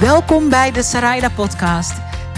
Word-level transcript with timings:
Welkom 0.00 0.48
bij 0.48 0.72
de 0.72 0.82
Saraida 0.82 1.28
Podcast. 1.30 1.92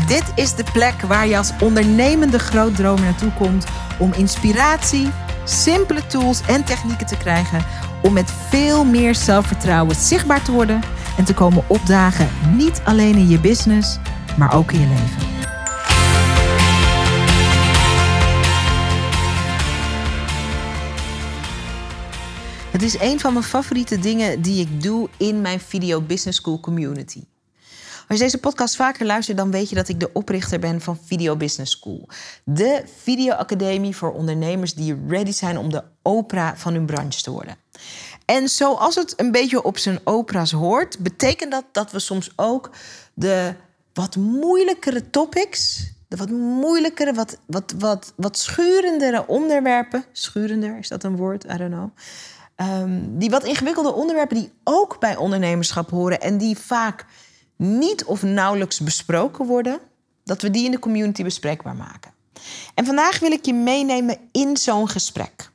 Dit 0.09 0.33
is 0.35 0.55
de 0.55 0.65
plek 0.73 1.01
waar 1.01 1.27
je 1.27 1.37
als 1.37 1.53
ondernemende 1.61 2.39
grootdromer 2.39 3.05
naartoe 3.05 3.33
komt 3.33 3.67
om 3.99 4.13
inspiratie, 4.13 5.11
simpele 5.45 6.07
tools 6.07 6.41
en 6.41 6.65
technieken 6.65 7.07
te 7.07 7.17
krijgen 7.17 7.65
om 8.03 8.13
met 8.13 8.31
veel 8.31 8.85
meer 8.85 9.15
zelfvertrouwen 9.15 9.97
zichtbaar 9.97 10.43
te 10.43 10.53
worden 10.53 10.81
en 11.17 11.25
te 11.25 11.35
komen 11.35 11.65
opdagen, 11.69 12.29
niet 12.57 12.81
alleen 12.85 13.15
in 13.15 13.29
je 13.29 13.41
business, 13.41 13.99
maar 14.37 14.55
ook 14.55 14.73
in 14.73 14.81
je 14.81 14.87
leven. 14.87 15.27
Het 22.71 22.83
is 22.83 23.01
een 23.01 23.21
van 23.21 23.33
mijn 23.33 23.45
favoriete 23.45 23.99
dingen 23.99 24.43
die 24.43 24.61
ik 24.61 24.83
doe 24.83 25.09
in 25.17 25.41
mijn 25.41 25.61
Video 25.61 26.01
Business 26.01 26.39
School 26.39 26.61
community. 26.61 27.23
Als 28.09 28.19
je 28.19 28.25
deze 28.25 28.39
podcast 28.39 28.77
vaker 28.77 29.07
luistert, 29.07 29.37
dan 29.37 29.51
weet 29.51 29.69
je 29.69 29.75
dat 29.75 29.89
ik 29.89 30.01
de 30.01 30.13
oprichter 30.13 30.59
ben 30.59 30.81
van 30.81 30.99
Video 31.05 31.37
Business 31.37 31.73
School. 31.73 32.09
De 32.45 32.83
videoacademie 33.01 33.97
voor 33.97 34.13
ondernemers 34.13 34.75
die 34.75 34.97
ready 35.09 35.33
zijn 35.33 35.59
om 35.59 35.71
de 35.71 35.83
Oprah 36.03 36.57
van 36.57 36.75
hun 36.75 36.87
branche 36.87 37.23
te 37.23 37.31
worden. 37.31 37.57
En 38.25 38.49
zoals 38.49 38.95
het 38.95 39.13
een 39.17 39.31
beetje 39.31 39.63
op 39.63 39.79
zijn 39.79 40.01
Oprah's 40.05 40.53
hoort, 40.53 40.99
betekent 40.99 41.51
dat 41.51 41.65
dat 41.73 41.93
we 41.93 41.99
soms 41.99 42.33
ook 42.37 42.71
de 43.15 43.55
wat 43.93 44.17
moeilijkere 44.17 45.11
topics, 45.11 45.91
de 46.09 46.17
wat 46.17 46.31
moeilijkere, 46.31 47.15
wat, 47.15 47.39
wat, 47.47 47.75
wat, 47.79 48.13
wat 48.17 48.39
schurendere 48.39 49.27
onderwerpen, 49.27 50.05
schurender, 50.13 50.79
is 50.79 50.89
dat 50.89 51.05
een 51.05 51.17
woord? 51.17 51.45
I 51.45 51.57
don't 51.57 51.73
know. 51.73 51.91
Ehm, 52.57 53.01
die 53.09 53.31
wat 53.31 53.45
ingewikkelde 53.45 53.93
onderwerpen 53.93 54.37
die 54.37 54.53
ook 54.65 55.01
bij 55.01 55.17
ondernemerschap 55.17 55.91
horen 55.91 56.21
en 56.21 56.39
die 56.39 56.59
vaak 56.59 57.07
niet 57.59 58.05
of 58.05 58.23
nauwelijks 58.23 58.81
besproken 58.81 59.47
worden, 59.47 59.79
dat 60.25 60.43
we 60.43 60.51
die 60.51 60.65
in 60.65 60.71
de 60.71 60.79
community 60.79 61.23
bespreekbaar 61.23 61.77
maken. 61.77 62.13
En 62.75 62.85
vandaag 62.85 63.19
wil 63.19 63.33
ik 63.33 63.45
je 63.45 63.55
meenemen 63.55 64.19
in 64.33 64.57
zo'n 64.57 64.89
gesprek. 64.89 65.51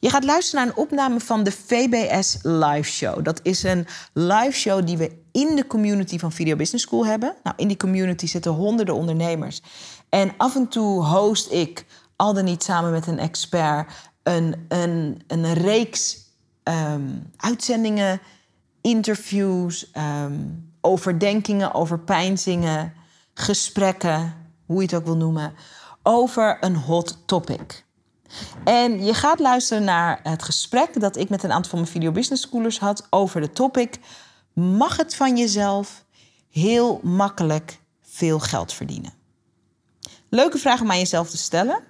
Je 0.00 0.10
gaat 0.10 0.24
luisteren 0.24 0.64
naar 0.64 0.74
een 0.74 0.82
opname 0.82 1.20
van 1.20 1.42
de 1.42 1.52
VBS 1.52 2.38
Live 2.42 2.90
Show. 2.90 3.24
Dat 3.24 3.40
is 3.42 3.62
een 3.62 3.86
live 4.12 4.58
show 4.58 4.86
die 4.86 4.96
we 4.96 5.16
in 5.32 5.56
de 5.56 5.66
community 5.66 6.18
van 6.18 6.32
Video 6.32 6.56
Business 6.56 6.84
School 6.84 7.06
hebben. 7.06 7.34
Nou, 7.42 7.56
in 7.58 7.68
die 7.68 7.76
community 7.76 8.26
zitten 8.26 8.52
honderden 8.52 8.94
ondernemers. 8.94 9.62
En 10.08 10.32
af 10.36 10.54
en 10.54 10.68
toe 10.68 11.04
host 11.04 11.52
ik, 11.52 11.84
al 12.16 12.34
dan 12.34 12.44
niet 12.44 12.62
samen 12.62 12.90
met 12.90 13.06
een 13.06 13.18
expert, 13.18 13.92
een, 14.22 14.66
een, 14.68 15.22
een 15.26 15.54
reeks 15.54 16.18
ehm, 16.62 17.10
uitzendingen, 17.36 18.20
interviews, 18.80 19.90
um, 19.96 20.67
overdenkingen, 20.80 21.74
overpeinzingen, 21.74 22.94
gesprekken, 23.34 24.34
hoe 24.66 24.76
je 24.76 24.82
het 24.82 24.94
ook 24.94 25.04
wil 25.04 25.16
noemen, 25.16 25.54
over 26.02 26.56
een 26.60 26.76
hot 26.76 27.18
topic. 27.26 27.84
En 28.64 29.04
je 29.04 29.14
gaat 29.14 29.38
luisteren 29.38 29.84
naar 29.84 30.20
het 30.22 30.42
gesprek 30.42 31.00
dat 31.00 31.16
ik 31.16 31.28
met 31.28 31.42
een 31.42 31.52
aantal 31.52 31.70
van 31.70 31.78
mijn 31.78 31.92
video 31.92 32.12
business 32.12 32.42
schoolers 32.42 32.78
had 32.78 33.06
over 33.10 33.40
de 33.40 33.52
topic: 33.52 33.98
mag 34.52 34.96
het 34.96 35.14
van 35.14 35.36
jezelf 35.36 36.04
heel 36.50 37.00
makkelijk 37.02 37.78
veel 38.02 38.38
geld 38.38 38.72
verdienen? 38.72 39.12
Leuke 40.28 40.58
vraag 40.58 40.80
om 40.80 40.90
aan 40.90 40.98
jezelf 40.98 41.30
te 41.30 41.36
stellen. 41.36 41.82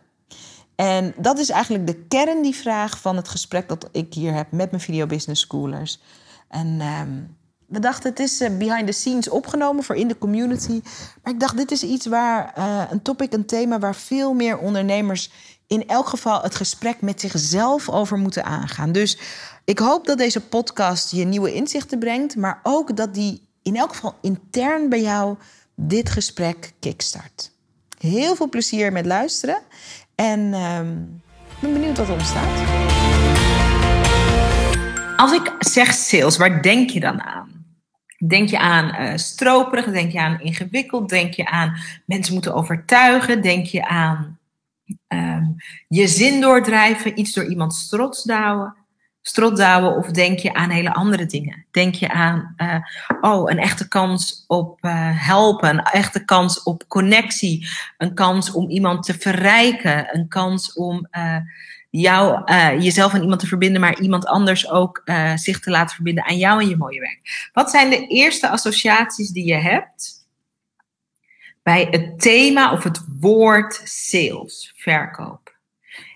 En 0.75 1.15
dat 1.17 1.39
is 1.39 1.51
eigenlijk 1.51 1.87
de 1.87 1.95
kern, 1.95 2.43
die 2.43 2.55
vraag 2.55 3.01
van 3.01 3.17
het 3.17 3.29
gesprek 3.29 3.69
dat 3.69 3.89
ik 3.93 4.15
hier 4.15 4.35
heb 4.35 4.53
met 4.53 4.71
mijn 4.71 4.83
video 4.83 5.07
business 5.07 5.41
schoolers. 5.41 6.01
En 6.49 6.81
ehm, 6.81 7.23
we 7.69 7.79
dachten, 7.79 8.11
het 8.11 8.19
is 8.19 8.41
eh, 8.41 8.57
behind 8.57 8.87
the 8.87 8.93
scenes 8.93 9.29
opgenomen 9.29 9.85
voor 9.85 9.97
in 9.97 10.09
de 10.09 10.19
community. 10.19 10.81
Maar 11.23 11.33
ik 11.33 11.41
dacht, 11.41 11.57
dit 11.57 11.71
is 11.71 11.83
iets 11.83 12.07
waar 12.07 12.55
uh, 12.59 12.83
een 12.91 13.03
topic, 13.03 13.33
een 13.33 13.47
thema 13.47 13.79
waar 13.79 13.95
veel 13.95 14.35
meer 14.35 14.59
ondernemers 14.59 15.31
in 15.67 15.89
elk 15.89 16.09
geval 16.09 16.43
het 16.43 16.55
gesprek 16.55 17.01
met 17.01 17.21
zichzelf 17.21 17.89
over 17.89 18.19
moeten 18.19 18.45
aangaan. 18.45 18.93
Dus 18.93 19.19
ik 19.65 19.79
hoop 19.79 20.07
dat 20.07 20.19
deze 20.19 20.41
podcast 20.41 21.11
je 21.11 21.25
nieuwe 21.25 21.55
inzichten 21.55 21.99
brengt, 21.99 22.37
maar 22.37 22.61
ook 22.63 22.97
dat 22.97 23.15
die 23.15 23.49
in 23.63 23.77
elk 23.77 23.95
geval 23.95 24.15
intern 24.23 24.89
bij 24.89 25.01
jou 25.01 25.37
dit 25.75 26.11
gesprek 26.11 26.73
kickstart. 26.81 27.51
Heel 27.99 28.37
veel 28.37 28.49
plezier 28.49 28.93
met 28.93 29.07
luisteren 29.07 29.59
en 30.15 30.41
uh, 30.41 30.81
ik 31.49 31.61
ben 31.61 31.73
benieuwd 31.73 31.97
wat 31.97 32.07
er 32.07 32.13
ontstaat. 32.13 32.61
Als 35.17 35.33
ik 35.33 35.53
zeg 35.59 35.95
sales, 35.95 36.37
waar 36.37 36.63
denk 36.63 36.91
je 36.91 37.01
dan 37.01 37.23
aan? 37.23 37.58
Denk 38.27 38.49
je 38.49 38.59
aan 38.59 39.03
uh, 39.03 39.17
stroperig? 39.17 39.85
Denk 39.85 40.13
je 40.13 40.21
aan 40.21 40.41
ingewikkeld? 40.41 41.09
Denk 41.09 41.35
je 41.35 41.47
aan 41.47 41.77
mensen 42.07 42.33
moeten 42.35 42.55
overtuigen? 42.55 43.43
Denk 43.43 43.67
je 43.67 43.89
aan 43.89 44.39
um, 45.09 45.57
je 45.89 46.07
zin 46.07 46.41
doordrijven? 46.41 47.19
Iets 47.19 47.33
door 47.33 47.45
iemand 47.45 47.75
strotdouwen? 47.75 48.75
Strotdouwen? 49.23 49.97
Of 49.97 50.07
denk 50.07 50.39
je 50.39 50.55
aan 50.55 50.71
hele 50.71 50.93
andere 50.93 51.27
dingen? 51.27 51.67
Denk 51.71 51.95
je 51.95 52.09
aan, 52.09 52.55
uh, 52.57 52.77
oh, 53.21 53.51
een 53.51 53.59
echte 53.59 53.89
kans 53.89 54.45
op 54.47 54.79
uh, 54.85 55.27
helpen, 55.27 55.69
een 55.69 55.83
echte 55.83 56.25
kans 56.25 56.63
op 56.63 56.85
connectie, 56.89 57.69
een 57.99 58.15
kans 58.15 58.53
om 58.53 58.69
iemand 58.69 59.05
te 59.05 59.15
verrijken, 59.15 60.17
een 60.17 60.29
kans 60.29 60.73
om 60.73 61.09
jou, 61.91 62.43
uh, 62.45 62.81
jezelf 62.81 63.15
aan 63.15 63.23
iemand 63.23 63.41
te 63.41 63.47
verbinden, 63.47 63.81
maar 63.81 64.01
iemand 64.01 64.27
anders 64.27 64.71
ook 64.71 65.03
uh, 65.05 65.37
zich 65.37 65.61
te 65.61 65.71
laten 65.71 65.95
verbinden 65.95 66.25
aan 66.25 66.39
jou 66.39 66.63
en 66.63 66.69
je 66.69 66.77
mooie 66.77 67.01
werk. 67.01 67.51
Wat 67.53 67.71
zijn 67.71 67.91
de 67.91 68.07
eerste 68.07 68.49
associaties 68.49 69.31
die 69.31 69.47
je 69.47 69.55
hebt 69.55 70.27
bij 71.63 71.89
het 71.91 72.21
thema 72.21 72.73
of 72.73 72.85
het 72.85 73.01
woord 73.21 73.81
sales, 73.85 74.73
verkoop? 74.77 75.57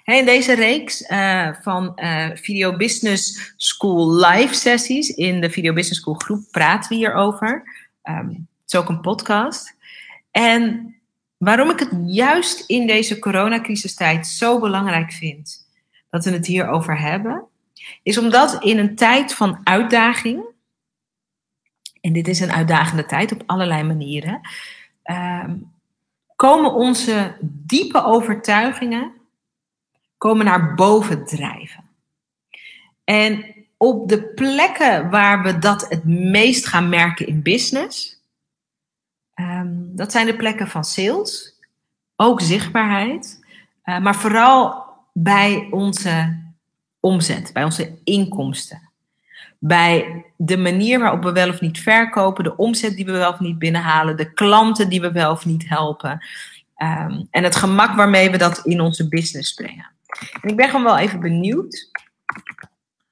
in 0.04 0.24
deze 0.24 0.54
reeks 0.54 1.00
uh, 1.00 1.48
van 1.60 1.98
Video 2.34 2.76
Business 2.76 3.52
School 3.56 4.14
live 4.14 4.54
sessies 4.54 5.08
in 5.08 5.40
de 5.40 5.50
Video 5.50 5.72
Business 5.72 6.00
School 6.00 6.14
groep 6.14 6.44
praten 6.50 6.88
we 6.88 6.94
hierover. 6.94 7.62
Um, 8.02 8.28
het 8.28 8.72
is 8.72 8.74
ook 8.74 8.88
een 8.88 9.00
podcast. 9.00 9.74
En 10.30 10.94
waarom 11.36 11.70
ik 11.70 11.78
het 11.78 11.90
juist 12.06 12.64
in 12.66 12.86
deze 12.86 13.18
coronacrisistijd 13.18 14.26
zo 14.26 14.60
belangrijk 14.60 15.12
vind 15.12 15.61
dat 16.12 16.24
we 16.24 16.30
het 16.30 16.46
hierover 16.46 16.98
hebben, 16.98 17.44
is 18.02 18.18
omdat 18.18 18.62
in 18.62 18.78
een 18.78 18.96
tijd 18.96 19.34
van 19.34 19.60
uitdaging, 19.64 20.44
en 22.00 22.12
dit 22.12 22.28
is 22.28 22.40
een 22.40 22.52
uitdagende 22.52 23.06
tijd 23.06 23.32
op 23.32 23.42
allerlei 23.46 23.82
manieren, 23.82 24.40
uh, 25.04 25.44
komen 26.36 26.72
onze 26.72 27.36
diepe 27.40 28.04
overtuigingen 28.04 29.12
komen 30.18 30.44
naar 30.44 30.74
boven 30.74 31.24
drijven. 31.24 31.84
En 33.04 33.54
op 33.76 34.08
de 34.08 34.22
plekken 34.22 35.10
waar 35.10 35.42
we 35.42 35.58
dat 35.58 35.88
het 35.88 36.04
meest 36.04 36.66
gaan 36.66 36.88
merken 36.88 37.26
in 37.26 37.42
business, 37.42 38.22
um, 39.34 39.96
dat 39.96 40.12
zijn 40.12 40.26
de 40.26 40.36
plekken 40.36 40.68
van 40.68 40.84
sales, 40.84 41.58
ook 42.16 42.40
zichtbaarheid, 42.40 43.44
uh, 43.84 43.98
maar 43.98 44.14
vooral 44.14 44.91
bij 45.12 45.68
onze 45.70 46.40
omzet, 47.00 47.50
bij 47.52 47.64
onze 47.64 47.98
inkomsten. 48.04 48.90
Bij 49.58 50.24
de 50.36 50.56
manier 50.56 50.98
waarop 50.98 51.22
we 51.22 51.32
wel 51.32 51.48
of 51.48 51.60
niet 51.60 51.80
verkopen, 51.80 52.44
de 52.44 52.56
omzet 52.56 52.96
die 52.96 53.04
we 53.04 53.12
wel 53.12 53.32
of 53.32 53.40
niet 53.40 53.58
binnenhalen, 53.58 54.16
de 54.16 54.32
klanten 54.32 54.88
die 54.88 55.00
we 55.00 55.12
wel 55.12 55.30
of 55.30 55.46
niet 55.46 55.68
helpen. 55.68 56.26
Um, 56.82 57.26
en 57.30 57.44
het 57.44 57.56
gemak 57.56 57.96
waarmee 57.96 58.30
we 58.30 58.38
dat 58.38 58.60
in 58.64 58.80
onze 58.80 59.08
business 59.08 59.54
brengen. 59.54 59.90
En 60.40 60.50
ik 60.50 60.56
ben 60.56 60.68
gewoon 60.68 60.84
wel 60.84 60.98
even 60.98 61.20
benieuwd. 61.20 61.90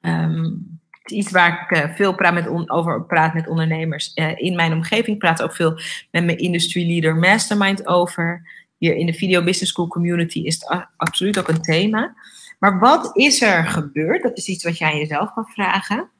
Um, 0.01 0.81
iets 1.05 1.31
waar 1.31 1.69
ik 1.69 1.79
uh, 1.79 1.95
veel 1.95 2.15
praat 2.15 2.35
met 2.35 2.49
on, 2.49 2.71
over 2.71 3.05
praat 3.05 3.35
met 3.35 3.49
ondernemers 3.49 4.13
uh, 4.15 4.33
in 4.37 4.57
mijn 4.57 4.73
omgeving. 4.73 5.07
Ik 5.07 5.19
praat 5.19 5.43
ook 5.43 5.55
veel 5.55 5.81
met 6.11 6.25
mijn 6.25 6.39
industry 6.39 6.87
leader 6.87 7.17
mastermind 7.17 7.87
over 7.87 8.49
hier 8.81 8.97
in 8.97 9.07
de 9.07 9.13
Video 9.13 9.45
Business 9.45 9.73
School 9.73 9.89
community 9.89 10.39
is 10.39 10.55
het 10.55 10.87
absoluut 10.97 11.39
ook 11.39 11.49
een 11.49 11.63
thema. 11.63 12.15
Maar 12.59 12.79
wat 12.79 13.17
is 13.17 13.43
er 13.43 13.67
gebeurd? 13.67 14.23
Dat 14.23 14.39
is 14.39 14.47
iets 14.47 14.65
wat 14.65 14.79
jij 14.79 14.99
jezelf 14.99 15.33
kan 15.35 15.47
vragen. 15.47 16.11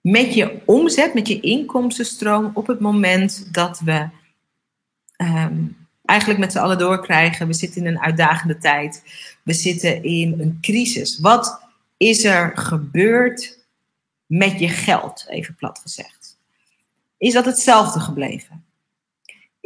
Met 0.00 0.34
je 0.34 0.62
omzet, 0.64 1.14
met 1.14 1.28
je 1.28 1.40
inkomstenstroom 1.40 2.50
op 2.54 2.66
het 2.66 2.80
moment 2.80 3.54
dat 3.54 3.80
we 3.80 4.08
um, 5.16 5.76
eigenlijk 6.04 6.40
met 6.40 6.52
z'n 6.52 6.58
allen 6.58 6.78
doorkrijgen. 6.78 7.46
We 7.46 7.52
zitten 7.52 7.80
in 7.80 7.86
een 7.86 8.00
uitdagende 8.00 8.58
tijd. 8.58 9.02
We 9.42 9.52
zitten 9.52 10.02
in 10.02 10.40
een 10.40 10.58
crisis. 10.60 11.18
Wat 11.18 11.60
is 11.96 12.24
er 12.24 12.52
gebeurd 12.56 13.66
met 14.26 14.58
je 14.58 14.68
geld, 14.68 15.24
even 15.28 15.54
plat 15.54 15.78
gezegd? 15.78 16.38
Is 17.18 17.32
dat 17.32 17.44
hetzelfde 17.44 18.00
gebleven? 18.00 18.65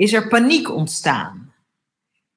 Is 0.00 0.12
er 0.12 0.28
paniek 0.28 0.70
ontstaan? 0.70 1.52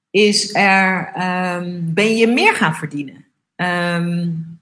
Is 0.09 0.53
er, 0.53 1.13
um, 1.57 1.93
ben 1.93 2.15
je 2.15 2.27
meer 2.27 2.55
gaan 2.55 2.75
verdienen? 2.75 3.25
Um, 3.55 4.59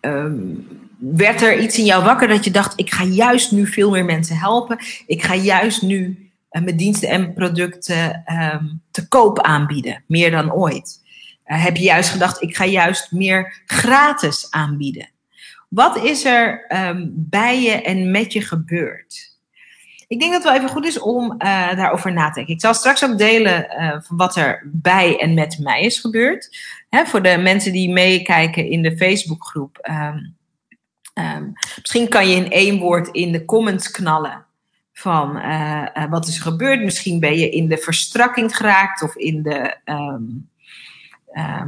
um, 0.00 0.68
werd 0.98 1.42
er 1.42 1.58
iets 1.58 1.78
in 1.78 1.84
jou 1.84 2.04
wakker 2.04 2.28
dat 2.28 2.44
je 2.44 2.50
dacht: 2.50 2.78
ik 2.78 2.92
ga 2.92 3.04
juist 3.04 3.52
nu 3.52 3.66
veel 3.66 3.90
meer 3.90 4.04
mensen 4.04 4.36
helpen. 4.36 4.78
Ik 5.06 5.22
ga 5.22 5.34
juist 5.34 5.82
nu 5.82 6.30
uh, 6.50 6.62
mijn 6.62 6.76
diensten 6.76 7.08
en 7.08 7.34
producten 7.34 8.24
ehm, 8.24 8.66
te 8.90 9.08
koop 9.08 9.40
aanbieden, 9.40 10.04
meer 10.06 10.30
dan 10.30 10.52
ooit. 10.52 11.00
Uh, 11.46 11.64
heb 11.64 11.76
je 11.76 11.84
juist 11.84 12.10
gedacht: 12.10 12.42
ik 12.42 12.56
ga 12.56 12.64
juist 12.64 13.12
meer 13.12 13.62
gratis 13.66 14.46
aanbieden. 14.50 15.08
Wat 15.68 15.96
is 16.04 16.24
er 16.24 16.66
bij 17.08 17.62
je 17.62 17.82
en 17.82 18.10
met 18.10 18.32
je 18.32 18.40
gebeurd? 18.40 19.31
Ik 20.12 20.20
denk 20.20 20.32
dat 20.32 20.42
het 20.42 20.52
wel 20.52 20.60
even 20.60 20.74
goed 20.74 20.86
is 20.86 20.98
om 20.98 21.32
uh, 21.32 21.38
daarover 21.76 22.12
na 22.12 22.28
te 22.28 22.34
denken. 22.34 22.54
Ik 22.54 22.60
zal 22.60 22.74
straks 22.74 23.04
ook 23.04 23.18
delen 23.18 23.66
uh, 23.78 23.96
wat 24.08 24.36
er 24.36 24.62
bij 24.72 25.20
en 25.20 25.34
met 25.34 25.58
mij 25.58 25.82
is 25.82 25.98
gebeurd. 25.98 26.58
Hè, 26.88 27.04
voor 27.04 27.22
de 27.22 27.36
mensen 27.36 27.72
die 27.72 27.92
meekijken 27.92 28.70
in 28.70 28.82
de 28.82 28.96
Facebookgroep. 28.96 29.88
Um, 29.90 30.36
um, 31.14 31.52
misschien 31.80 32.08
kan 32.08 32.28
je 32.28 32.34
in 32.34 32.50
één 32.50 32.78
woord 32.78 33.08
in 33.08 33.32
de 33.32 33.44
comments 33.44 33.90
knallen 33.90 34.44
van 34.92 35.36
uh, 35.36 36.10
wat 36.10 36.26
is 36.26 36.36
er 36.36 36.42
gebeurd. 36.42 36.82
Misschien 36.82 37.20
ben 37.20 37.38
je 37.38 37.50
in 37.50 37.68
de 37.68 37.78
verstrakking 37.78 38.56
geraakt 38.56 39.02
of 39.02 39.16
in, 39.16 39.42
de, 39.42 39.76
um, 39.84 40.50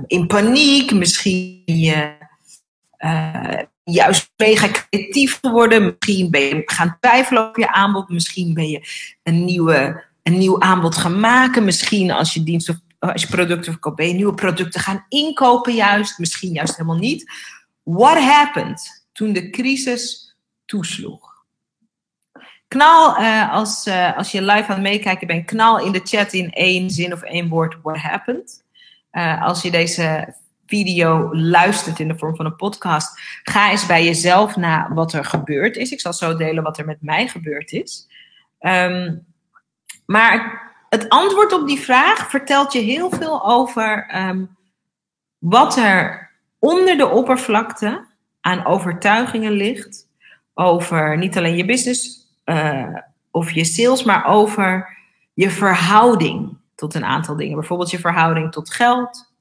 in 0.06 0.26
paniek. 0.26 0.92
Misschien 0.92 1.62
je 1.64 2.12
juist 3.84 4.32
mega 4.36 4.68
creatief 4.68 5.38
geworden. 5.40 5.96
Misschien 5.98 6.30
ben 6.30 6.40
je 6.40 6.62
gaan 6.64 6.96
twijfelen 7.00 7.48
op 7.48 7.56
je 7.56 7.72
aanbod. 7.72 8.08
Misschien 8.08 8.54
ben 8.54 8.68
je 8.68 8.88
een, 9.22 9.44
nieuwe, 9.44 10.04
een 10.22 10.38
nieuw 10.38 10.60
aanbod 10.60 10.96
gaan 10.96 11.20
maken. 11.20 11.64
Misschien 11.64 12.10
als 12.10 12.34
je 12.34 12.42
dienst 12.42 12.68
of 12.68 12.76
als 12.98 13.22
je 13.22 13.28
producten 13.28 13.72
verkoopt, 13.72 13.96
ben 13.96 14.08
je 14.08 14.14
nieuwe 14.14 14.34
producten 14.34 14.80
gaan 14.80 15.04
inkopen 15.08 15.74
juist. 15.74 16.18
Misschien 16.18 16.52
juist 16.52 16.76
helemaal 16.76 16.98
niet. 16.98 17.32
What 17.82 18.18
happened 18.18 19.06
toen 19.12 19.32
de 19.32 19.50
crisis 19.50 20.36
toesloeg? 20.64 21.32
Knal, 22.68 23.20
uh, 23.20 23.52
als, 23.52 23.86
uh, 23.86 24.16
als 24.16 24.30
je 24.30 24.42
live 24.42 24.68
aan 24.68 24.74
het 24.74 24.80
meekijken 24.80 25.26
bent, 25.26 25.44
knal 25.44 25.80
in 25.80 25.92
de 25.92 26.00
chat 26.04 26.32
in 26.32 26.50
één 26.50 26.90
zin 26.90 27.12
of 27.12 27.22
één 27.22 27.48
woord 27.48 27.76
what 27.82 27.96
happened. 27.96 28.64
Uh, 29.12 29.42
als 29.42 29.62
je 29.62 29.70
deze 29.70 30.34
video 30.66 31.34
luistert 31.36 31.98
in 31.98 32.08
de 32.08 32.18
vorm 32.18 32.36
van 32.36 32.44
een 32.44 32.56
podcast, 32.56 33.20
ga 33.42 33.70
eens 33.70 33.86
bij 33.86 34.04
jezelf 34.04 34.56
na 34.56 34.92
wat 34.92 35.12
er 35.12 35.24
gebeurd 35.24 35.76
is. 35.76 35.90
Ik 35.90 36.00
zal 36.00 36.12
zo 36.12 36.36
delen 36.36 36.62
wat 36.62 36.78
er 36.78 36.84
met 36.84 37.02
mij 37.02 37.28
gebeurd 37.28 37.72
is. 37.72 38.08
Um, 38.60 39.26
maar 40.06 40.62
het 40.88 41.08
antwoord 41.08 41.52
op 41.52 41.66
die 41.66 41.80
vraag 41.80 42.30
vertelt 42.30 42.72
je 42.72 42.80
heel 42.80 43.10
veel 43.10 43.46
over 43.46 44.16
um, 44.16 44.56
wat 45.38 45.76
er 45.76 46.30
onder 46.58 46.96
de 46.96 47.08
oppervlakte 47.08 48.06
aan 48.40 48.64
overtuigingen 48.64 49.52
ligt. 49.52 50.08
Over 50.54 51.18
niet 51.18 51.36
alleen 51.36 51.56
je 51.56 51.64
business 51.64 52.28
uh, 52.44 52.96
of 53.30 53.50
je 53.50 53.64
sales, 53.64 54.04
maar 54.04 54.26
over 54.26 54.96
je 55.34 55.50
verhouding 55.50 56.56
tot 56.74 56.94
een 56.94 57.04
aantal 57.04 57.36
dingen. 57.36 57.56
Bijvoorbeeld 57.56 57.90
je 57.90 57.98
verhouding 57.98 58.52
tot 58.52 58.74
geld, 58.74 59.33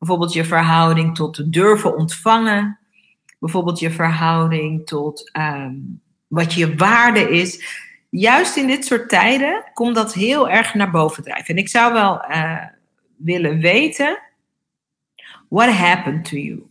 Bijvoorbeeld 0.00 0.32
je 0.32 0.44
verhouding 0.44 1.14
tot 1.14 1.52
durven 1.52 1.96
ontvangen. 1.96 2.78
Bijvoorbeeld 3.38 3.78
je 3.78 3.90
verhouding 3.90 4.86
tot 4.86 5.30
um, 5.36 6.02
wat 6.26 6.54
je 6.54 6.76
waarde 6.76 7.30
is. 7.30 7.78
Juist 8.10 8.56
in 8.56 8.66
dit 8.66 8.84
soort 8.84 9.08
tijden 9.08 9.70
komt 9.74 9.94
dat 9.94 10.14
heel 10.14 10.48
erg 10.48 10.74
naar 10.74 10.90
boven 10.90 11.22
drijven. 11.22 11.54
En 11.54 11.60
ik 11.60 11.68
zou 11.68 11.92
wel 11.92 12.30
uh, 12.30 12.64
willen 13.16 13.60
weten: 13.60 14.18
what 15.48 15.70
happened 15.70 16.24
to 16.24 16.36
you? 16.36 16.62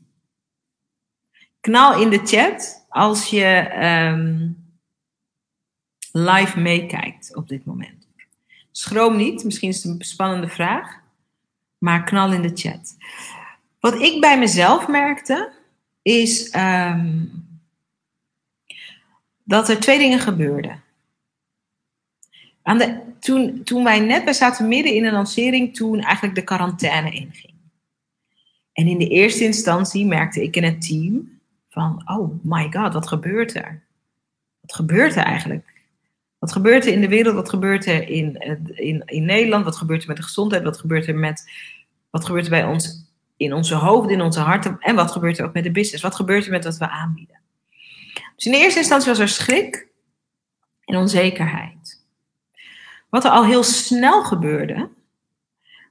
Knal 1.60 2.02
in 2.02 2.10
de 2.10 2.22
chat 2.24 2.86
als 2.90 3.30
je 3.30 3.72
um, 3.86 4.58
live 6.12 6.60
meekijkt 6.60 7.36
op 7.36 7.48
dit 7.48 7.66
moment. 7.66 8.08
Schroom 8.72 9.18
niet, 9.18 9.44
misschien 9.44 9.70
is 9.70 9.84
het 9.84 9.86
een 9.86 10.06
spannende 10.06 10.48
vraag 10.48 10.99
maar 11.80 12.04
knal 12.04 12.34
in 12.34 12.42
de 12.42 12.52
chat. 12.54 12.98
Wat 13.80 14.02
ik 14.02 14.22
bij 14.22 14.40
mezelf 14.40 14.88
merkte, 14.88 15.52
is 16.02 16.56
um, 16.56 17.32
dat 19.44 19.70
er 19.70 19.80
twee 19.80 19.98
dingen 19.98 20.20
gebeurden. 20.20 20.84
Aan 22.62 22.78
de, 22.78 23.02
toen, 23.20 23.64
toen 23.64 23.84
wij 23.84 24.00
net, 24.00 24.24
we 24.24 24.34
zaten 24.34 24.68
midden 24.68 24.94
in 24.94 25.06
een 25.06 25.14
lancering, 25.14 25.76
toen 25.76 26.00
eigenlijk 26.00 26.36
de 26.36 26.44
quarantaine 26.44 27.12
inging. 27.12 27.54
En 28.74 28.88
in 28.88 28.98
de 28.98 29.08
eerste 29.08 29.44
instantie 29.44 30.06
merkte 30.06 30.44
ik 30.44 30.56
in 30.56 30.64
het 30.64 30.88
team 30.88 31.40
van, 31.70 32.02
oh 32.06 32.44
my 32.44 32.72
god, 32.72 32.94
wat 32.94 33.08
gebeurt 33.08 33.56
er? 33.56 33.84
Wat 34.60 34.76
gebeurt 34.76 35.16
er 35.16 35.24
eigenlijk? 35.24 35.79
Wat 36.40 36.52
gebeurt 36.52 36.86
er 36.86 36.94
in 36.94 37.02
de 37.02 37.08
wereld? 37.08 37.36
Wat 37.36 37.50
gebeurt 37.50 37.86
er 37.86 38.10
in, 38.10 38.36
in, 38.76 39.04
in 39.06 39.26
Nederland? 39.26 39.66
Wat 39.66 39.78
gebeurt 39.78 40.02
er 40.02 40.08
met 40.08 40.18
de 40.18 40.24
gezondheid? 40.24 40.64
Wat 40.64 40.80
gebeurt 40.80 41.08
er 41.08 41.16
met 41.16 41.52
wat 42.10 42.26
gebeurt 42.26 42.46
er 42.46 42.52
bij 42.52 42.66
ons 42.66 43.06
in 43.38 43.54
onze 43.54 43.76
hoofden, 43.76 44.12
in 44.12 44.22
onze 44.22 44.40
harten? 44.40 44.78
En 44.80 44.96
wat 44.96 45.12
gebeurt 45.12 45.38
er 45.38 45.46
ook 45.46 45.54
met 45.54 45.64
de 45.64 45.72
business? 45.72 46.04
Wat 46.04 46.16
gebeurt 46.16 46.46
er 46.46 46.52
met 46.52 46.64
wat 46.64 46.78
we 46.78 46.90
aanbieden? 46.90 47.40
Dus 48.36 48.46
in 48.46 48.52
de 48.52 48.58
eerste 48.58 48.80
instantie 48.80 49.10
was 49.10 49.20
er 49.20 49.28
schrik 49.28 49.88
en 50.86 50.96
onzekerheid. 50.96 52.04
Wat 53.10 53.26
er 53.26 53.32
al 53.32 53.46
heel 53.46 53.64
snel 53.64 54.24
gebeurde, 54.24 54.90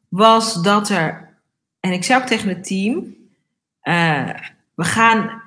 was 0.09 0.63
dat 0.63 0.89
er, 0.89 1.39
en 1.81 1.93
ik 1.93 2.05
zei 2.05 2.21
ook 2.21 2.27
tegen 2.27 2.49
het 2.49 2.65
team, 2.65 3.17
uh, 3.83 4.31
we 4.75 4.85
gaan 4.85 5.43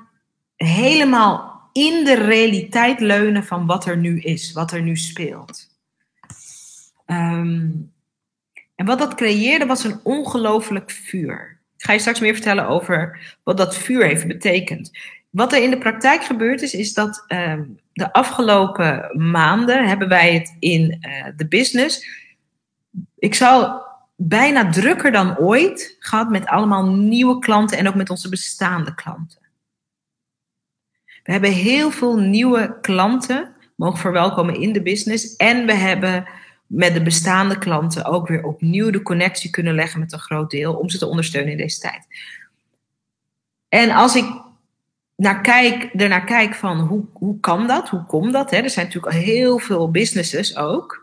helemaal 0.55 1.50
in 1.71 2.03
de 2.05 2.15
realiteit 2.15 2.99
leunen 2.99 3.43
van 3.45 3.65
wat 3.65 3.85
er 3.85 3.97
nu 3.97 4.19
is, 4.19 4.51
wat 4.51 4.71
er 4.71 4.81
nu 4.81 4.97
speelt. 4.97 5.69
Um, 7.05 7.91
en 8.75 8.85
wat 8.85 8.99
dat 8.99 9.15
creëerde 9.15 9.65
was 9.65 9.83
een 9.83 9.99
ongelooflijk 10.03 10.91
vuur. 10.91 11.59
Ik 11.77 11.83
ga 11.85 11.93
je 11.93 11.99
straks 11.99 12.19
meer 12.19 12.33
vertellen 12.33 12.67
over 12.67 13.19
wat 13.43 13.57
dat 13.57 13.77
vuur 13.77 14.05
heeft 14.05 14.27
betekend. 14.27 14.91
Wat 15.29 15.53
er 15.53 15.63
in 15.63 15.69
de 15.69 15.77
praktijk 15.77 16.23
gebeurd 16.23 16.61
is, 16.61 16.73
is 16.73 16.93
dat 16.93 17.23
uh, 17.27 17.59
de 17.93 18.13
afgelopen 18.13 19.11
maanden 19.31 19.87
hebben 19.87 20.07
wij 20.07 20.33
het 20.33 20.55
in 20.59 20.97
uh, 21.01 21.25
de 21.35 21.47
business. 21.47 22.05
Ik 23.17 23.35
zou 23.35 23.81
bijna 24.15 24.69
drukker 24.69 25.11
dan 25.11 25.37
ooit 25.37 25.95
gehad 25.99 26.29
met 26.29 26.45
allemaal 26.45 26.85
nieuwe 26.85 27.39
klanten 27.39 27.77
en 27.77 27.87
ook 27.87 27.95
met 27.95 28.09
onze 28.09 28.29
bestaande 28.29 28.93
klanten. 28.93 29.40
We 31.23 31.31
hebben 31.31 31.51
heel 31.51 31.91
veel 31.91 32.17
nieuwe 32.17 32.77
klanten 32.81 33.53
mogen 33.75 33.99
verwelkomen 33.99 34.59
in 34.59 34.73
de 34.73 34.81
business. 34.81 35.35
En 35.35 35.65
we 35.65 35.73
hebben 35.73 36.27
met 36.67 36.93
de 36.93 37.01
bestaande 37.01 37.57
klanten 37.57 38.05
ook 38.05 38.27
weer 38.27 38.43
opnieuw 38.43 38.89
de 38.89 39.01
connectie 39.01 39.49
kunnen 39.49 39.73
leggen 39.73 39.99
met 39.99 40.13
een 40.13 40.19
groot 40.19 40.51
deel 40.51 40.73
om 40.73 40.89
ze 40.89 40.97
te 40.97 41.07
ondersteunen 41.07 41.51
in 41.51 41.57
deze 41.57 41.79
tijd. 41.79 42.07
En 43.69 43.91
als 43.91 44.15
ik 44.15 44.25
naar 45.15 45.41
kijk, 45.41 45.83
ernaar 45.83 46.25
kijk 46.25 46.55
van 46.55 46.79
hoe, 46.79 47.05
hoe 47.13 47.39
kan 47.39 47.67
dat, 47.67 47.89
hoe 47.89 48.05
komt 48.05 48.33
dat? 48.33 48.51
Hè? 48.51 48.57
Er 48.57 48.69
zijn 48.69 48.85
natuurlijk 48.85 49.13
heel 49.13 49.57
veel 49.57 49.91
businesses 49.91 50.57
ook. 50.57 51.00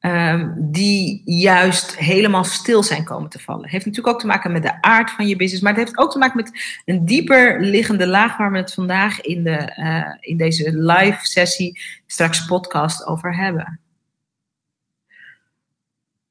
Um, 0.00 0.54
die 0.56 1.22
juist 1.24 1.96
helemaal 1.96 2.44
stil 2.44 2.82
zijn 2.82 3.04
komen 3.04 3.30
te 3.30 3.38
vallen. 3.38 3.68
Heeft 3.68 3.86
natuurlijk 3.86 4.14
ook 4.14 4.20
te 4.20 4.26
maken 4.26 4.52
met 4.52 4.62
de 4.62 4.82
aard 4.82 5.10
van 5.10 5.26
je 5.26 5.36
business, 5.36 5.62
maar 5.62 5.72
het 5.74 5.82
heeft 5.82 5.98
ook 5.98 6.12
te 6.12 6.18
maken 6.18 6.36
met 6.36 6.80
een 6.84 7.04
dieper 7.04 7.60
liggende 7.60 8.06
laag 8.06 8.36
waar 8.36 8.52
we 8.52 8.58
het 8.58 8.74
vandaag 8.74 9.20
in, 9.20 9.44
de, 9.44 9.72
uh, 9.76 10.14
in 10.20 10.36
deze 10.36 10.76
live 10.76 11.26
sessie, 11.26 11.80
straks 12.06 12.46
podcast 12.46 13.06
over 13.06 13.36
hebben. 13.36 13.80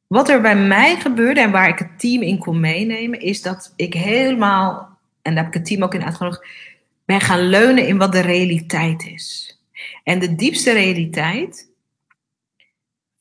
Wat 0.07 0.29
er 0.29 0.41
bij 0.41 0.57
mij 0.57 0.95
gebeurde 0.95 1.41
en 1.41 1.51
waar 1.51 1.69
ik 1.69 1.79
het 1.79 1.99
team 1.99 2.21
in 2.21 2.37
kon 2.37 2.59
meenemen, 2.59 3.19
is 3.19 3.41
dat 3.41 3.73
ik 3.75 3.93
helemaal, 3.93 4.97
en 5.21 5.35
daar 5.35 5.43
heb 5.43 5.53
ik 5.53 5.59
het 5.59 5.69
team 5.69 5.83
ook 5.83 5.93
in 5.93 6.03
uitgenodigd, 6.03 6.47
ben 7.05 7.21
gaan 7.21 7.49
leunen 7.49 7.87
in 7.87 7.97
wat 7.97 8.11
de 8.11 8.21
realiteit 8.21 9.05
is. 9.05 9.57
En 10.03 10.19
de 10.19 10.35
diepste 10.35 10.71
realiteit 10.71 11.68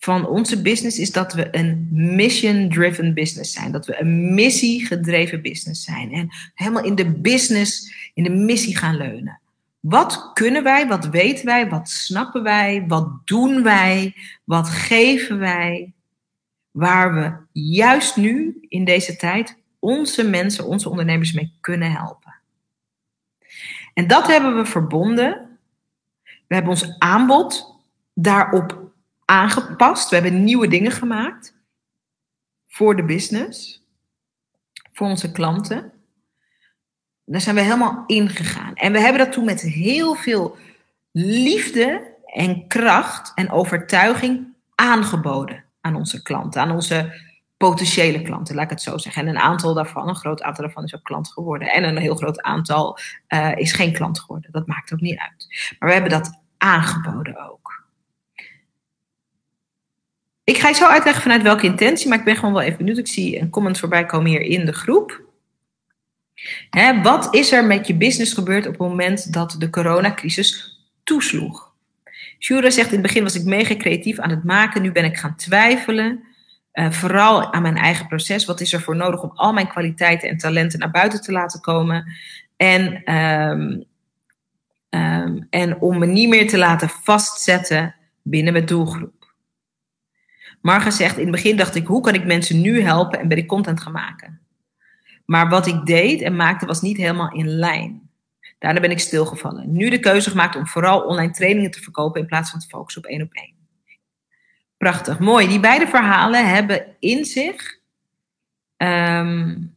van 0.08 0.26
onze 0.26 0.62
business 0.62 0.98
is 0.98 1.12
dat 1.12 1.32
we 1.32 1.48
een 1.50 1.88
mission-driven 1.90 3.14
business 3.14 3.52
zijn. 3.52 3.72
Dat 3.72 3.86
we 3.86 4.00
een 4.00 4.34
missie-gedreven 4.34 5.42
business 5.42 5.84
zijn. 5.84 6.12
En 6.12 6.28
helemaal 6.54 6.84
in 6.84 6.94
de 6.94 7.10
business, 7.10 7.92
in 8.14 8.22
de 8.22 8.30
missie 8.30 8.76
gaan 8.76 8.96
leunen. 8.96 9.40
Wat 9.80 10.30
kunnen 10.34 10.62
wij, 10.62 10.86
wat 10.86 11.08
weten 11.08 11.44
wij, 11.44 11.68
wat 11.68 11.88
snappen 11.88 12.42
wij, 12.42 12.84
wat 12.86 13.08
doen 13.24 13.62
wij, 13.62 14.14
wat 14.44 14.68
geven 14.68 15.38
wij? 15.38 15.92
waar 16.78 17.14
we 17.14 17.60
juist 17.60 18.16
nu 18.16 18.58
in 18.68 18.84
deze 18.84 19.16
tijd 19.16 19.56
onze 19.78 20.28
mensen, 20.28 20.66
onze 20.66 20.88
ondernemers 20.88 21.32
mee 21.32 21.52
kunnen 21.60 21.92
helpen. 21.92 22.34
En 23.94 24.06
dat 24.06 24.26
hebben 24.26 24.56
we 24.56 24.64
verbonden. 24.64 25.58
We 26.22 26.54
hebben 26.54 26.72
ons 26.72 26.98
aanbod 26.98 27.74
daarop 28.14 28.87
aangepast. 29.28 30.08
We 30.08 30.16
hebben 30.16 30.44
nieuwe 30.44 30.68
dingen 30.68 30.92
gemaakt 30.92 31.54
voor 32.66 32.96
de 32.96 33.04
business, 33.04 33.84
voor 34.92 35.06
onze 35.06 35.32
klanten. 35.32 35.92
daar 37.24 37.40
zijn 37.40 37.54
we 37.54 37.60
helemaal 37.60 38.04
ingegaan. 38.06 38.74
En 38.74 38.92
we 38.92 39.00
hebben 39.00 39.24
dat 39.24 39.32
toen 39.32 39.44
met 39.44 39.60
heel 39.60 40.14
veel 40.14 40.56
liefde 41.12 42.16
en 42.24 42.66
kracht 42.66 43.32
en 43.34 43.50
overtuiging 43.50 44.46
aangeboden 44.74 45.64
aan 45.80 45.94
onze 45.94 46.22
klanten, 46.22 46.60
aan 46.60 46.70
onze 46.70 47.26
potentiële 47.56 48.22
klanten, 48.22 48.54
laat 48.54 48.64
ik 48.64 48.70
het 48.70 48.82
zo 48.82 48.98
zeggen. 48.98 49.22
En 49.22 49.28
een 49.28 49.42
aantal 49.42 49.74
daarvan, 49.74 50.08
een 50.08 50.14
groot 50.14 50.42
aantal 50.42 50.64
daarvan 50.64 50.84
is 50.84 50.94
ook 50.94 51.02
klant 51.02 51.32
geworden. 51.32 51.68
En 51.68 51.84
een 51.84 51.98
heel 51.98 52.16
groot 52.16 52.42
aantal 52.42 52.98
uh, 53.28 53.56
is 53.56 53.72
geen 53.72 53.92
klant 53.92 54.20
geworden. 54.20 54.52
Dat 54.52 54.66
maakt 54.66 54.92
ook 54.92 55.00
niet 55.00 55.18
uit. 55.18 55.46
Maar 55.78 55.88
we 55.88 55.94
hebben 55.94 56.10
dat 56.10 56.42
aangeboden 56.58 57.50
ook. 57.50 57.67
Ik 60.48 60.58
ga 60.58 60.68
je 60.68 60.74
zo 60.74 60.86
uitleggen 60.86 61.22
vanuit 61.22 61.42
welke 61.42 61.66
intentie, 61.66 62.08
maar 62.08 62.18
ik 62.18 62.24
ben 62.24 62.36
gewoon 62.36 62.52
wel 62.52 62.62
even 62.62 62.78
benieuwd. 62.78 62.98
Ik 62.98 63.06
zie 63.06 63.40
een 63.40 63.50
comment 63.50 63.78
voorbij 63.78 64.06
komen 64.06 64.30
hier 64.30 64.40
in 64.40 64.66
de 64.66 64.72
groep. 64.72 65.22
Hè, 66.70 67.02
wat 67.02 67.34
is 67.34 67.52
er 67.52 67.64
met 67.64 67.86
je 67.86 67.94
business 67.94 68.32
gebeurd 68.32 68.66
op 68.66 68.72
het 68.72 68.80
moment 68.80 69.32
dat 69.32 69.56
de 69.58 69.70
coronacrisis 69.70 70.80
toesloeg? 71.04 71.72
Shura 72.38 72.70
zegt 72.70 72.86
in 72.86 72.92
het 72.92 73.02
begin 73.02 73.22
was 73.22 73.34
ik 73.34 73.44
mega 73.44 73.76
creatief 73.76 74.18
aan 74.18 74.30
het 74.30 74.44
maken, 74.44 74.82
nu 74.82 74.92
ben 74.92 75.04
ik 75.04 75.16
gaan 75.16 75.36
twijfelen. 75.36 76.24
Uh, 76.72 76.90
vooral 76.90 77.52
aan 77.52 77.62
mijn 77.62 77.76
eigen 77.76 78.06
proces. 78.06 78.44
Wat 78.44 78.60
is 78.60 78.72
er 78.72 78.80
voor 78.80 78.96
nodig 78.96 79.22
om 79.22 79.32
al 79.34 79.52
mijn 79.52 79.68
kwaliteiten 79.68 80.28
en 80.28 80.36
talenten 80.36 80.78
naar 80.78 80.90
buiten 80.90 81.20
te 81.20 81.32
laten 81.32 81.60
komen? 81.60 82.12
En, 82.56 83.14
um, 83.14 83.84
um, 84.90 85.46
en 85.50 85.80
om 85.80 85.98
me 85.98 86.06
niet 86.06 86.28
meer 86.28 86.48
te 86.48 86.58
laten 86.58 86.88
vastzetten 86.88 87.94
binnen 88.22 88.52
mijn 88.52 88.66
doelgroep. 88.66 89.17
Marga 90.60 90.90
zegt, 90.90 91.16
in 91.16 91.22
het 91.22 91.30
begin 91.30 91.56
dacht 91.56 91.74
ik, 91.74 91.86
hoe 91.86 92.00
kan 92.00 92.14
ik 92.14 92.24
mensen 92.24 92.60
nu 92.60 92.80
helpen 92.80 93.18
en 93.18 93.28
ben 93.28 93.38
ik 93.38 93.46
content 93.46 93.80
gaan 93.80 93.92
maken? 93.92 94.40
Maar 95.24 95.48
wat 95.48 95.66
ik 95.66 95.86
deed 95.86 96.20
en 96.20 96.36
maakte 96.36 96.66
was 96.66 96.80
niet 96.80 96.96
helemaal 96.96 97.32
in 97.32 97.48
lijn. 97.48 98.10
Daarna 98.58 98.80
ben 98.80 98.90
ik 98.90 98.98
stilgevallen. 98.98 99.72
Nu 99.72 99.90
de 99.90 100.00
keuze 100.00 100.30
gemaakt 100.30 100.56
om 100.56 100.66
vooral 100.66 101.00
online 101.00 101.32
trainingen 101.32 101.70
te 101.70 101.82
verkopen 101.82 102.20
in 102.20 102.26
plaats 102.26 102.50
van 102.50 102.60
te 102.60 102.66
focussen 102.68 103.04
op 103.04 103.10
één 103.10 103.22
op 103.22 103.32
één. 103.32 103.54
Prachtig, 104.76 105.18
mooi. 105.18 105.48
Die 105.48 105.60
beide 105.60 105.86
verhalen 105.86 106.48
hebben 106.48 106.86
in 106.98 107.24
zich 107.24 107.78
um, 108.76 109.74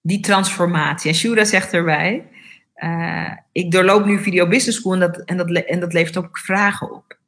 die 0.00 0.20
transformatie. 0.20 1.10
En 1.10 1.16
Shura 1.16 1.44
zegt 1.44 1.72
erbij, 1.72 2.28
uh, 2.76 3.30
ik 3.52 3.70
doorloop 3.70 4.04
nu 4.04 4.18
Video 4.18 4.48
Business 4.48 4.78
School 4.78 4.92
en 4.92 5.00
dat, 5.00 5.16
en, 5.24 5.36
dat, 5.36 5.50
en 5.50 5.80
dat 5.80 5.92
levert 5.92 6.16
ook 6.16 6.38
vragen 6.38 6.92
op. 6.92 7.18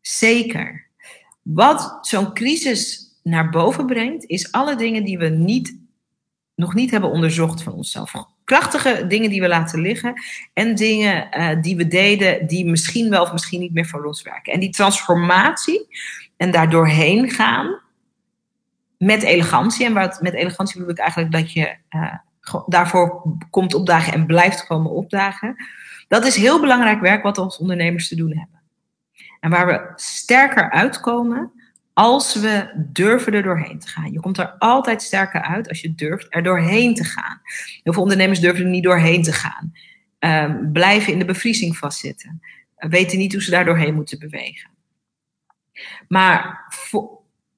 Zeker. 0.00 0.87
Wat 1.42 1.98
zo'n 2.00 2.34
crisis 2.34 3.08
naar 3.22 3.50
boven 3.50 3.86
brengt, 3.86 4.24
is 4.24 4.52
alle 4.52 4.76
dingen 4.76 5.04
die 5.04 5.18
we 5.18 5.28
niet, 5.28 5.78
nog 6.54 6.74
niet 6.74 6.90
hebben 6.90 7.10
onderzocht 7.10 7.62
van 7.62 7.72
onszelf. 7.72 8.12
Krachtige 8.44 9.06
dingen 9.06 9.30
die 9.30 9.40
we 9.40 9.48
laten 9.48 9.80
liggen 9.80 10.22
en 10.52 10.74
dingen 10.74 11.28
uh, 11.38 11.62
die 11.62 11.76
we 11.76 11.86
deden 11.86 12.46
die 12.46 12.66
misschien 12.66 13.10
wel 13.10 13.22
of 13.22 13.32
misschien 13.32 13.60
niet 13.60 13.72
meer 13.72 13.86
voor 13.86 14.04
ons 14.04 14.22
werken. 14.22 14.52
En 14.52 14.60
die 14.60 14.70
transformatie, 14.70 15.86
en 16.36 16.50
daar 16.50 16.70
doorheen 16.70 17.30
gaan 17.30 17.80
met 18.98 19.22
elegantie. 19.22 19.86
En 19.86 19.92
wat, 19.92 20.20
met 20.20 20.34
elegantie 20.34 20.76
bedoel 20.76 20.92
ik 20.92 20.98
eigenlijk 20.98 21.32
dat 21.32 21.52
je 21.52 21.76
uh, 21.90 22.14
daarvoor 22.66 23.22
komt 23.50 23.74
opdagen 23.74 24.12
en 24.12 24.26
blijft 24.26 24.66
komen 24.66 24.90
opdagen. 24.90 25.56
Dat 26.08 26.24
is 26.24 26.36
heel 26.36 26.60
belangrijk 26.60 27.00
werk 27.00 27.22
wat 27.22 27.36
we 27.36 27.42
als 27.42 27.58
ondernemers 27.58 28.08
te 28.08 28.16
doen 28.16 28.36
hebben. 28.36 28.57
En 29.40 29.50
waar 29.50 29.66
we 29.66 29.92
sterker 29.94 30.70
uitkomen 30.70 31.52
als 31.92 32.34
we 32.34 32.84
durven 32.92 33.32
er 33.32 33.42
doorheen 33.42 33.78
te 33.78 33.88
gaan. 33.88 34.12
Je 34.12 34.20
komt 34.20 34.38
er 34.38 34.54
altijd 34.58 35.02
sterker 35.02 35.40
uit 35.40 35.68
als 35.68 35.80
je 35.80 35.94
durft 35.94 36.26
er 36.30 36.42
doorheen 36.42 36.94
te 36.94 37.04
gaan. 37.04 37.40
Heel 37.82 37.92
veel 37.92 38.02
ondernemers 38.02 38.40
durven 38.40 38.64
er 38.64 38.70
niet 38.70 38.84
doorheen 38.84 39.22
te 39.22 39.32
gaan. 39.32 39.72
Um, 40.18 40.72
blijven 40.72 41.12
in 41.12 41.18
de 41.18 41.24
bevriezing 41.24 41.76
vastzitten. 41.76 42.40
Uh, 42.78 42.90
weten 42.90 43.18
niet 43.18 43.32
hoe 43.32 43.42
ze 43.42 43.50
daar 43.50 43.64
doorheen 43.64 43.94
moeten 43.94 44.18
bewegen. 44.18 44.70
Maar, 46.08 46.64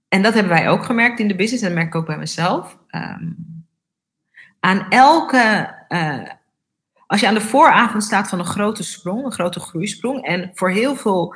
en 0.09 0.23
dat 0.23 0.35
hebben 0.35 0.53
wij 0.53 0.69
ook 0.69 0.85
gemerkt 0.85 1.21
in 1.21 1.29
de 1.29 1.37
business, 1.37 1.63
en 1.63 1.69
dat 1.69 1.79
merk 1.79 1.95
ik 1.95 2.01
ook 2.01 2.07
bij 2.07 2.19
mezelf. 2.19 2.79
Um, 2.91 3.65
aan 4.61 4.87
elke, 4.89 5.75
uh, 5.89 6.29
als 7.07 7.21
je 7.21 7.27
aan 7.27 7.35
de 7.35 7.41
vooravond 7.41 8.05
staat 8.05 8.29
van 8.29 8.39
een 8.39 8.45
grote 8.45 8.83
sprong, 8.83 9.25
een 9.25 9.33
grote 9.33 9.61
groeisprong, 9.61 10.25
en 10.25 10.51
voor 10.55 10.71
heel 10.71 10.97
veel 10.97 11.35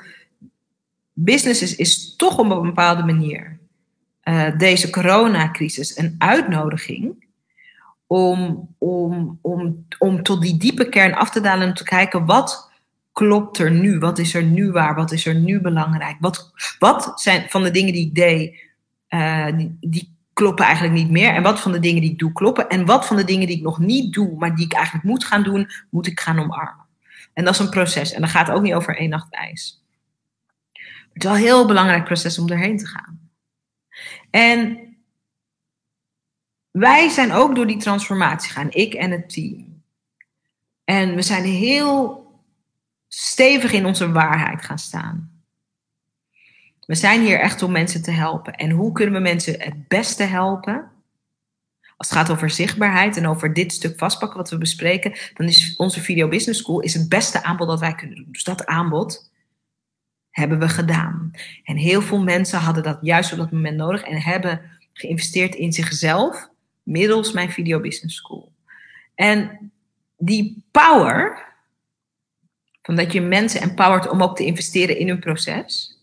businesses 1.14 1.76
is 1.76 2.16
toch 2.16 2.38
op 2.38 2.50
een 2.50 2.62
bepaalde 2.62 3.02
manier 3.02 3.58
uh, 4.24 4.58
deze 4.58 4.90
coronacrisis 4.90 5.98
een 5.98 6.14
uitnodiging 6.18 7.26
om, 8.06 8.68
om, 8.78 9.38
om, 9.42 9.86
om 9.98 10.22
tot 10.22 10.42
die 10.42 10.56
diepe 10.56 10.88
kern 10.88 11.14
af 11.14 11.30
te 11.30 11.40
dalen 11.40 11.68
en 11.68 11.74
te 11.74 11.84
kijken 11.84 12.26
wat 12.26 12.72
klopt 13.12 13.58
er 13.58 13.70
nu? 13.70 13.98
Wat 13.98 14.18
is 14.18 14.34
er 14.34 14.42
nu 14.42 14.70
waar? 14.70 14.94
Wat 14.94 15.12
is 15.12 15.26
er 15.26 15.34
nu 15.34 15.60
belangrijk? 15.60 16.16
Wat, 16.20 16.52
wat 16.78 17.12
zijn 17.14 17.46
van 17.48 17.62
de 17.62 17.70
dingen 17.70 17.92
die 17.92 18.06
ik 18.06 18.14
deed, 18.14 18.54
uh, 19.08 19.56
die, 19.56 19.76
die, 19.80 20.12
kloppen 20.32 20.64
eigenlijk 20.64 20.94
niet 20.94 21.10
meer? 21.10 21.34
En 21.34 21.42
wat 21.42 21.60
van 21.60 21.72
de 21.72 21.78
dingen 21.78 22.00
die 22.00 22.10
ik 22.10 22.18
doe 22.18 22.32
kloppen? 22.32 22.68
En 22.68 22.84
wat 22.84 23.06
van 23.06 23.16
de 23.16 23.24
dingen 23.24 23.46
die 23.46 23.56
ik 23.56 23.62
nog 23.62 23.78
niet 23.78 24.12
doe, 24.12 24.36
maar 24.38 24.56
die 24.56 24.64
ik 24.64 24.72
eigenlijk 24.72 25.04
moet 25.04 25.24
gaan 25.24 25.42
doen, 25.42 25.70
moet 25.90 26.06
ik 26.06 26.20
gaan 26.20 26.38
omarmen? 26.38 26.84
En 27.32 27.44
dat 27.44 27.54
is 27.54 27.60
een 27.60 27.68
proces. 27.68 28.12
En 28.12 28.20
dat 28.20 28.30
gaat 28.30 28.50
ook 28.50 28.62
niet 28.62 28.74
over 28.74 28.96
één 28.96 29.10
nacht 29.10 29.34
ijs. 29.34 29.83
Het 31.14 31.22
is 31.22 31.28
wel 31.28 31.38
een 31.38 31.44
heel 31.44 31.66
belangrijk 31.66 32.04
proces 32.04 32.38
om 32.38 32.48
erheen 32.48 32.78
te 32.78 32.86
gaan. 32.86 33.30
En 34.30 34.78
wij 36.70 37.08
zijn 37.08 37.32
ook 37.32 37.54
door 37.54 37.66
die 37.66 37.76
transformatie 37.76 38.52
gaan, 38.52 38.70
ik 38.70 38.94
en 38.94 39.10
het 39.10 39.28
team. 39.32 39.82
En 40.84 41.14
we 41.14 41.22
zijn 41.22 41.44
heel 41.44 42.24
stevig 43.08 43.72
in 43.72 43.86
onze 43.86 44.12
waarheid 44.12 44.64
gaan 44.64 44.78
staan. 44.78 45.42
We 46.86 46.94
zijn 46.94 47.20
hier 47.20 47.40
echt 47.40 47.62
om 47.62 47.72
mensen 47.72 48.02
te 48.02 48.10
helpen. 48.10 48.54
En 48.54 48.70
hoe 48.70 48.92
kunnen 48.92 49.14
we 49.14 49.20
mensen 49.20 49.60
het 49.60 49.88
beste 49.88 50.22
helpen? 50.22 50.90
Als 51.96 52.08
het 52.08 52.18
gaat 52.18 52.30
over 52.30 52.50
zichtbaarheid 52.50 53.16
en 53.16 53.26
over 53.26 53.52
dit 53.52 53.72
stuk 53.72 53.98
vastpakken 53.98 54.38
wat 54.38 54.50
we 54.50 54.58
bespreken, 54.58 55.18
dan 55.34 55.46
is 55.46 55.76
onze 55.76 56.00
Video 56.00 56.28
Business 56.28 56.60
School 56.60 56.80
is 56.80 56.94
het 56.94 57.08
beste 57.08 57.42
aanbod 57.42 57.68
dat 57.68 57.80
wij 57.80 57.94
kunnen 57.94 58.16
doen. 58.16 58.28
Dus 58.32 58.44
dat 58.44 58.66
aanbod 58.66 59.32
hebben 60.34 60.58
we 60.58 60.68
gedaan. 60.68 61.30
En 61.64 61.76
heel 61.76 62.02
veel 62.02 62.22
mensen 62.22 62.58
hadden 62.58 62.82
dat 62.82 62.98
juist 63.00 63.32
op 63.32 63.38
dat 63.38 63.52
moment 63.52 63.76
nodig 63.76 64.02
en 64.02 64.22
hebben 64.22 64.60
geïnvesteerd 64.92 65.54
in 65.54 65.72
zichzelf 65.72 66.48
middels 66.82 67.32
mijn 67.32 67.50
Video 67.50 67.80
Business 67.80 68.16
School. 68.16 68.52
En 69.14 69.72
die 70.16 70.64
power, 70.70 71.44
van 72.82 72.96
dat 72.96 73.12
je 73.12 73.20
mensen 73.20 73.60
empowert 73.60 74.08
om 74.08 74.22
ook 74.22 74.36
te 74.36 74.44
investeren 74.44 74.98
in 74.98 75.08
hun 75.08 75.18
proces. 75.18 75.98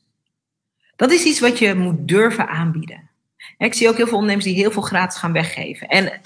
Dat 0.95 1.11
is 1.11 1.23
iets 1.23 1.39
wat 1.39 1.59
je 1.59 1.75
moet 1.75 2.07
durven 2.07 2.47
aanbieden. 2.47 3.09
Ik 3.57 3.73
zie 3.73 3.89
ook 3.89 3.97
heel 3.97 4.05
veel 4.05 4.17
ondernemers 4.17 4.45
die 4.45 4.55
heel 4.55 4.71
veel 4.71 4.81
gratis 4.81 5.19
gaan 5.19 5.33
weggeven. 5.33 5.87
En 5.87 6.21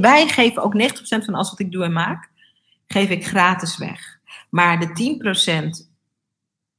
wij 0.00 0.28
geven 0.28 0.62
ook 0.62 0.74
90% 0.74 1.24
van 1.24 1.34
alles 1.34 1.50
wat 1.50 1.60
ik 1.60 1.72
doe 1.72 1.84
en 1.84 1.92
maak, 1.92 2.30
geef 2.86 3.10
ik 3.10 3.26
gratis 3.26 3.76
weg. 3.76 4.18
Maar 4.50 4.80
de 4.80 5.18
10% 5.84 5.93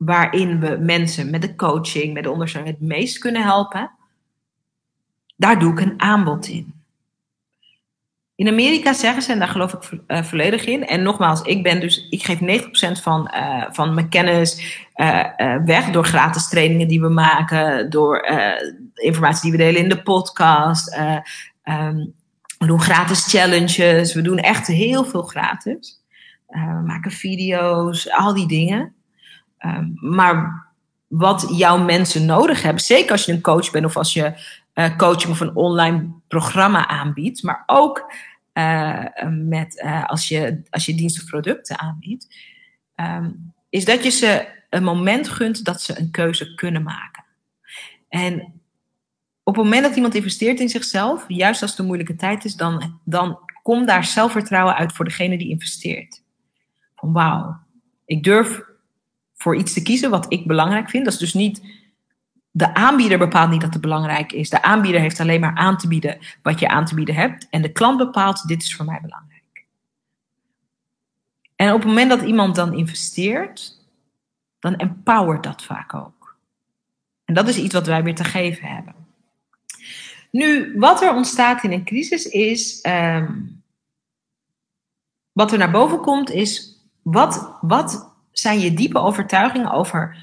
waarin 0.05 0.59
we 0.59 0.77
mensen 0.79 1.29
met 1.29 1.41
de 1.41 1.55
coaching, 1.55 2.13
met 2.13 2.23
de 2.23 2.31
ondersteuning 2.31 2.77
het 2.77 2.87
meest 2.87 3.17
kunnen 3.17 3.43
helpen, 3.43 3.91
daar 5.35 5.59
doe 5.59 5.71
ik 5.71 5.79
een 5.79 6.01
aanbod 6.01 6.47
in. 6.47 6.73
In 8.35 8.47
Amerika 8.47 8.93
zeggen 8.93 9.21
ze, 9.21 9.31
en 9.31 9.39
daar 9.39 9.47
geloof 9.47 9.73
ik 9.73 9.99
uh, 10.07 10.23
volledig 10.23 10.65
in. 10.65 10.87
En 10.87 11.03
nogmaals, 11.03 11.41
ik 11.41 11.63
ben 11.63 11.79
dus, 11.79 12.07
ik 12.09 12.23
geef 12.23 12.39
90% 12.39 13.01
van, 13.01 13.31
uh, 13.35 13.63
van 13.71 13.93
mijn 13.93 14.09
kennis 14.09 14.83
uh, 14.95 15.55
weg 15.65 15.89
door 15.89 16.05
gratis 16.05 16.49
trainingen 16.49 16.87
die 16.87 17.01
we 17.01 17.09
maken, 17.09 17.89
door 17.89 18.25
informatie 18.93 19.41
die 19.41 19.51
we 19.51 19.65
delen 19.65 19.81
in 19.81 19.89
de 19.89 20.01
podcast. 20.01 20.97
Um, 21.63 22.13
we 22.57 22.65
doen 22.65 22.81
gratis 22.81 23.25
challenges, 23.27 24.13
we 24.13 24.21
doen 24.21 24.37
echt 24.37 24.67
heel 24.67 25.05
veel 25.05 25.21
gratis. 25.21 26.01
we 26.47 26.83
maken 26.85 27.11
video's, 27.11 28.11
al 28.11 28.33
die 28.33 28.47
dingen. 28.47 28.94
Um, 29.65 29.97
maar 29.99 30.65
wat 31.07 31.47
jouw 31.51 31.77
mensen 31.77 32.25
nodig 32.25 32.61
hebben, 32.61 32.83
zeker 32.83 33.11
als 33.11 33.25
je 33.25 33.31
een 33.31 33.41
coach 33.41 33.71
bent 33.71 33.85
of 33.85 33.97
als 33.97 34.13
je 34.13 34.33
uh, 34.73 34.97
coaching 34.97 35.31
of 35.31 35.39
een 35.39 35.55
online 35.55 36.09
programma 36.27 36.87
aanbiedt, 36.87 37.43
maar 37.43 37.63
ook 37.65 38.13
uh, 38.53 39.05
met, 39.29 39.81
uh, 39.85 40.05
als, 40.05 40.27
je, 40.27 40.61
als 40.69 40.85
je 40.85 40.95
dienst 40.95 41.21
of 41.21 41.29
producten 41.29 41.79
aanbiedt, 41.79 42.35
um, 42.95 43.53
is 43.69 43.85
dat 43.85 44.03
je 44.03 44.09
ze 44.09 44.47
een 44.69 44.83
moment 44.83 45.29
gunt 45.29 45.65
dat 45.65 45.81
ze 45.81 45.99
een 45.99 46.11
keuze 46.11 46.55
kunnen 46.55 46.83
maken. 46.83 47.23
En 48.09 48.61
op 49.43 49.55
het 49.55 49.63
moment 49.63 49.83
dat 49.83 49.95
iemand 49.95 50.15
investeert 50.15 50.59
in 50.59 50.69
zichzelf, 50.69 51.25
juist 51.27 51.61
als 51.61 51.71
het 51.71 51.79
een 51.79 51.85
moeilijke 51.85 52.15
tijd 52.15 52.45
is, 52.45 52.55
dan, 52.55 52.99
dan 53.03 53.39
komt 53.63 53.87
daar 53.87 54.03
zelfvertrouwen 54.03 54.75
uit 54.75 54.93
voor 54.93 55.05
degene 55.05 55.37
die 55.37 55.49
investeert. 55.49 56.23
Van 56.95 57.13
wauw, 57.13 57.59
ik 58.05 58.23
durf 58.23 58.63
voor 59.35 59.55
iets 59.55 59.73
te 59.73 59.81
kiezen 59.81 60.09
wat 60.09 60.25
ik 60.29 60.47
belangrijk 60.47 60.89
vind. 60.89 61.05
Dat 61.05 61.13
is 61.13 61.19
dus 61.19 61.33
niet 61.33 61.61
de 62.51 62.73
aanbieder 62.73 63.17
bepaalt 63.17 63.49
niet 63.49 63.61
dat 63.61 63.73
het 63.73 63.81
belangrijk 63.81 64.31
is. 64.31 64.49
De 64.49 64.61
aanbieder 64.61 65.01
heeft 65.01 65.19
alleen 65.19 65.39
maar 65.39 65.55
aan 65.55 65.77
te 65.77 65.87
bieden 65.87 66.17
wat 66.41 66.59
je 66.59 66.67
aan 66.67 66.85
te 66.85 66.95
bieden 66.95 67.15
hebt. 67.15 67.47
En 67.49 67.61
de 67.61 67.71
klant 67.71 67.97
bepaalt, 67.97 68.47
dit 68.47 68.61
is 68.61 68.75
voor 68.75 68.85
mij 68.85 68.99
belangrijk. 69.01 69.65
En 71.55 71.73
op 71.73 71.79
het 71.79 71.87
moment 71.87 72.09
dat 72.09 72.21
iemand 72.21 72.55
dan 72.55 72.73
investeert, 72.73 73.79
dan 74.59 74.75
empowert 74.75 75.43
dat 75.43 75.63
vaak 75.63 75.93
ook. 75.93 76.35
En 77.25 77.33
dat 77.33 77.47
is 77.47 77.57
iets 77.57 77.73
wat 77.73 77.87
wij 77.87 78.03
weer 78.03 78.15
te 78.15 78.23
geven 78.23 78.67
hebben. 78.67 78.95
Nu, 80.31 80.73
wat 80.79 81.01
er 81.01 81.13
ontstaat 81.13 81.63
in 81.63 81.71
een 81.71 81.85
crisis 81.85 82.25
is. 82.25 82.81
Ehm, 82.81 83.33
wat 85.31 85.51
er 85.51 85.57
naar 85.57 85.71
boven 85.71 85.99
komt, 85.99 86.29
is. 86.29 86.79
Wat, 87.01 87.57
wat 87.61 88.04
zijn 88.37 88.59
je 88.59 88.73
diepe 88.73 88.99
overtuigingen 88.99 89.71
over 89.71 90.17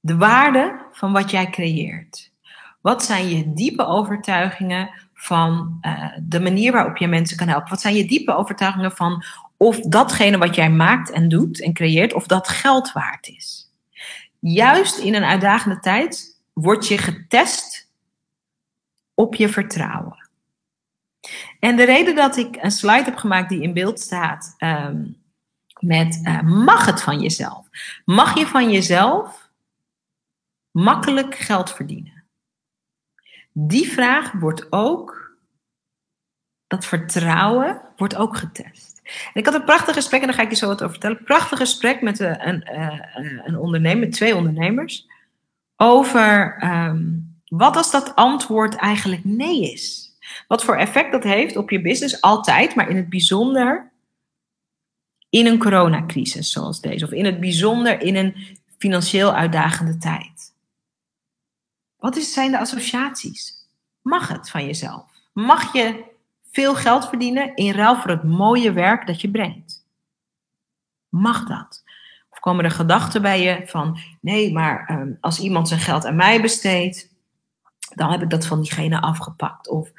de 0.00 0.16
waarde 0.16 0.86
van 0.92 1.12
wat 1.12 1.30
jij 1.30 1.50
creëert? 1.50 2.32
Wat 2.80 3.04
zijn 3.04 3.28
je 3.28 3.52
diepe 3.52 3.86
overtuigingen 3.86 4.90
van 5.14 5.78
uh, 5.82 6.10
de 6.22 6.40
manier 6.40 6.72
waarop 6.72 6.96
je 6.96 7.06
mensen 7.06 7.36
kan 7.36 7.48
helpen? 7.48 7.68
Wat 7.68 7.80
zijn 7.80 7.94
je 7.94 8.06
diepe 8.06 8.34
overtuigingen 8.34 8.92
van 8.92 9.24
of 9.56 9.80
datgene 9.80 10.38
wat 10.38 10.54
jij 10.54 10.70
maakt 10.70 11.10
en 11.10 11.28
doet 11.28 11.62
en 11.62 11.72
creëert, 11.72 12.12
of 12.12 12.26
dat 12.26 12.48
geld 12.48 12.92
waard 12.92 13.28
is? 13.28 13.70
Juist 14.38 14.98
in 14.98 15.14
een 15.14 15.24
uitdagende 15.24 15.78
tijd 15.78 16.40
word 16.52 16.88
je 16.88 16.98
getest 16.98 17.90
op 19.14 19.34
je 19.34 19.48
vertrouwen. 19.48 20.28
En 21.60 21.76
de 21.76 21.84
reden 21.84 22.14
dat 22.14 22.36
ik 22.36 22.56
een 22.60 22.70
slide 22.70 23.04
heb 23.04 23.16
gemaakt 23.16 23.48
die 23.48 23.62
in 23.62 23.72
beeld 23.72 24.00
staat 24.00 24.54
um, 24.58 25.22
met 25.84 26.20
uh, 26.22 26.40
mag 26.40 26.86
het 26.86 27.02
van 27.02 27.20
jezelf? 27.20 27.68
Mag 28.04 28.38
je 28.38 28.46
van 28.46 28.70
jezelf 28.70 29.50
makkelijk 30.70 31.34
geld 31.34 31.72
verdienen? 31.72 32.24
Die 33.52 33.92
vraag 33.92 34.32
wordt 34.32 34.72
ook, 34.72 35.36
dat 36.66 36.86
vertrouwen 36.86 37.80
wordt 37.96 38.16
ook 38.16 38.36
getest. 38.36 39.00
Ik 39.32 39.44
had 39.44 39.54
een 39.54 39.64
prachtig 39.64 39.94
gesprek, 39.94 40.20
en 40.20 40.26
daar 40.26 40.36
ga 40.36 40.42
ik 40.42 40.50
je 40.50 40.56
zo 40.56 40.66
wat 40.66 40.82
over 40.82 40.90
vertellen. 40.90 41.24
Prachtig 41.24 41.58
gesprek 41.58 42.02
met 42.02 42.18
een, 42.18 42.48
een, 42.48 43.42
een 43.44 43.58
ondernemer, 43.58 44.10
twee 44.10 44.36
ondernemers, 44.36 45.06
over 45.76 46.62
um, 46.64 47.32
wat 47.44 47.76
als 47.76 47.90
dat 47.90 48.14
antwoord 48.14 48.74
eigenlijk 48.74 49.24
nee 49.24 49.72
is. 49.72 50.12
Wat 50.48 50.64
voor 50.64 50.76
effect 50.76 51.12
dat 51.12 51.22
heeft 51.22 51.56
op 51.56 51.70
je 51.70 51.80
business, 51.80 52.20
altijd, 52.20 52.74
maar 52.74 52.88
in 52.88 52.96
het 52.96 53.08
bijzonder 53.08 53.92
in 55.34 55.46
een 55.46 55.58
coronacrisis 55.58 56.52
zoals 56.52 56.80
deze, 56.80 57.04
of 57.04 57.10
in 57.10 57.24
het 57.24 57.40
bijzonder 57.40 58.00
in 58.00 58.16
een 58.16 58.58
financieel 58.78 59.34
uitdagende 59.34 59.96
tijd. 59.96 60.54
Wat 61.96 62.16
zijn 62.16 62.50
de 62.50 62.58
associaties? 62.58 63.68
Mag 64.02 64.28
het 64.28 64.50
van 64.50 64.66
jezelf? 64.66 65.04
Mag 65.32 65.72
je 65.72 66.04
veel 66.50 66.74
geld 66.74 67.08
verdienen 67.08 67.54
in 67.54 67.72
ruil 67.72 67.96
voor 67.96 68.10
het 68.10 68.24
mooie 68.24 68.72
werk 68.72 69.06
dat 69.06 69.20
je 69.20 69.30
brengt? 69.30 69.86
Mag 71.08 71.44
dat? 71.46 71.82
Of 72.30 72.38
komen 72.38 72.64
er 72.64 72.70
gedachten 72.70 73.22
bij 73.22 73.42
je 73.42 73.62
van, 73.66 73.98
nee, 74.20 74.52
maar 74.52 74.90
um, 74.90 75.18
als 75.20 75.40
iemand 75.40 75.68
zijn 75.68 75.80
geld 75.80 76.04
aan 76.04 76.16
mij 76.16 76.40
besteedt, 76.40 77.10
dan 77.94 78.10
heb 78.10 78.22
ik 78.22 78.30
dat 78.30 78.46
van 78.46 78.60
diegene 78.60 79.00
afgepakt. 79.00 79.68
Of 79.68 79.90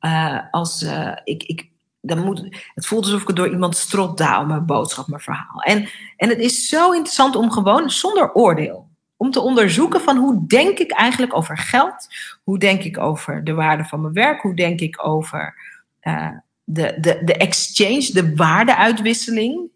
uh, 0.00 0.40
als 0.50 0.82
uh, 0.82 1.16
ik, 1.24 1.42
ik 1.42 1.72
dan 2.04 2.24
moet, 2.24 2.48
het 2.74 2.86
voelt 2.86 3.04
alsof 3.04 3.22
ik 3.22 3.36
door 3.36 3.50
iemand 3.50 3.76
strot 3.76 4.18
daal, 4.18 4.46
mijn 4.46 4.66
boodschap, 4.66 5.06
mijn 5.06 5.22
verhaal. 5.22 5.60
En, 5.60 5.88
en 6.16 6.28
het 6.28 6.38
is 6.38 6.68
zo 6.68 6.92
interessant 6.92 7.36
om 7.36 7.50
gewoon 7.50 7.90
zonder 7.90 8.32
oordeel 8.32 8.92
om 9.16 9.30
te 9.30 9.40
onderzoeken 9.40 10.00
van 10.00 10.16
hoe 10.16 10.46
denk 10.46 10.78
ik 10.78 10.90
eigenlijk 10.90 11.36
over 11.36 11.58
geld? 11.58 12.08
Hoe 12.42 12.58
denk 12.58 12.82
ik 12.82 12.98
over 12.98 13.44
de 13.44 13.52
waarde 13.52 13.84
van 13.84 14.00
mijn 14.00 14.12
werk? 14.12 14.42
Hoe 14.42 14.54
denk 14.54 14.80
ik 14.80 15.06
over 15.06 15.54
uh, 16.02 16.30
de, 16.64 16.96
de, 17.00 17.20
de 17.24 17.34
exchange, 17.36 18.10
de 18.12 18.34
waardeuitwisseling 18.34 19.70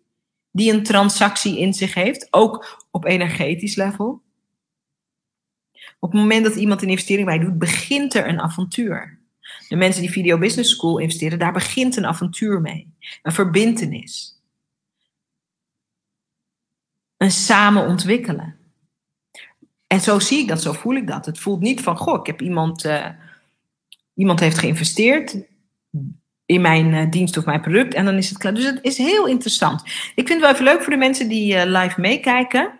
die 0.50 0.72
een 0.72 0.82
transactie 0.82 1.58
in 1.58 1.74
zich 1.74 1.94
heeft, 1.94 2.28
ook 2.30 2.86
op 2.90 3.04
energetisch 3.04 3.74
level? 3.74 4.22
Op 5.98 6.12
het 6.12 6.20
moment 6.20 6.44
dat 6.44 6.54
iemand 6.54 6.82
een 6.82 6.88
investering 6.88 7.26
bij 7.26 7.38
doet, 7.38 7.58
begint 7.58 8.14
er 8.14 8.28
een 8.28 8.40
avontuur. 8.40 9.17
De 9.68 9.76
mensen 9.76 10.02
die 10.02 10.10
Video 10.10 10.38
Business 10.38 10.70
School 10.70 10.98
investeren, 10.98 11.38
daar 11.38 11.52
begint 11.52 11.96
een 11.96 12.06
avontuur 12.06 12.60
mee. 12.60 12.92
Een 13.22 13.32
verbintenis. 13.32 14.42
Een 17.16 17.30
samen 17.30 17.86
ontwikkelen. 17.86 18.56
En 19.86 20.00
zo 20.00 20.18
zie 20.18 20.38
ik 20.38 20.48
dat, 20.48 20.62
zo 20.62 20.72
voel 20.72 20.94
ik 20.94 21.06
dat. 21.06 21.26
Het 21.26 21.38
voelt 21.38 21.60
niet 21.60 21.80
van, 21.80 21.96
goh, 21.96 22.20
ik 22.20 22.26
heb 22.26 22.40
iemand, 22.40 22.84
uh, 22.84 23.06
iemand 24.14 24.40
heeft 24.40 24.58
geïnvesteerd 24.58 25.36
in 26.46 26.60
mijn 26.60 26.92
uh, 26.92 27.10
dienst 27.10 27.36
of 27.36 27.44
mijn 27.44 27.60
product 27.60 27.94
en 27.94 28.04
dan 28.04 28.14
is 28.14 28.28
het 28.28 28.38
klaar. 28.38 28.54
Dus 28.54 28.64
het 28.64 28.78
is 28.82 28.98
heel 28.98 29.26
interessant. 29.26 29.82
Ik 30.14 30.26
vind 30.26 30.28
het 30.28 30.40
wel 30.40 30.50
even 30.50 30.64
leuk 30.64 30.82
voor 30.82 30.92
de 30.92 30.98
mensen 30.98 31.28
die 31.28 31.54
uh, 31.54 31.62
live 31.64 32.00
meekijken. 32.00 32.78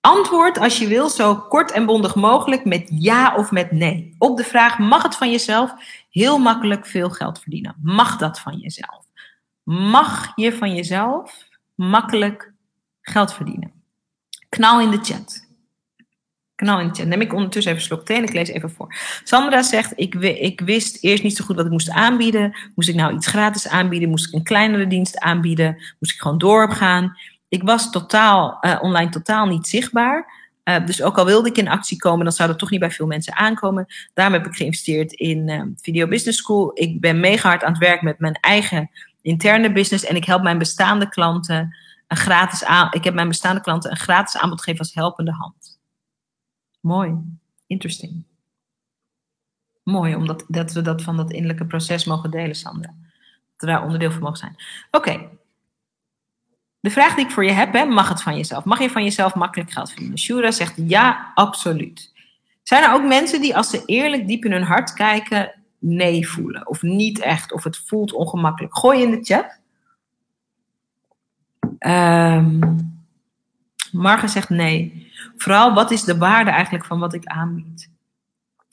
Antwoord 0.00 0.58
als 0.58 0.78
je 0.78 0.86
wil 0.86 1.08
zo 1.08 1.36
kort 1.36 1.70
en 1.70 1.86
bondig 1.86 2.14
mogelijk 2.14 2.64
met 2.64 2.88
ja 2.94 3.36
of 3.36 3.50
met 3.50 3.72
nee. 3.72 4.14
Op 4.18 4.36
de 4.36 4.44
vraag, 4.44 4.78
mag 4.78 5.02
het 5.02 5.16
van 5.16 5.30
jezelf 5.30 5.72
heel 6.10 6.38
makkelijk 6.38 6.86
veel 6.86 7.10
geld 7.10 7.40
verdienen? 7.40 7.76
Mag 7.82 8.16
dat 8.16 8.40
van 8.40 8.56
jezelf? 8.56 9.04
Mag 9.62 10.32
je 10.34 10.52
van 10.52 10.74
jezelf 10.74 11.48
makkelijk 11.74 12.52
geld 13.00 13.34
verdienen? 13.34 13.72
Knal 14.48 14.80
in 14.80 14.90
de 14.90 14.98
chat. 15.02 15.48
Knal 16.54 16.80
in 16.80 16.88
de 16.88 16.94
chat. 16.94 17.06
Neem 17.06 17.20
ik 17.20 17.32
ondertussen 17.32 17.72
even 17.72 17.84
een 17.84 18.04
slok 18.04 18.08
ik 18.08 18.32
lees 18.32 18.48
even 18.48 18.70
voor. 18.70 18.94
Sandra 19.24 19.62
zegt, 19.62 19.92
ik, 19.96 20.14
ik 20.14 20.60
wist 20.60 21.04
eerst 21.04 21.22
niet 21.22 21.36
zo 21.36 21.44
goed 21.44 21.56
wat 21.56 21.64
ik 21.64 21.70
moest 21.70 21.90
aanbieden. 21.90 22.56
Moest 22.74 22.88
ik 22.88 22.94
nou 22.94 23.14
iets 23.14 23.26
gratis 23.26 23.68
aanbieden? 23.68 24.08
Moest 24.08 24.26
ik 24.26 24.34
een 24.34 24.42
kleinere 24.42 24.86
dienst 24.86 25.18
aanbieden? 25.18 25.74
Moest 25.98 26.14
ik 26.14 26.20
gewoon 26.20 26.38
doorgaan? 26.38 27.16
Ik 27.50 27.62
was 27.62 27.90
totaal, 27.90 28.58
uh, 28.60 28.78
online 28.80 29.10
totaal 29.10 29.46
niet 29.46 29.66
zichtbaar. 29.66 30.38
Uh, 30.64 30.86
dus 30.86 31.02
ook 31.02 31.18
al 31.18 31.24
wilde 31.24 31.48
ik 31.48 31.56
in 31.56 31.68
actie 31.68 31.98
komen, 31.98 32.24
dan 32.24 32.32
zou 32.32 32.48
dat 32.48 32.58
toch 32.58 32.70
niet 32.70 32.80
bij 32.80 32.90
veel 32.90 33.06
mensen 33.06 33.36
aankomen. 33.36 33.86
Daarom 34.14 34.34
heb 34.34 34.46
ik 34.46 34.54
geïnvesteerd 34.54 35.12
in 35.12 35.48
uh, 35.48 35.62
Video 35.76 36.08
Business 36.08 36.38
School. 36.38 36.70
Ik 36.74 37.00
ben 37.00 37.20
mega 37.20 37.48
hard 37.48 37.64
aan 37.64 37.72
het 37.72 37.80
werk 37.80 38.02
met 38.02 38.18
mijn 38.18 38.34
eigen 38.34 38.90
interne 39.22 39.72
business. 39.72 40.04
En 40.04 40.16
ik 40.16 40.24
help 40.24 40.42
mijn 40.42 40.58
bestaande 40.58 41.08
klanten 41.08 41.76
een 42.06 42.16
gratis 42.16 42.62
ik 42.90 43.04
heb 43.04 43.14
mijn 43.14 43.28
bestaande 43.28 43.60
klanten 43.60 43.90
een 43.90 43.96
gratis 43.96 44.40
aanbod 44.40 44.58
gegeven 44.58 44.80
als 44.80 44.94
helpende 44.94 45.32
hand. 45.32 45.78
Mooi, 46.80 47.14
interesting. 47.66 48.24
Mooi, 49.82 50.14
omdat 50.14 50.44
dat 50.48 50.72
we 50.72 50.82
dat 50.82 51.02
van 51.02 51.16
dat 51.16 51.32
innerlijke 51.32 51.66
proces 51.66 52.04
mogen 52.04 52.30
delen, 52.30 52.54
Sandra. 52.54 52.94
Dat 53.56 53.56
we 53.56 53.66
daar 53.66 53.82
onderdeel 53.82 54.10
van 54.10 54.22
mogen 54.22 54.38
zijn. 54.38 54.56
Oké. 54.90 55.38
De 56.80 56.90
vraag 56.90 57.14
die 57.14 57.24
ik 57.24 57.30
voor 57.30 57.44
je 57.44 57.50
heb, 57.50 57.72
hè, 57.72 57.84
mag 57.84 58.08
het 58.08 58.22
van 58.22 58.36
jezelf? 58.36 58.64
Mag 58.64 58.80
je 58.80 58.90
van 58.90 59.04
jezelf 59.04 59.34
makkelijk 59.34 59.70
geld 59.70 59.88
verdienen? 59.88 60.18
Shura 60.18 60.50
zegt 60.50 60.74
ja, 60.76 61.32
absoluut. 61.34 62.12
Zijn 62.62 62.82
er 62.82 62.92
ook 62.92 63.04
mensen 63.04 63.40
die 63.40 63.56
als 63.56 63.70
ze 63.70 63.82
eerlijk 63.86 64.26
diep 64.26 64.44
in 64.44 64.52
hun 64.52 64.62
hart 64.62 64.92
kijken, 64.92 65.52
nee 65.78 66.28
voelen? 66.28 66.68
Of 66.68 66.82
niet 66.82 67.18
echt, 67.18 67.52
of 67.52 67.64
het 67.64 67.82
voelt 67.86 68.12
ongemakkelijk? 68.12 68.78
Gooi 68.78 69.02
in 69.02 69.10
de 69.10 69.22
chat. 69.22 69.58
Um, 71.86 72.98
zegt 74.28 74.48
nee. 74.48 75.10
Vooral, 75.36 75.74
wat 75.74 75.90
is 75.90 76.02
de 76.02 76.18
waarde 76.18 76.50
eigenlijk 76.50 76.84
van 76.84 76.98
wat 76.98 77.14
ik 77.14 77.24
aanbied? 77.24 77.90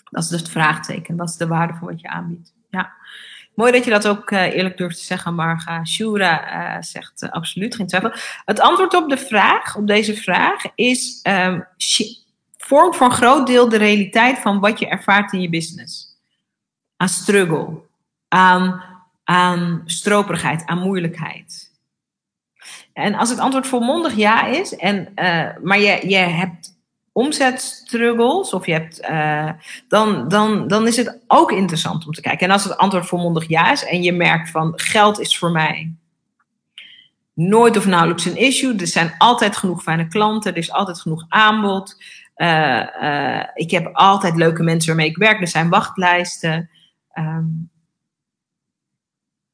Dat 0.10 0.24
is 0.24 0.30
dus 0.30 0.39
het 0.39 0.50
vraagteken. 0.50 1.15
Wat 1.15 1.30
is 1.30 1.38
de 1.38 1.48
waarde 1.48 1.74
van 1.74 1.88
wat 1.88 2.02
je 2.02 2.10
aanbiedt? 2.10 2.54
Ja. 2.70 2.93
Mooi 3.58 3.72
dat 3.72 3.84
je 3.84 3.89
dat 3.89 4.08
ook 4.08 4.32
uh, 4.32 4.41
eerlijk 4.41 4.78
durft 4.78 4.98
te 4.98 5.04
zeggen, 5.04 5.36
Marga. 5.36 5.86
Shura 5.86 6.76
uh, 6.76 6.82
zegt 6.82 7.24
uh, 7.24 7.30
absoluut 7.30 7.76
geen 7.76 7.88
twijfel. 7.88 8.12
Het 8.46 8.60
antwoord 8.60 8.93
op 8.93 9.10
de 9.10 9.17
vraag, 9.17 9.76
op 9.76 9.88
deze 9.88 10.15
vraag, 10.15 10.63
is 10.76 11.20
um, 11.24 11.67
vormt 12.58 12.96
voor 12.96 13.06
een 13.06 13.13
groot 13.13 13.48
deel 13.48 13.70
de 13.70 13.78
realiteit 13.78 14.39
van 14.39 14.60
wat 14.60 14.80
je 14.80 14.88
ervaart 14.88 15.34
in 15.34 15.41
je 15.41 15.50
business. 15.50 16.17
Aan 16.98 17.10
struggle, 17.10 17.82
aan, 18.28 18.84
aan 19.24 19.82
stroperigheid, 19.86 20.65
aan 20.65 20.80
moeilijkheid. 20.80 21.72
En 22.93 23.15
als 23.15 23.30
het 23.30 23.39
antwoord 23.39 23.67
volmondig 23.67 24.15
ja 24.15 24.46
is, 24.46 24.76
en, 24.76 25.13
maar 25.62 25.80
je, 25.80 26.10
je 26.10 26.17
hebt 26.17 26.77
omzetstruggles 27.18 28.54
of 28.54 28.66
je 28.66 28.72
hebt, 28.72 29.02
uh, 29.02 29.50
dan, 29.88 30.28
dan, 30.28 30.68
dan 30.68 30.88
is 30.88 30.98
het 30.98 31.20
ook 31.28 31.52
interessant 31.52 32.06
om 32.06 32.12
te 32.12 32.22
kijken. 32.22 32.48
En 32.48 32.54
als 32.54 32.64
het 32.64 32.78
antwoord 32.78 33.06
volmondig 33.06 33.48
ja 33.48 33.72
is 33.72 33.86
en 33.86 34.04
je 34.04 34.12
merkt 34.12 34.50
van 34.50 34.74
geld 34.76 35.20
is 35.20 35.38
voor 35.38 35.52
mij 35.52 35.94
nooit 37.34 37.78
of 37.78 37.86
nauwelijks 37.86 38.26
een 38.26 38.38
issue, 38.38 38.76
er 38.76 38.88
zijn 38.88 39.16
altijd 39.18 39.58
genoeg 39.58 39.84
fijne 39.84 40.08
klanten, 40.08 40.52
er 40.52 40.58
is 40.58 40.72
altijd 40.72 41.00
genoeg 41.00 41.26
aanbod. 41.30 42.04
Uh, 42.36 43.44
ik 43.54 43.72
heb 43.72 43.90
altijd 43.94 44.36
leuke 44.36 44.64
mensen 44.64 44.88
waarmee 44.88 45.10
ik 45.10 45.18
werk, 45.18 45.42
er 45.42 45.48
zijn 45.48 45.70
wachtlijsten. 45.70 46.70
Um, 47.14 47.70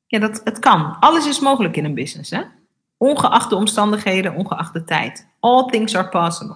ja, 0.08 0.19
dat, 0.19 0.41
het 0.43 0.60
kan. 0.60 0.99
Alles 0.99 1.28
is 1.28 1.39
mogelijk 1.39 1.78
in 1.78 1.86
een 1.86 1.93
business, 1.93 2.32
hè? 2.32 2.41
Ongeacht 3.03 3.49
de 3.49 3.55
omstandigheden, 3.55 4.35
ongeacht 4.35 4.73
de 4.73 4.83
tijd. 4.83 5.27
All 5.39 5.65
things 5.65 5.95
are 5.95 6.09
possible. 6.09 6.55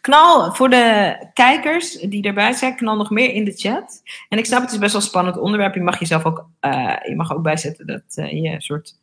Knal 0.00 0.54
voor 0.54 0.70
de 0.70 1.16
kijkers 1.34 1.92
die 1.92 2.22
erbij 2.22 2.52
zijn, 2.52 2.76
knal 2.76 2.96
nog 2.96 3.10
meer 3.10 3.32
in 3.32 3.44
de 3.44 3.52
chat. 3.52 4.02
En 4.28 4.38
ik 4.38 4.46
snap 4.46 4.60
het 4.60 4.72
is 4.72 4.78
best 4.78 4.92
wel 4.92 5.00
een 5.00 5.06
spannend 5.06 5.38
onderwerp. 5.38 5.74
Je 5.74 5.82
mag 5.82 5.98
jezelf 5.98 6.24
ook, 6.24 6.46
uh, 6.60 6.96
je 7.08 7.14
mag 7.16 7.32
ook 7.32 7.42
bijzetten 7.42 7.86
dat 7.86 8.02
uh, 8.14 8.42
je 8.42 8.48
een 8.48 8.60
soort 8.60 8.98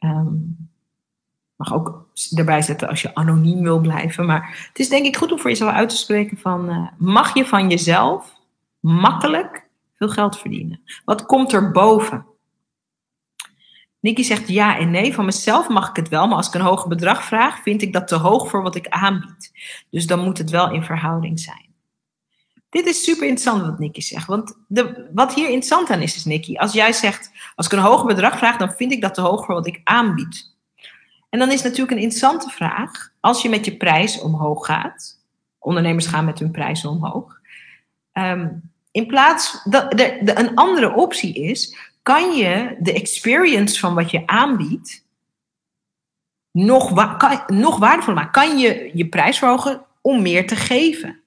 Um, 0.00 0.70
mag 1.56 1.74
ook 1.74 2.06
erbij 2.36 2.62
zetten 2.62 2.88
als 2.88 3.02
je 3.02 3.14
anoniem 3.14 3.62
wil 3.62 3.80
blijven. 3.80 4.26
Maar 4.26 4.66
het 4.68 4.78
is 4.78 4.88
denk 4.88 5.06
ik 5.06 5.16
goed 5.16 5.32
om 5.32 5.38
voor 5.38 5.50
jezelf 5.50 5.72
uit 5.72 5.88
te 5.88 5.96
spreken 5.96 6.36
van... 6.36 6.70
Uh, 6.70 6.88
mag 6.98 7.34
je 7.34 7.46
van 7.46 7.68
jezelf 7.68 8.34
makkelijk 8.80 9.68
veel 9.96 10.08
geld 10.08 10.38
verdienen? 10.38 10.80
Wat 11.04 11.26
komt 11.26 11.52
er 11.52 11.70
boven? 11.70 12.26
Nicky 14.04 14.22
zegt 14.22 14.48
ja 14.48 14.78
en 14.78 14.90
nee. 14.90 15.14
Van 15.14 15.24
mezelf 15.24 15.68
mag 15.68 15.88
ik 15.88 15.96
het 15.96 16.08
wel, 16.08 16.26
maar 16.26 16.36
als 16.36 16.46
ik 16.46 16.54
een 16.54 16.60
hoger 16.60 16.88
bedrag 16.88 17.24
vraag, 17.24 17.62
vind 17.62 17.82
ik 17.82 17.92
dat 17.92 18.08
te 18.08 18.14
hoog 18.14 18.48
voor 18.50 18.62
wat 18.62 18.74
ik 18.74 18.88
aanbied. 18.88 19.52
Dus 19.90 20.06
dan 20.06 20.18
moet 20.18 20.38
het 20.38 20.50
wel 20.50 20.70
in 20.70 20.82
verhouding 20.82 21.40
zijn. 21.40 21.72
Dit 22.68 22.86
is 22.86 23.04
super 23.04 23.26
interessant 23.26 23.62
wat 23.62 23.78
Nicky 23.78 24.00
zegt. 24.00 24.26
Want 24.26 24.58
de, 24.68 25.10
wat 25.14 25.34
hier 25.34 25.44
interessant 25.44 25.90
aan 25.90 26.00
is, 26.00 26.16
is 26.16 26.24
Nicky, 26.24 26.56
als 26.56 26.72
jij 26.72 26.92
zegt, 26.92 27.30
als 27.54 27.66
ik 27.66 27.72
een 27.72 27.78
hoger 27.78 28.06
bedrag 28.06 28.38
vraag, 28.38 28.56
dan 28.56 28.72
vind 28.72 28.92
ik 28.92 29.00
dat 29.00 29.14
te 29.14 29.20
hoog 29.20 29.44
voor 29.44 29.54
wat 29.54 29.66
ik 29.66 29.80
aanbied. 29.84 30.52
En 31.30 31.38
dan 31.38 31.50
is 31.50 31.62
natuurlijk 31.62 31.90
een 31.90 32.02
interessante 32.02 32.50
vraag, 32.50 33.12
als 33.20 33.42
je 33.42 33.48
met 33.48 33.64
je 33.64 33.76
prijs 33.76 34.20
omhoog 34.20 34.66
gaat, 34.66 35.20
ondernemers 35.58 36.06
gaan 36.06 36.24
met 36.24 36.38
hun 36.38 36.50
prijzen 36.50 36.90
omhoog, 36.90 37.40
um, 38.12 38.70
in 38.90 39.06
plaats, 39.06 39.62
dat, 39.64 39.90
de, 39.90 40.38
een 40.38 40.54
andere 40.54 40.94
optie 40.94 41.34
is, 41.34 41.92
kan 42.04 42.36
je 42.36 42.76
de 42.80 42.92
experience 42.92 43.78
van 43.78 43.94
wat 43.94 44.10
je 44.10 44.26
aanbiedt 44.26 45.06
nog, 46.50 46.90
wa 46.90 47.44
nog 47.46 47.78
waardevoller 47.78 48.14
maken? 48.14 48.42
Kan 48.42 48.58
je 48.58 48.90
je 48.94 49.08
prijs 49.08 49.38
verhogen 49.38 49.84
om 50.00 50.22
meer 50.22 50.46
te 50.46 50.56
geven? 50.56 51.20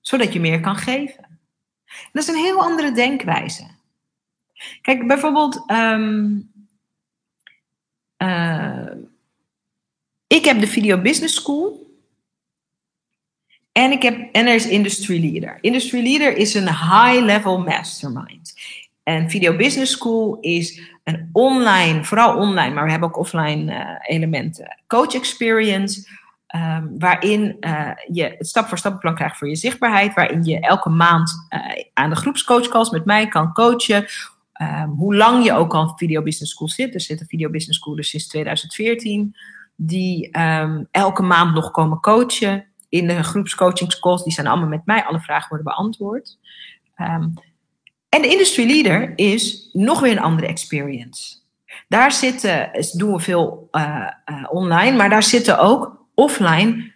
Zodat 0.00 0.32
je 0.32 0.40
meer 0.40 0.60
kan 0.60 0.76
geven. 0.76 1.24
En 1.24 2.10
dat 2.12 2.22
is 2.22 2.28
een 2.28 2.42
heel 2.42 2.62
andere 2.62 2.92
denkwijze. 2.92 3.66
Kijk, 4.82 5.06
bijvoorbeeld, 5.06 5.70
um, 5.70 6.52
uh, 8.18 8.92
ik 10.26 10.44
heb 10.44 10.60
de 10.60 10.66
Video 10.66 11.00
Business 11.00 11.34
School. 11.34 11.84
En, 13.72 13.92
ik 13.92 14.02
heb, 14.02 14.34
en 14.34 14.46
er 14.46 14.54
is 14.54 14.66
Industry 14.66 15.30
Leader. 15.30 15.58
Industry 15.60 16.02
Leader 16.02 16.36
is 16.36 16.54
een 16.54 16.68
high-level 16.68 17.58
mastermind. 17.58 18.54
En 19.06 19.30
Video 19.30 19.56
Business 19.56 19.92
School 19.92 20.38
is 20.40 20.80
een 21.04 21.28
online, 21.32 22.04
vooral 22.04 22.36
online, 22.36 22.74
maar 22.74 22.84
we 22.84 22.90
hebben 22.90 23.08
ook 23.08 23.18
offline 23.18 23.72
uh, 23.72 23.90
elementen. 24.02 24.78
Coach 24.86 25.14
experience, 25.14 26.08
um, 26.54 26.98
waarin 26.98 27.56
uh, 27.60 27.90
je 28.12 28.34
het 28.38 28.48
stap 28.48 28.66
voor 28.66 28.78
stap 28.78 29.00
plan 29.00 29.14
krijgt 29.14 29.38
voor 29.38 29.48
je 29.48 29.56
zichtbaarheid. 29.56 30.14
Waarin 30.14 30.44
je 30.44 30.60
elke 30.60 30.88
maand 30.88 31.46
uh, 31.50 31.60
aan 31.94 32.10
de 32.10 32.16
groepscoachcalls 32.16 32.90
met 32.90 33.04
mij 33.04 33.28
kan 33.28 33.52
coachen. 33.52 34.06
Um, 34.62 34.90
hoe 34.90 35.14
lang 35.16 35.44
je 35.44 35.52
ook 35.52 35.74
al 35.74 35.92
Video 35.96 36.22
Business 36.22 36.52
School 36.52 36.68
zit. 36.68 36.94
Er 36.94 37.00
zit 37.00 37.20
een 37.20 37.26
Video 37.26 37.50
Business 37.50 37.78
School 37.78 37.96
dus 37.96 38.10
sinds 38.10 38.28
2014 38.28 39.36
die 39.76 40.38
um, 40.40 40.88
elke 40.90 41.22
maand 41.22 41.54
nog 41.54 41.70
komen 41.70 42.00
coachen 42.00 42.66
in 42.88 43.06
de 43.06 43.22
groepscoachingscalls. 43.22 44.24
Die 44.24 44.32
zijn 44.32 44.46
allemaal 44.46 44.68
met 44.68 44.86
mij, 44.86 45.04
alle 45.04 45.20
vragen 45.20 45.48
worden 45.48 45.66
beantwoord. 45.66 46.38
Um, 46.96 47.34
en 48.16 48.22
de 48.22 48.28
industry 48.28 48.66
leader 48.66 49.12
is 49.16 49.70
nog 49.72 50.00
weer 50.00 50.12
een 50.12 50.18
andere 50.18 50.46
experience. 50.46 51.36
Daar 51.88 52.12
zitten, 52.12 52.70
doen 52.92 53.12
we 53.12 53.20
veel 53.20 53.68
uh, 53.72 54.10
uh, 54.26 54.44
online, 54.50 54.96
maar 54.96 55.10
daar 55.10 55.22
zitten 55.22 55.58
ook 55.58 56.06
offline 56.14 56.92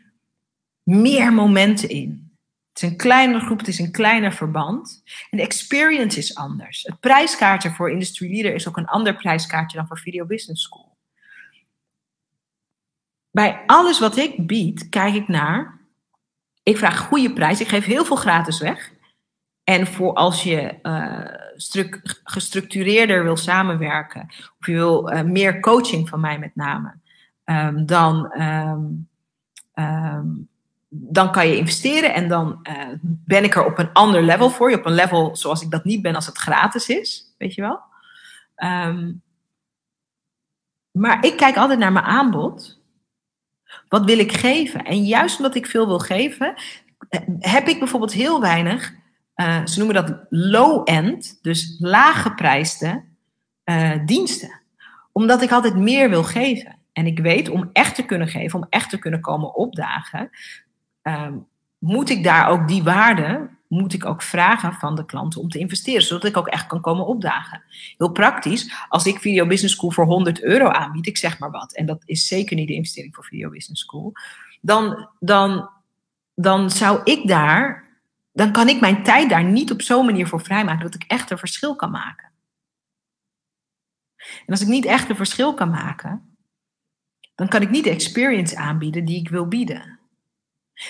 meer 0.83 1.33
momenten 1.33 1.89
in. 1.89 2.29
Het 2.73 2.83
is 2.83 2.89
een 2.89 2.97
kleinere 2.97 3.41
groep, 3.41 3.59
het 3.59 3.69
is 3.69 3.79
een 3.79 3.93
kleiner 3.93 4.33
verband. 4.33 5.03
En 5.31 5.39
de 5.39 5.45
experience 5.45 6.19
is 6.19 6.35
anders. 6.35 6.83
Het 6.83 7.01
prijskaartje 7.01 7.71
voor 7.71 7.91
industry 7.91 8.33
leader 8.33 8.55
is 8.55 8.69
ook 8.69 8.77
een 8.77 8.87
ander 8.87 9.17
prijskaartje 9.17 9.77
dan 9.77 9.87
voor 9.87 9.99
Video 9.99 10.27
Business 10.27 10.63
School 10.63 10.91
bij 13.31 13.63
alles 13.67 13.99
wat 13.99 14.17
ik 14.17 14.47
bied, 14.47 14.89
kijk 14.89 15.15
ik 15.15 15.29
naar. 15.29 15.79
Ik 16.63 16.77
vraag 16.77 16.99
goede 16.99 17.33
prijs. 17.33 17.61
Ik 17.61 17.69
geef 17.69 17.85
heel 17.85 18.05
veel 18.05 18.17
gratis 18.17 18.61
weg. 18.61 18.93
En 19.71 19.87
voor 19.87 20.15
als 20.15 20.43
je 20.43 20.75
uh, 20.83 22.05
gestructureerder 22.25 23.25
wil 23.25 23.37
samenwerken, 23.37 24.27
of 24.61 24.67
je 24.67 24.73
wil 24.73 25.13
uh, 25.13 25.23
meer 25.23 25.61
coaching 25.61 26.09
van 26.09 26.21
mij 26.21 26.39
met 26.39 26.57
name, 26.57 26.95
um, 27.45 27.87
dan, 27.87 28.43
um, 28.43 29.09
um, 29.75 30.49
dan 30.89 31.33
kan 31.33 31.49
je 31.49 31.57
investeren 31.57 32.15
en 32.15 32.29
dan 32.29 32.61
uh, 32.63 32.89
ben 33.03 33.45
ik 33.45 33.55
er 33.55 33.65
op 33.65 33.79
een 33.79 33.93
ander 33.93 34.23
level 34.23 34.51
voor 34.51 34.71
je. 34.71 34.79
Op 34.79 34.87
een 34.87 34.93
level 34.93 35.37
zoals 35.37 35.63
ik 35.63 35.71
dat 35.71 35.85
niet 35.85 36.03
ben 36.03 36.15
als 36.15 36.27
het 36.27 36.39
gratis 36.39 36.89
is, 36.89 37.35
weet 37.39 37.55
je 37.55 37.61
wel. 37.63 37.81
maar 40.91 41.25
ik 41.25 41.37
kijk 41.37 41.57
altijd 41.57 41.79
naar 41.79 41.93
mijn 41.93 42.05
aanbod. 42.05 42.81
Wat 43.89 44.05
wil 44.05 44.19
ik 44.19 44.33
geven? 44.33 44.85
En 44.85 45.05
juist 45.05 45.37
omdat 45.37 45.55
ik 45.55 45.67
veel 45.67 45.87
wil 45.87 45.99
geven, 45.99 46.55
heb 47.39 47.69
ik 47.69 47.79
bijvoorbeeld 47.79 48.13
heel 48.13 48.41
weinig, 48.41 48.99
uh, 49.41 49.67
ze 49.67 49.79
noemen 49.79 50.07
dat 50.07 50.27
low-end, 50.29 51.39
dus 51.43 51.77
laaggeprijsde 51.79 53.05
uh, 53.65 54.07
diensten. 54.07 54.61
Omdat 55.13 55.43
ik 55.43 55.51
altijd 55.51 55.77
meer 55.77 56.09
wil 56.09 56.25
geven. 56.25 56.79
En 56.93 57.07
ik 57.07 57.19
weet, 57.19 57.49
om 57.49 57.71
echt 57.73 57.95
te 57.95 58.05
kunnen 58.05 58.29
geven, 58.29 58.59
om 58.59 58.67
echt 58.71 58.91
te 58.91 58.99
kunnen 58.99 59.21
komen 59.21 59.55
opdagen, 59.55 60.31
uh, 61.03 61.29
moet 61.79 62.11
ik 62.11 62.25
daar 62.25 62.49
ook 62.49 62.69
die 62.69 62.83
waarde 62.83 63.49
moet 63.71 63.93
ik 63.93 64.05
ook 64.05 64.23
vragen 64.23 64.73
van 64.73 64.95
de 64.95 65.05
klanten 65.05 65.41
om 65.41 65.49
te 65.49 65.59
investeren, 65.59 66.03
zodat 66.03 66.25
ik 66.25 66.37
ook 66.37 66.49
echt 66.49 66.67
kan 66.67 66.81
komen 66.81 67.07
opdagen. 67.07 67.63
Heel 67.97 68.13
praktisch, 68.13 68.73
als 68.89 69.07
ik 69.07 69.19
Video 69.19 69.47
Business 69.47 69.75
School 69.75 69.91
voor 69.91 70.05
100 70.05 70.43
euro 70.43 70.69
aanbied, 70.69 71.07
ik 71.07 71.17
zeg 71.17 71.39
maar 71.39 71.51
wat, 71.51 71.75
en 71.75 71.87
dat 71.87 72.03
is 72.05 72.27
zeker 72.27 72.57
niet 72.57 72.69
de 72.69 72.75
investering 72.75 73.15
voor 73.15 73.25
Video 73.25 73.51
Business 73.51 73.83
School, 73.83 74.13
dan, 74.61 75.09
dan, 75.19 75.71
dan 76.35 76.71
zou 76.71 77.01
ik 77.05 77.29
daar, 77.29 77.80
dan 78.41 78.53
kan 78.53 78.69
ik 78.69 78.81
mijn 78.81 79.03
tijd 79.03 79.31
daar 79.31 79.45
niet 79.45 79.71
op 79.71 79.83
zo'n 79.83 80.05
manier 80.05 80.27
voor 80.27 80.41
vrijmaken 80.41 80.85
dat 80.85 80.95
ik 80.95 81.05
echt 81.07 81.31
een 81.31 81.39
verschil 81.39 81.77
kan 81.77 81.91
maken. 81.91 82.31
En 84.17 84.47
als 84.47 84.61
ik 84.61 84.69
niet 84.69 84.85
echt 84.85 85.09
een 85.09 85.17
verschil 85.17 85.55
kan 85.55 85.71
maken, 85.71 86.37
dan 87.35 87.49
kan 87.49 87.63
ik 87.63 87.71
niet 87.71 87.85
de 87.85 87.91
experience 87.91 88.57
aanbieden 88.57 89.05
die 89.05 89.19
ik 89.19 89.29
wil 89.29 89.49
bieden. 89.49 89.99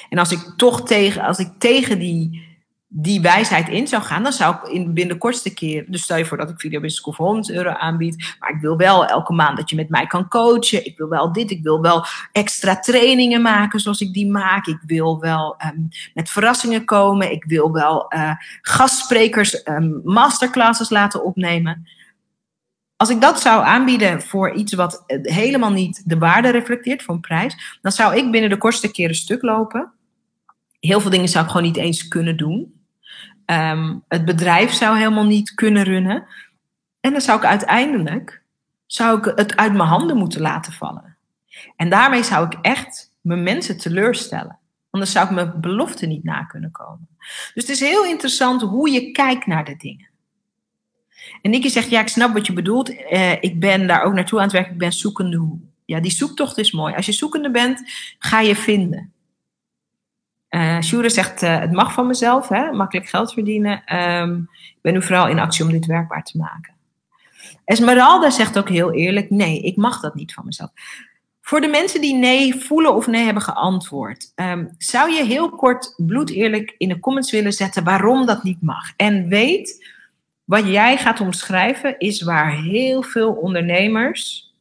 En 0.08 0.18
als 0.18 0.32
ik 0.32 0.52
toch 0.56 0.86
tegen, 0.86 1.22
als 1.22 1.38
ik 1.38 1.58
tegen 1.58 1.98
die, 1.98 2.49
die 2.92 3.20
wijsheid 3.20 3.68
in 3.68 3.86
zou 3.86 4.02
gaan, 4.02 4.22
dan 4.22 4.32
zou 4.32 4.54
ik 4.54 4.68
in, 4.72 4.94
binnen 4.94 5.14
de 5.14 5.20
kortste 5.20 5.54
keer, 5.54 5.84
dus 5.88 6.02
stel 6.02 6.16
je 6.16 6.24
voor 6.24 6.36
dat 6.36 6.50
ik 6.50 6.60
Video 6.60 6.80
Business 6.80 7.00
School 7.00 7.14
voor 7.14 7.26
100 7.26 7.50
euro 7.50 7.70
aanbied, 7.70 8.36
maar 8.38 8.50
ik 8.50 8.60
wil 8.60 8.76
wel 8.76 9.06
elke 9.06 9.32
maand 9.32 9.56
dat 9.56 9.70
je 9.70 9.76
met 9.76 9.88
mij 9.88 10.06
kan 10.06 10.28
coachen, 10.28 10.84
ik 10.84 10.98
wil 10.98 11.08
wel 11.08 11.32
dit, 11.32 11.50
ik 11.50 11.62
wil 11.62 11.80
wel 11.80 12.04
extra 12.32 12.78
trainingen 12.78 13.42
maken 13.42 13.80
zoals 13.80 14.00
ik 14.00 14.12
die 14.12 14.30
maak, 14.30 14.66
ik 14.66 14.80
wil 14.86 15.20
wel 15.20 15.56
um, 15.64 15.88
met 16.14 16.30
verrassingen 16.30 16.84
komen, 16.84 17.32
ik 17.32 17.44
wil 17.44 17.72
wel 17.72 18.14
uh, 18.14 18.32
gastsprekers 18.60 19.66
um, 19.66 20.00
masterclasses 20.04 20.90
laten 20.90 21.24
opnemen. 21.24 21.88
Als 22.96 23.10
ik 23.10 23.20
dat 23.20 23.40
zou 23.40 23.64
aanbieden 23.64 24.22
voor 24.22 24.52
iets 24.52 24.72
wat 24.72 25.04
helemaal 25.22 25.72
niet 25.72 26.02
de 26.04 26.18
waarde 26.18 26.50
reflecteert 26.50 27.04
een 27.06 27.20
prijs, 27.20 27.78
dan 27.82 27.92
zou 27.92 28.16
ik 28.16 28.30
binnen 28.30 28.50
de 28.50 28.58
kortste 28.58 28.90
keer 28.90 29.08
een 29.08 29.14
stuk 29.14 29.42
lopen. 29.42 29.92
Heel 30.80 31.00
veel 31.00 31.10
dingen 31.10 31.28
zou 31.28 31.44
ik 31.44 31.50
gewoon 31.50 31.66
niet 31.66 31.76
eens 31.76 32.08
kunnen 32.08 32.36
doen. 32.36 32.79
Um, 33.50 34.04
het 34.08 34.24
bedrijf 34.24 34.72
zou 34.72 34.96
helemaal 34.96 35.24
niet 35.24 35.54
kunnen 35.54 35.82
runnen. 35.82 36.26
En 37.00 37.12
dan 37.12 37.20
zou 37.20 37.38
ik 37.38 37.44
uiteindelijk 37.44 38.42
zou 38.86 39.18
ik 39.18 39.32
het 39.36 39.56
uit 39.56 39.72
mijn 39.72 39.88
handen 39.88 40.16
moeten 40.16 40.40
laten 40.40 40.72
vallen. 40.72 41.16
En 41.76 41.90
daarmee 41.90 42.22
zou 42.22 42.46
ik 42.46 42.58
echt 42.62 43.12
mijn 43.20 43.42
mensen 43.42 43.78
teleurstellen. 43.78 44.58
Anders 44.90 45.12
zou 45.12 45.26
ik 45.26 45.34
mijn 45.34 45.60
belofte 45.60 46.06
niet 46.06 46.24
na 46.24 46.44
kunnen 46.44 46.70
komen. 46.70 47.08
Dus 47.54 47.66
het 47.66 47.68
is 47.68 47.80
heel 47.80 48.04
interessant 48.04 48.62
hoe 48.62 48.90
je 48.90 49.10
kijkt 49.10 49.46
naar 49.46 49.64
de 49.64 49.76
dingen. 49.76 50.08
En 51.42 51.50
Nicky 51.50 51.68
zegt, 51.68 51.90
ja, 51.90 52.00
ik 52.00 52.08
snap 52.08 52.32
wat 52.32 52.46
je 52.46 52.52
bedoelt. 52.52 52.90
Uh, 52.90 53.32
ik 53.42 53.60
ben 53.60 53.86
daar 53.86 54.02
ook 54.02 54.12
naartoe 54.12 54.38
aan 54.38 54.44
het 54.44 54.52
werken. 54.52 54.72
Ik 54.72 54.78
ben 54.78 54.92
zoekende 54.92 55.36
hoe. 55.36 55.58
Ja, 55.84 56.00
die 56.00 56.10
zoektocht 56.10 56.58
is 56.58 56.72
mooi. 56.72 56.94
Als 56.94 57.06
je 57.06 57.12
zoekende 57.12 57.50
bent, 57.50 57.82
ga 58.18 58.40
je 58.40 58.56
vinden. 58.56 59.12
Uh, 60.50 60.80
Shure 60.80 61.08
zegt, 61.08 61.42
uh, 61.42 61.58
het 61.58 61.72
mag 61.72 61.92
van 61.92 62.06
mezelf, 62.06 62.48
hè? 62.48 62.72
makkelijk 62.72 63.08
geld 63.08 63.32
verdienen. 63.32 63.96
Um, 63.96 64.48
ik 64.52 64.78
ben 64.80 64.92
nu 64.92 65.02
vooral 65.02 65.28
in 65.28 65.38
actie 65.38 65.64
om 65.64 65.70
dit 65.70 65.86
werkbaar 65.86 66.24
te 66.24 66.38
maken. 66.38 66.74
Esmeralda 67.64 68.30
zegt 68.30 68.58
ook 68.58 68.68
heel 68.68 68.92
eerlijk, 68.92 69.30
nee, 69.30 69.60
ik 69.62 69.76
mag 69.76 70.00
dat 70.00 70.14
niet 70.14 70.34
van 70.34 70.44
mezelf. 70.46 70.70
Voor 71.40 71.60
de 71.60 71.68
mensen 71.68 72.00
die 72.00 72.14
nee 72.14 72.54
voelen 72.54 72.94
of 72.94 73.06
nee 73.06 73.24
hebben 73.24 73.42
geantwoord, 73.42 74.32
um, 74.34 74.74
zou 74.78 75.12
je 75.12 75.24
heel 75.24 75.50
kort 75.50 75.94
bloed 75.96 76.30
eerlijk 76.30 76.74
in 76.78 76.88
de 76.88 77.00
comments 77.00 77.30
willen 77.30 77.52
zetten 77.52 77.84
waarom 77.84 78.26
dat 78.26 78.42
niet 78.42 78.62
mag? 78.62 78.92
En 78.96 79.28
weet, 79.28 79.92
wat 80.44 80.66
jij 80.66 80.96
gaat 80.96 81.20
omschrijven 81.20 81.98
is 81.98 82.22
waar 82.22 82.52
heel 82.56 83.02
veel 83.02 83.32
ondernemers 83.32 84.52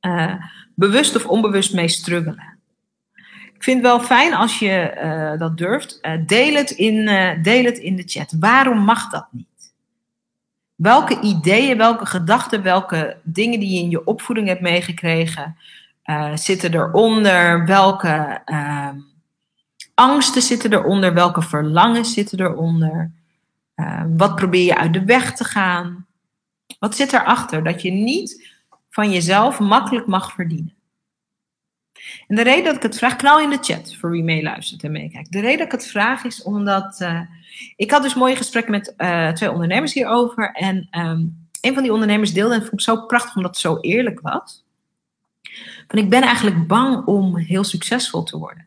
uh, 0.00 0.34
bewust 0.74 1.16
of 1.16 1.26
onbewust 1.26 1.74
mee 1.74 1.88
struggelen. 1.88 2.49
Ik 3.60 3.66
vind 3.66 3.82
het 3.82 3.86
wel 3.86 4.00
fijn 4.00 4.34
als 4.34 4.58
je 4.58 4.94
uh, 5.02 5.38
dat 5.38 5.58
durft. 5.58 5.98
Uh, 6.02 6.12
deel, 6.26 6.54
het 6.54 6.70
in, 6.70 6.94
uh, 6.94 7.42
deel 7.42 7.64
het 7.64 7.78
in 7.78 7.96
de 7.96 8.02
chat. 8.06 8.34
Waarom 8.38 8.78
mag 8.78 9.10
dat 9.10 9.26
niet? 9.30 9.48
welke 10.80 11.20
ideeën, 11.20 11.76
welke 11.76 12.06
gedachten, 12.06 12.62
welke 12.62 13.20
dingen 13.22 13.60
die 13.60 13.74
je 13.74 13.80
in 13.80 13.90
je 13.90 14.04
opvoeding 14.04 14.48
hebt 14.48 14.60
meegekregen, 14.60 15.56
zitten 16.34 16.74
eronder? 16.74 17.66
Welke 17.66 18.42
uh, 18.46 18.88
angsten 19.94 20.42
zitten 20.42 20.72
eronder? 20.72 21.14
Welke 21.14 21.42
verlangens 21.42 22.12
zitten 22.12 22.40
eronder? 22.40 23.12
Uh, 23.76 24.02
wat 24.16 24.34
probeer 24.34 24.64
je 24.64 24.76
uit 24.76 24.92
de 24.92 25.04
weg 25.04 25.36
te 25.36 25.44
gaan? 25.44 26.06
Wat 26.78 26.96
zit 26.96 27.12
erachter 27.12 27.64
dat 27.64 27.82
je 27.82 27.90
niet 27.90 28.56
van 28.90 29.10
jezelf 29.10 29.58
makkelijk 29.58 30.06
mag 30.06 30.32
verdienen? 30.32 30.74
En 32.28 32.36
de 32.36 32.42
reden 32.42 32.64
dat 32.64 32.76
ik 32.76 32.82
het 32.82 32.98
vraag, 32.98 33.16
knal 33.16 33.40
in 33.40 33.50
de 33.50 33.58
chat 33.60 33.94
voor 33.94 34.10
wie 34.10 34.22
meeluistert 34.22 34.82
en 34.82 34.92
meekijkt. 34.92 35.32
De 35.32 35.40
reden 35.40 35.58
dat 35.58 35.66
ik 35.66 35.72
het 35.72 35.86
vraag 35.86 36.24
is 36.24 36.42
omdat 36.42 37.00
uh, 37.00 37.20
ik 37.76 37.90
had 37.90 38.02
dus 38.02 38.14
mooie 38.14 38.36
gesprekken 38.36 38.72
met 38.72 38.94
uh, 38.98 39.32
twee 39.32 39.50
ondernemers 39.50 39.92
hierover. 39.92 40.52
En 40.52 40.88
um, 40.90 41.48
een 41.60 41.74
van 41.74 41.82
die 41.82 41.92
ondernemers 41.92 42.32
deelde, 42.32 42.54
en 42.54 42.60
vond 42.60 42.72
ik 42.72 42.80
zo 42.80 43.06
prachtig 43.06 43.36
omdat 43.36 43.50
het 43.50 43.60
zo 43.60 43.78
eerlijk 43.80 44.20
was. 44.20 44.64
Van 45.88 45.98
ik 45.98 46.10
ben 46.10 46.22
eigenlijk 46.22 46.66
bang 46.66 47.06
om 47.06 47.36
heel 47.36 47.64
succesvol 47.64 48.22
te 48.22 48.38
worden. 48.38 48.66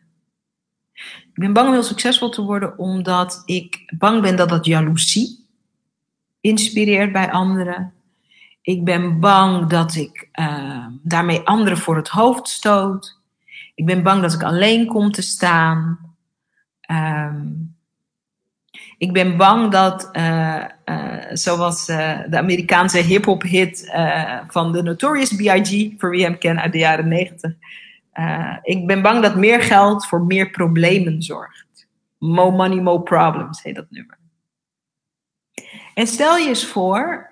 Ik 1.34 1.40
ben 1.40 1.52
bang 1.52 1.66
om 1.66 1.72
heel 1.72 1.82
succesvol 1.82 2.28
te 2.28 2.42
worden 2.42 2.78
omdat 2.78 3.42
ik 3.44 3.92
bang 3.98 4.22
ben 4.22 4.36
dat 4.36 4.48
dat 4.48 4.64
jaloezie 4.64 5.46
inspireert 6.40 7.12
bij 7.12 7.30
anderen. 7.30 7.92
Ik 8.62 8.84
ben 8.84 9.20
bang 9.20 9.66
dat 9.66 9.94
ik 9.94 10.28
uh, 10.40 10.86
daarmee 11.02 11.40
anderen 11.40 11.78
voor 11.78 11.96
het 11.96 12.08
hoofd 12.08 12.48
stoot. 12.48 13.22
Ik 13.74 13.86
ben 13.86 14.02
bang 14.02 14.22
dat 14.22 14.32
ik 14.32 14.42
alleen 14.42 14.86
kom 14.86 15.10
te 15.10 15.22
staan. 15.22 15.98
Um, 16.90 17.76
ik 18.98 19.12
ben 19.12 19.36
bang 19.36 19.70
dat, 19.70 20.08
uh, 20.12 20.64
uh, 20.84 21.24
zoals 21.32 21.88
uh, 21.88 22.20
de 22.28 22.38
Amerikaanse 22.38 22.98
hip-hop 22.98 23.42
hit 23.42 23.92
van 24.48 24.72
de 24.72 24.82
Notorious 24.82 25.36
B.I.G., 25.36 26.00
voor 26.00 26.10
wie 26.10 26.24
hem 26.24 26.38
kent 26.38 26.58
uit 26.58 26.72
de 26.72 26.78
jaren 26.78 27.08
90. 27.08 27.52
ik 28.62 28.86
ben 28.86 29.02
bang 29.02 29.22
dat 29.22 29.36
meer 29.36 29.62
geld 29.62 30.06
voor 30.06 30.22
meer 30.22 30.50
problemen 30.50 31.22
zorgt. 31.22 31.86
More 32.18 32.50
money, 32.50 32.80
more 32.80 33.02
problems 33.02 33.62
heet 33.62 33.74
dat 33.74 33.90
nummer. 33.90 34.18
En 35.94 36.06
stel 36.06 36.36
je 36.36 36.48
eens 36.48 36.66
voor, 36.66 37.30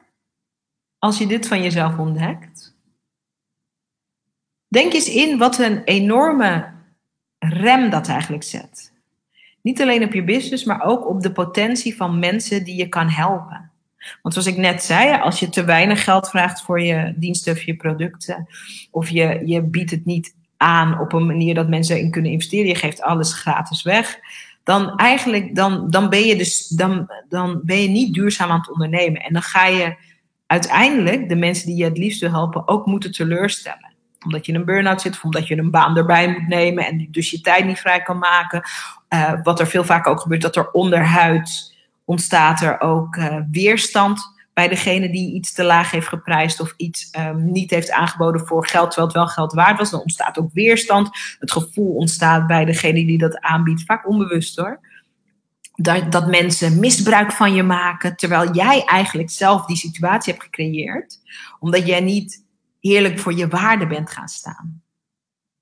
als 0.98 1.18
je 1.18 1.26
dit 1.26 1.48
van 1.48 1.62
jezelf 1.62 1.98
ontdekt, 1.98 2.71
denk 4.72 4.92
eens 4.92 5.08
in 5.08 5.38
wat 5.38 5.58
een 5.58 5.84
enorme 5.84 6.70
rem 7.38 7.90
dat 7.90 8.08
eigenlijk 8.08 8.42
zet. 8.42 8.92
Niet 9.62 9.80
alleen 9.80 10.04
op 10.04 10.12
je 10.12 10.24
business, 10.24 10.64
maar 10.64 10.84
ook 10.84 11.08
op 11.08 11.22
de 11.22 11.32
potentie 11.32 11.96
van 11.96 12.18
mensen 12.18 12.64
die 12.64 12.76
je 12.76 12.88
kan 12.88 13.08
helpen. 13.08 13.70
Want 14.22 14.34
zoals 14.34 14.48
ik 14.48 14.56
net 14.56 14.82
zei, 14.82 15.20
als 15.20 15.40
je 15.40 15.48
te 15.48 15.64
weinig 15.64 16.04
geld 16.04 16.28
vraagt 16.28 16.62
voor 16.62 16.80
je 16.80 17.14
diensten 17.16 17.52
of 17.52 17.62
je 17.62 17.76
producten, 17.76 18.48
of 18.90 19.08
je, 19.08 19.42
je 19.44 19.62
biedt 19.62 19.90
het 19.90 20.04
niet 20.04 20.34
aan 20.56 21.00
op 21.00 21.12
een 21.12 21.26
manier 21.26 21.54
dat 21.54 21.68
mensen 21.68 22.00
in 22.00 22.10
kunnen 22.10 22.30
investeren, 22.30 22.66
je 22.66 22.74
geeft 22.74 23.02
alles 23.02 23.32
gratis 23.32 23.82
weg, 23.82 24.18
dan 24.64 24.96
eigenlijk 24.96 25.54
dan, 25.54 25.90
dan 25.90 26.08
ben 26.08 26.24
je 26.24 26.36
dus 26.36 26.68
dan, 26.68 27.10
dan 27.28 27.60
ben 27.64 27.82
je 27.82 27.88
niet 27.88 28.14
duurzaam 28.14 28.50
aan 28.50 28.58
het 28.58 28.72
ondernemen. 28.72 29.22
En 29.22 29.32
dan 29.32 29.42
ga 29.42 29.66
je 29.66 29.96
uiteindelijk 30.46 31.28
de 31.28 31.36
mensen 31.36 31.66
die 31.66 31.76
je 31.76 31.84
het 31.84 31.98
liefst 31.98 32.20
wil 32.20 32.30
helpen 32.30 32.68
ook 32.68 32.86
moeten 32.86 33.12
teleurstellen 33.12 33.91
omdat 34.24 34.46
je 34.46 34.52
in 34.52 34.58
een 34.58 34.64
burn-out 34.64 35.00
zit 35.00 35.12
of 35.14 35.24
omdat 35.24 35.46
je 35.46 35.58
een 35.58 35.70
baan 35.70 35.96
erbij 35.96 36.28
moet 36.28 36.48
nemen 36.48 36.86
en 36.86 37.08
dus 37.10 37.30
je 37.30 37.40
tijd 37.40 37.64
niet 37.64 37.78
vrij 37.78 38.02
kan 38.02 38.18
maken. 38.18 38.62
Uh, 39.08 39.32
wat 39.42 39.60
er 39.60 39.66
veel 39.66 39.84
vaker 39.84 40.12
ook 40.12 40.20
gebeurt, 40.20 40.42
dat 40.42 40.56
er 40.56 40.70
onderhuid 40.70 41.74
ontstaat 42.04 42.60
er 42.60 42.80
ook 42.80 43.16
uh, 43.16 43.36
weerstand 43.50 44.32
bij 44.52 44.68
degene 44.68 45.10
die 45.10 45.34
iets 45.34 45.52
te 45.52 45.64
laag 45.64 45.90
heeft 45.90 46.08
geprijsd 46.08 46.60
of 46.60 46.74
iets 46.76 47.10
um, 47.18 47.52
niet 47.52 47.70
heeft 47.70 47.90
aangeboden 47.90 48.46
voor 48.46 48.66
geld, 48.66 48.90
terwijl 48.90 49.06
het 49.06 49.16
wel 49.16 49.26
geld 49.26 49.52
waard 49.52 49.78
was. 49.78 49.90
Dan 49.90 50.00
ontstaat 50.00 50.38
ook 50.38 50.50
weerstand. 50.52 51.10
Het 51.38 51.52
gevoel 51.52 51.94
ontstaat 51.94 52.46
bij 52.46 52.64
degene 52.64 53.06
die 53.06 53.18
dat 53.18 53.40
aanbiedt, 53.40 53.84
vaak 53.84 54.08
onbewust 54.08 54.56
hoor. 54.56 54.80
Dat, 55.74 56.12
dat 56.12 56.26
mensen 56.26 56.80
misbruik 56.80 57.32
van 57.32 57.54
je 57.54 57.62
maken, 57.62 58.16
terwijl 58.16 58.52
jij 58.52 58.84
eigenlijk 58.84 59.30
zelf 59.30 59.64
die 59.64 59.76
situatie 59.76 60.32
hebt 60.32 60.44
gecreëerd, 60.44 61.18
omdat 61.58 61.86
jij 61.86 62.00
niet 62.00 62.41
heerlijk 62.82 63.18
voor 63.18 63.34
je 63.34 63.48
waarde 63.48 63.86
bent 63.86 64.10
gaan 64.10 64.28
staan. 64.28 64.82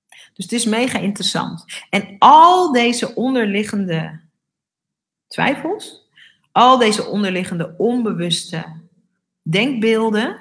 Dus 0.09 0.45
het 0.45 0.53
is 0.53 0.65
mega 0.65 0.99
interessant. 0.99 1.65
En 1.91 2.17
al 2.19 2.73
deze 2.73 3.15
onderliggende 3.15 4.21
twijfels, 5.27 6.09
al 6.53 6.79
deze 6.79 7.07
onderliggende 7.07 7.75
onbewuste 7.79 8.65
denkbeelden, 9.43 10.37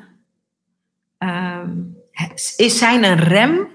um, 1.18 1.98
zijn 2.56 3.04
een 3.04 3.18
rem 3.18 3.68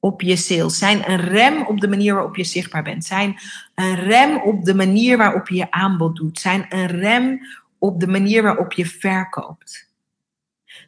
op 0.00 0.20
je 0.20 0.36
sales, 0.36 0.78
zijn 0.78 1.10
een 1.10 1.20
rem 1.20 1.66
op 1.66 1.80
de 1.80 1.88
manier 1.88 2.14
waarop 2.14 2.36
je 2.36 2.44
zichtbaar 2.44 2.82
bent, 2.82 3.04
zijn 3.04 3.36
een 3.74 3.94
rem 3.94 4.40
op 4.40 4.64
de 4.64 4.74
manier 4.74 5.16
waarop 5.16 5.48
je 5.48 5.54
je 5.54 5.70
aanbod 5.70 6.16
doet, 6.16 6.38
zijn 6.38 6.66
een 6.68 6.86
rem 6.86 7.40
op 7.78 8.00
de 8.00 8.06
manier 8.06 8.42
waarop 8.42 8.72
je 8.72 8.86
verkoopt. 8.86 9.92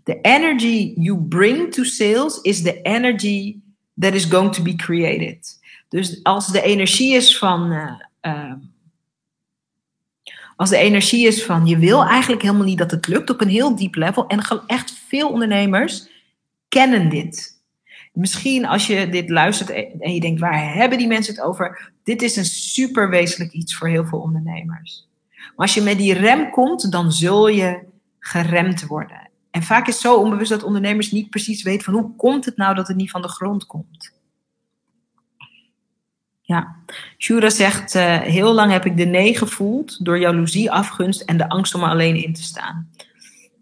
The 0.06 0.20
energy 0.22 0.94
you 0.96 1.18
bring 1.18 1.72
to 1.72 1.84
sales 1.84 2.40
is 2.42 2.62
the 2.62 2.82
energy 2.82 3.60
that 3.98 4.14
is 4.14 4.24
going 4.24 4.52
to 4.52 4.62
be 4.62 4.76
created. 4.76 5.58
Dus 5.88 6.22
als 6.22 6.46
de 6.46 6.62
energie 6.62 7.14
is 7.14 7.38
van. 7.38 7.72
Uh, 7.72 7.92
uh, 8.22 8.52
als 10.56 10.70
de 10.70 10.76
energie 10.76 11.26
is 11.26 11.44
van 11.44 11.66
je 11.66 11.78
wil 11.78 12.04
eigenlijk 12.04 12.42
helemaal 12.42 12.64
niet 12.64 12.78
dat 12.78 12.90
het 12.90 13.06
lukt 13.06 13.30
op 13.30 13.40
een 13.40 13.48
heel 13.48 13.76
diep 13.76 13.94
level. 13.94 14.26
En 14.26 14.40
echt 14.66 14.90
veel 15.08 15.28
ondernemers 15.28 16.08
kennen 16.68 17.08
dit. 17.08 17.60
Misschien 18.12 18.66
als 18.66 18.86
je 18.86 19.08
dit 19.08 19.30
luistert 19.30 19.70
en 20.00 20.14
je 20.14 20.20
denkt, 20.20 20.40
waar 20.40 20.74
hebben 20.74 20.98
die 20.98 21.06
mensen 21.06 21.34
het 21.34 21.44
over? 21.44 21.92
Dit 22.02 22.22
is 22.22 22.36
een 22.36 22.44
super 22.44 23.10
wezenlijk 23.10 23.52
iets 23.52 23.76
voor 23.76 23.88
heel 23.88 24.04
veel 24.04 24.18
ondernemers. 24.18 25.08
Maar 25.36 25.66
als 25.66 25.74
je 25.74 25.80
met 25.80 25.98
die 25.98 26.14
rem 26.14 26.50
komt, 26.50 26.92
dan 26.92 27.12
zul 27.12 27.48
je 27.48 27.84
geremd 28.18 28.86
worden. 28.86 29.25
En 29.56 29.62
vaak 29.62 29.86
is 29.86 30.00
zo 30.00 30.16
onbewust 30.16 30.50
dat 30.50 30.62
ondernemers 30.62 31.10
niet 31.10 31.30
precies 31.30 31.62
weten 31.62 31.84
van 31.84 31.94
hoe 31.94 32.16
komt 32.16 32.44
het 32.44 32.56
nou 32.56 32.74
dat 32.74 32.88
het 32.88 32.96
niet 32.96 33.10
van 33.10 33.22
de 33.22 33.28
grond 33.28 33.66
komt. 33.66 34.12
Ja, 36.40 36.76
Shura 37.18 37.50
zegt, 37.50 37.94
uh, 37.94 38.18
heel 38.18 38.52
lang 38.52 38.72
heb 38.72 38.84
ik 38.86 38.96
de 38.96 39.04
nee 39.04 39.36
gevoeld 39.36 40.04
door 40.04 40.18
jaloezie, 40.18 40.70
afgunst 40.70 41.20
en 41.20 41.36
de 41.36 41.48
angst 41.48 41.74
om 41.74 41.82
er 41.82 41.88
alleen 41.88 42.22
in 42.22 42.34
te 42.34 42.42
staan. 42.42 42.90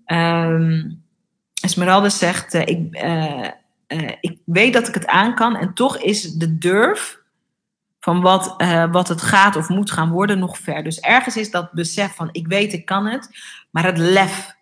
Um, 0.07 1.03
Esmeralda 1.61 2.09
zegt, 2.09 2.55
uh, 2.55 2.61
ik, 2.61 3.05
uh, 3.05 4.11
ik 4.21 4.39
weet 4.45 4.73
dat 4.73 4.89
ik 4.89 4.95
het 4.95 5.07
aan 5.07 5.35
kan 5.35 5.57
en 5.57 5.75
toch 5.75 5.99
is 5.99 6.33
de 6.33 6.59
durf 6.59 7.23
van 8.01 8.21
wat, 8.21 8.55
wat 8.91 9.09
het 9.09 9.23
gaat 9.23 9.57
of 9.57 9.69
moet 9.69 9.91
gaan 9.91 10.11
worden 10.11 10.39
nog 10.39 10.59
ver. 10.59 10.85
Dus 10.85 11.01
ergens 11.01 11.37
is 11.37 11.51
dat 11.51 11.73
besef 11.73 12.15
van 12.15 12.29
ik 12.33 12.47
weet 12.47 12.73
ik 12.73 12.85
kan 12.85 13.07
het, 13.07 13.29
maar 13.71 13.85
het 13.85 13.99
lef 13.99 14.54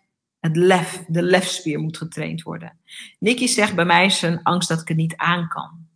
het 0.43 0.55
lef, 0.55 1.03
de 1.07 1.23
lefspier 1.23 1.79
moet 1.79 1.97
getraind 1.97 2.41
worden. 2.41 2.77
Nicky 3.19 3.47
zegt, 3.47 3.75
bij 3.75 3.85
mij 3.85 4.05
is 4.05 4.21
een 4.21 4.43
angst 4.43 4.69
dat 4.69 4.81
ik 4.81 4.87
het 4.87 4.97
niet 4.97 5.15
aan 5.15 5.47
kan. 5.47 5.87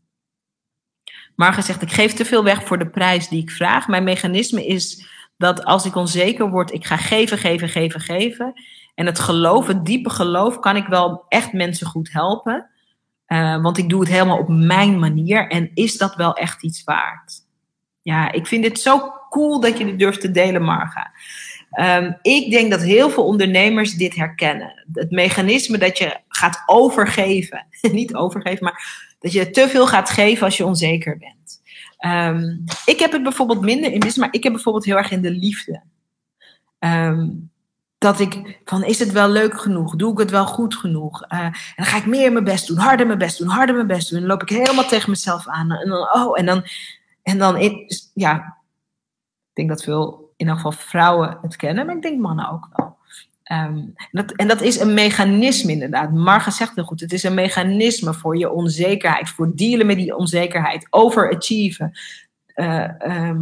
Marga 1.36 1.62
zegt, 1.62 1.82
ik 1.82 1.92
geef 1.92 2.14
te 2.14 2.26
veel 2.26 2.44
weg 2.44 2.64
voor 2.64 2.78
de 2.78 2.90
prijs 2.90 3.28
die 3.28 3.42
ik 3.42 3.52
vraag. 3.52 3.88
Mijn 3.88 4.04
mechanisme 4.04 4.66
is 4.66 5.08
dat 5.38 5.64
als 5.64 5.86
ik 5.86 5.96
onzeker 5.96 6.50
word, 6.50 6.74
ik 6.74 6.86
ga 6.86 6.98
geven, 6.98 7.38
geven, 7.38 7.70
geven, 7.70 8.00
geven. 8.00 8.54
En 8.96 9.06
het 9.06 9.20
geloof, 9.20 9.68
het 9.68 9.86
diepe 9.86 10.10
geloof, 10.10 10.60
kan 10.60 10.76
ik 10.76 10.88
wel 10.88 11.26
echt 11.28 11.54
mensen 11.54 11.88
goed 11.88 12.12
helpen. 12.12 12.70
Uh, 13.28 13.62
want 13.62 13.78
ik 13.78 13.90
doe 13.90 14.00
het 14.00 14.10
helemaal 14.10 14.40
op 14.40 14.50
mijn 14.50 15.00
manier. 15.00 15.48
En 15.50 15.72
is 15.74 15.98
dat 15.98 16.16
wel 16.16 16.34
echt 16.34 16.64
iets 16.64 16.84
waard? 16.84 17.34
Ja, 18.02 18.32
ik 18.32 18.48
vind 18.48 18.64
het 18.64 18.80
zo 18.80 19.12
cool 19.30 19.60
dat 19.60 19.78
je 19.78 19.86
dit 19.86 20.00
durft 20.00 20.22
te 20.22 20.32
delen, 20.32 20.62
Marga. 20.62 21.12
Um, 21.80 22.18
ik 22.22 22.52
denk 22.52 22.72
dat 22.72 22.82
heel 22.82 23.10
veel 23.10 23.26
ondernemers 23.26 23.94
dit 23.94 24.16
herkennen. 24.16 24.86
Het 24.94 25.12
mechanisme 25.12 25.78
dat 25.78 25.98
je 25.98 26.18
gaat 26.28 26.64
overgeven, 26.66 27.68
niet 27.92 28.16
overgeven, 28.16 28.64
maar 28.64 29.16
dat 29.20 29.32
je 29.32 29.50
te 29.50 29.68
veel 29.68 29.88
gaat 29.88 30.10
geven 30.10 30.46
als 30.46 30.58
je 30.58 30.66
onzeker 30.66 31.18
bent. 31.18 31.62
Um, 32.06 32.64
ik 32.86 33.00
heb 33.00 33.12
het 33.12 33.24
bijvoorbeeld 33.24 33.62
minder 33.62 33.92
in 33.92 34.00
business, 34.00 34.18
maar 34.18 34.34
ik 34.34 34.44
heb 34.44 34.54
bijvoorbeeld 34.54 34.86
heel 34.86 34.98
erg 34.98 35.12
in 35.12 35.22
de 35.22 35.32
liefde. 35.32 35.82
Um, 36.80 37.52
dat 37.98 38.20
ik 38.20 38.60
van, 38.66 38.84
is 38.84 39.00
het 39.00 39.12
wel 39.12 39.30
leuk 39.30 39.62
genoeg? 39.62 39.96
Doe 39.96 40.12
ik 40.12 40.18
het 40.18 40.32
wel 40.32 40.46
goed 40.46 40.76
genoeg? 40.76 41.24
Uh, 41.34 41.40
en 41.40 41.54
dan 41.76 41.86
ga 41.86 41.98
ik 41.98 42.06
meer 42.06 42.32
mijn 42.32 42.44
best 42.44 42.68
doen, 42.68 42.78
harder 42.78 43.06
mijn 43.06 43.18
best 43.18 43.38
doen, 43.38 43.48
harder 43.48 43.76
mijn 43.76 43.88
best 43.88 44.10
doen. 44.10 44.20
En 44.20 44.28
dan 44.28 44.38
loop 44.38 44.50
ik 44.50 44.58
helemaal 44.58 44.88
tegen 44.88 45.10
mezelf 45.10 45.48
aan. 45.48 45.72
En 45.72 45.90
dan, 45.90 46.14
oh, 46.14 46.40
en 46.40 46.46
dan, 46.46 46.64
en 47.24 47.38
dan 47.38 47.60
ja, 48.14 48.36
ik 48.36 49.54
denk 49.54 49.70
dat 49.70 49.84
veel 49.84 50.27
in 50.38 50.48
elk 50.48 50.56
geval 50.56 50.72
vrouwen 50.72 51.38
het 51.42 51.56
kennen, 51.56 51.86
maar 51.86 51.96
ik 51.96 52.02
denk 52.02 52.20
mannen 52.20 52.50
ook 52.50 52.68
wel. 52.76 52.96
Um, 53.52 53.94
dat, 54.12 54.32
en 54.32 54.48
dat 54.48 54.62
is 54.62 54.80
een 54.80 54.94
mechanisme 54.94 55.72
inderdaad. 55.72 56.14
Marga 56.14 56.52
zegt 56.52 56.76
heel 56.76 56.84
goed, 56.84 57.00
het 57.00 57.14
is 57.14 57.24
een 57.24 57.34
mechanisme 57.34 58.14
voor 58.14 58.38
je 58.38 58.52
onzekerheid, 58.52 59.30
voor 59.30 59.56
dealen 59.56 59.86
met 59.86 59.96
die 59.96 60.16
onzekerheid, 60.16 60.88
overachieven. 60.90 61.92
Uh, 62.56 63.42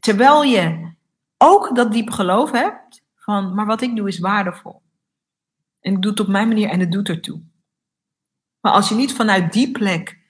terwijl 0.00 0.42
je 0.42 0.92
ook 1.38 1.76
dat 1.76 1.92
diepe 1.92 2.12
geloof 2.12 2.50
hebt 2.50 3.02
van, 3.16 3.54
maar 3.54 3.66
wat 3.66 3.82
ik 3.82 3.96
doe 3.96 4.08
is 4.08 4.18
waardevol. 4.18 4.82
En 5.80 5.92
ik 5.92 6.02
doe 6.02 6.10
het 6.10 6.20
op 6.20 6.28
mijn 6.28 6.48
manier 6.48 6.68
en 6.68 6.80
het 6.80 6.92
doet 6.92 7.08
ertoe. 7.08 7.40
Maar 8.60 8.72
als 8.72 8.88
je 8.88 8.94
niet 8.94 9.12
vanuit 9.12 9.52
die 9.52 9.70
plek 9.70 10.20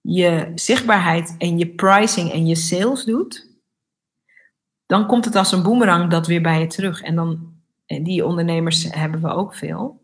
je 0.00 0.52
zichtbaarheid 0.54 1.34
en 1.38 1.58
je 1.58 1.68
pricing 1.68 2.32
en 2.32 2.46
je 2.46 2.54
sales 2.54 3.04
doet, 3.04 3.49
dan 4.90 5.06
komt 5.06 5.24
het 5.24 5.36
als 5.36 5.52
een 5.52 5.62
boemerang 5.62 6.10
dat 6.10 6.26
weer 6.26 6.42
bij 6.42 6.60
je 6.60 6.66
terug. 6.66 7.02
En 7.02 7.14
dan, 7.14 7.52
en 7.86 8.02
die 8.02 8.26
ondernemers 8.26 8.82
hebben 8.90 9.20
we 9.20 9.28
ook 9.28 9.54
veel. 9.54 10.00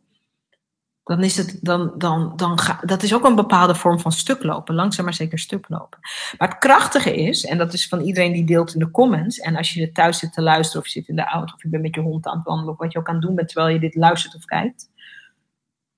Dan 1.05 1.23
is 1.23 1.37
het, 1.37 1.59
dan, 1.63 1.93
dan, 1.99 2.33
dan 2.37 2.59
ga, 2.59 2.81
dat 2.83 3.03
is 3.03 3.15
ook 3.15 3.25
een 3.25 3.35
bepaalde 3.35 3.75
vorm 3.75 4.01
van 4.01 4.13
stuklopen. 4.13 4.75
Langzaam 4.75 5.05
maar 5.05 5.15
zeker 5.15 5.39
stuklopen. 5.39 5.99
Maar 6.39 6.49
het 6.49 6.59
krachtige 6.59 7.17
is, 7.17 7.45
en 7.45 7.59
dat 7.59 7.73
is 7.73 7.89
van 7.89 8.01
iedereen 8.01 8.33
die 8.33 8.45
deelt 8.45 8.75
in 8.75 8.79
de 8.79 8.91
comments. 8.91 9.39
En 9.39 9.57
als 9.57 9.75
je 9.75 9.93
thuis 9.93 10.19
zit 10.19 10.33
te 10.33 10.43
luisteren, 10.43 10.83
of 10.83 10.87
je 10.87 10.99
zit 11.01 11.09
in 11.09 11.17
de 11.17 11.25
auto, 11.25 11.55
of 11.55 11.63
je 11.63 11.69
bent 11.69 11.83
met 11.83 11.95
je 11.95 12.01
hond 12.01 12.27
aan 12.27 12.37
het 12.37 12.47
wandelen, 12.47 12.73
of 12.73 12.79
wat 12.79 12.93
je 12.93 12.99
ook 12.99 13.09
aan 13.09 13.15
het 13.15 13.23
doen 13.23 13.35
bent 13.35 13.49
terwijl 13.49 13.75
je 13.75 13.81
dit 13.81 13.95
luistert 13.95 14.35
of 14.35 14.45
kijkt. 14.45 14.91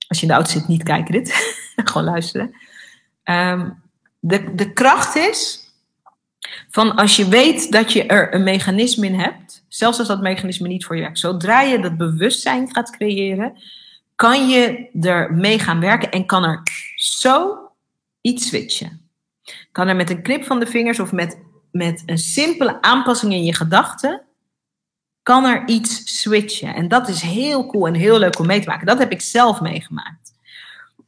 Als 0.07 0.17
je 0.19 0.23
in 0.25 0.31
de 0.31 0.37
auto 0.37 0.51
zit, 0.51 0.67
niet 0.67 0.83
kijken 0.83 1.11
dit. 1.11 1.57
Gewoon 1.75 2.03
luisteren. 2.03 2.55
Um, 3.23 3.81
de, 4.19 4.55
de 4.55 4.73
kracht 4.73 5.15
is 5.15 5.68
van 6.69 6.95
als 6.95 7.15
je 7.15 7.27
weet 7.27 7.71
dat 7.71 7.93
je 7.93 8.05
er 8.05 8.33
een 8.33 8.43
mechanisme 8.43 9.05
in 9.05 9.19
hebt, 9.19 9.65
zelfs 9.67 9.99
als 9.99 10.07
dat 10.07 10.21
mechanisme 10.21 10.67
niet 10.67 10.85
voor 10.85 10.95
je 10.95 11.01
werkt, 11.01 11.19
zodra 11.19 11.61
je 11.61 11.79
dat 11.79 11.97
bewustzijn 11.97 12.69
gaat 12.71 12.89
creëren, 12.89 13.57
kan 14.15 14.49
je 14.49 14.89
er 15.01 15.33
mee 15.33 15.59
gaan 15.59 15.79
werken 15.79 16.11
en 16.11 16.25
kan 16.25 16.43
er 16.43 16.61
zo 16.95 17.57
iets 18.21 18.47
switchen. 18.47 19.09
Kan 19.71 19.87
er 19.87 19.95
met 19.95 20.09
een 20.09 20.21
knip 20.21 20.43
van 20.43 20.59
de 20.59 20.67
vingers 20.67 20.99
of 20.99 21.11
met, 21.11 21.39
met 21.71 22.03
een 22.05 22.17
simpele 22.17 22.81
aanpassing 22.81 23.33
in 23.33 23.43
je 23.43 23.55
gedachten, 23.55 24.21
kan 25.23 25.45
er 25.45 25.67
iets 25.67 26.19
switchen. 26.21 26.75
En 26.75 26.87
dat 26.87 27.07
is 27.07 27.21
heel 27.21 27.65
cool 27.65 27.87
en 27.87 27.93
heel 27.93 28.19
leuk 28.19 28.39
om 28.39 28.45
mee 28.45 28.59
te 28.59 28.67
maken. 28.67 28.87
Dat 28.87 28.99
heb 28.99 29.11
ik 29.11 29.21
zelf 29.21 29.61
meegemaakt 29.61 30.18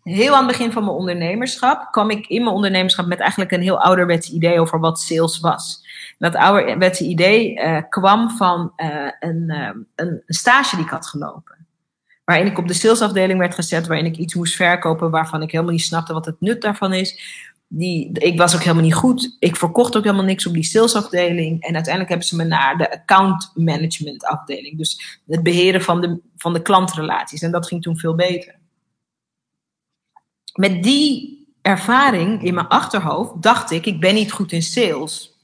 heel 0.03 0.33
aan 0.33 0.47
het 0.47 0.57
begin 0.57 0.71
van 0.71 0.83
mijn 0.83 0.95
ondernemerschap 0.95 1.91
kwam 1.91 2.09
ik 2.09 2.27
in 2.27 2.43
mijn 2.43 2.55
ondernemerschap 2.55 3.05
met 3.05 3.19
eigenlijk 3.19 3.51
een 3.51 3.61
heel 3.61 3.81
ouderwets 3.81 4.31
idee 4.31 4.59
over 4.59 4.79
wat 4.79 4.99
sales 4.99 5.39
was. 5.39 5.85
dat 6.17 6.35
ouderwetse 6.35 7.03
idee 7.03 7.55
uh, 7.55 7.77
kwam 7.89 8.29
van 8.29 8.73
uh, 8.77 9.11
een, 9.19 9.43
uh, 9.47 9.69
een 9.95 10.23
stage 10.27 10.75
die 10.75 10.85
ik 10.85 10.91
had 10.91 11.07
gelopen. 11.07 11.67
Waarin 12.23 12.45
ik 12.45 12.57
op 12.57 12.67
de 12.67 12.73
salesafdeling 12.73 13.39
werd 13.39 13.55
gezet, 13.55 13.87
waarin 13.87 14.05
ik 14.05 14.17
iets 14.17 14.35
moest 14.35 14.55
verkopen 14.55 15.09
waarvan 15.09 15.41
ik 15.41 15.51
helemaal 15.51 15.73
niet 15.73 15.81
snapte 15.81 16.13
wat 16.13 16.25
het 16.25 16.35
nut 16.41 16.61
daarvan 16.61 16.93
is. 16.93 17.39
Die, 17.67 18.11
ik 18.11 18.37
was 18.37 18.55
ook 18.55 18.61
helemaal 18.61 18.83
niet 18.83 18.93
goed. 18.93 19.35
Ik 19.39 19.55
verkocht 19.55 19.97
ook 19.97 20.03
helemaal 20.03 20.25
niks 20.25 20.47
op 20.47 20.53
die 20.53 20.63
salesafdeling. 20.63 21.61
En 21.61 21.73
uiteindelijk 21.73 22.09
hebben 22.09 22.27
ze 22.27 22.35
me 22.35 22.43
naar 22.43 22.77
de 22.77 22.91
account 22.91 23.51
management 23.55 24.25
afdeling. 24.25 24.77
Dus 24.77 25.19
het 25.27 25.43
beheren 25.43 25.81
van 25.81 26.01
de, 26.01 26.19
van 26.37 26.53
de 26.53 26.61
klantrelaties. 26.61 27.41
En 27.41 27.51
dat 27.51 27.67
ging 27.67 27.81
toen 27.81 27.97
veel 27.97 28.15
beter 28.15 28.60
met 30.53 30.83
die 30.83 31.39
ervaring 31.61 32.43
in 32.43 32.53
mijn 32.53 32.67
achterhoofd 32.67 33.41
dacht 33.41 33.71
ik, 33.71 33.85
ik 33.85 33.99
ben 33.99 34.13
niet 34.13 34.31
goed 34.31 34.51
in 34.51 34.61
sales. 34.61 35.39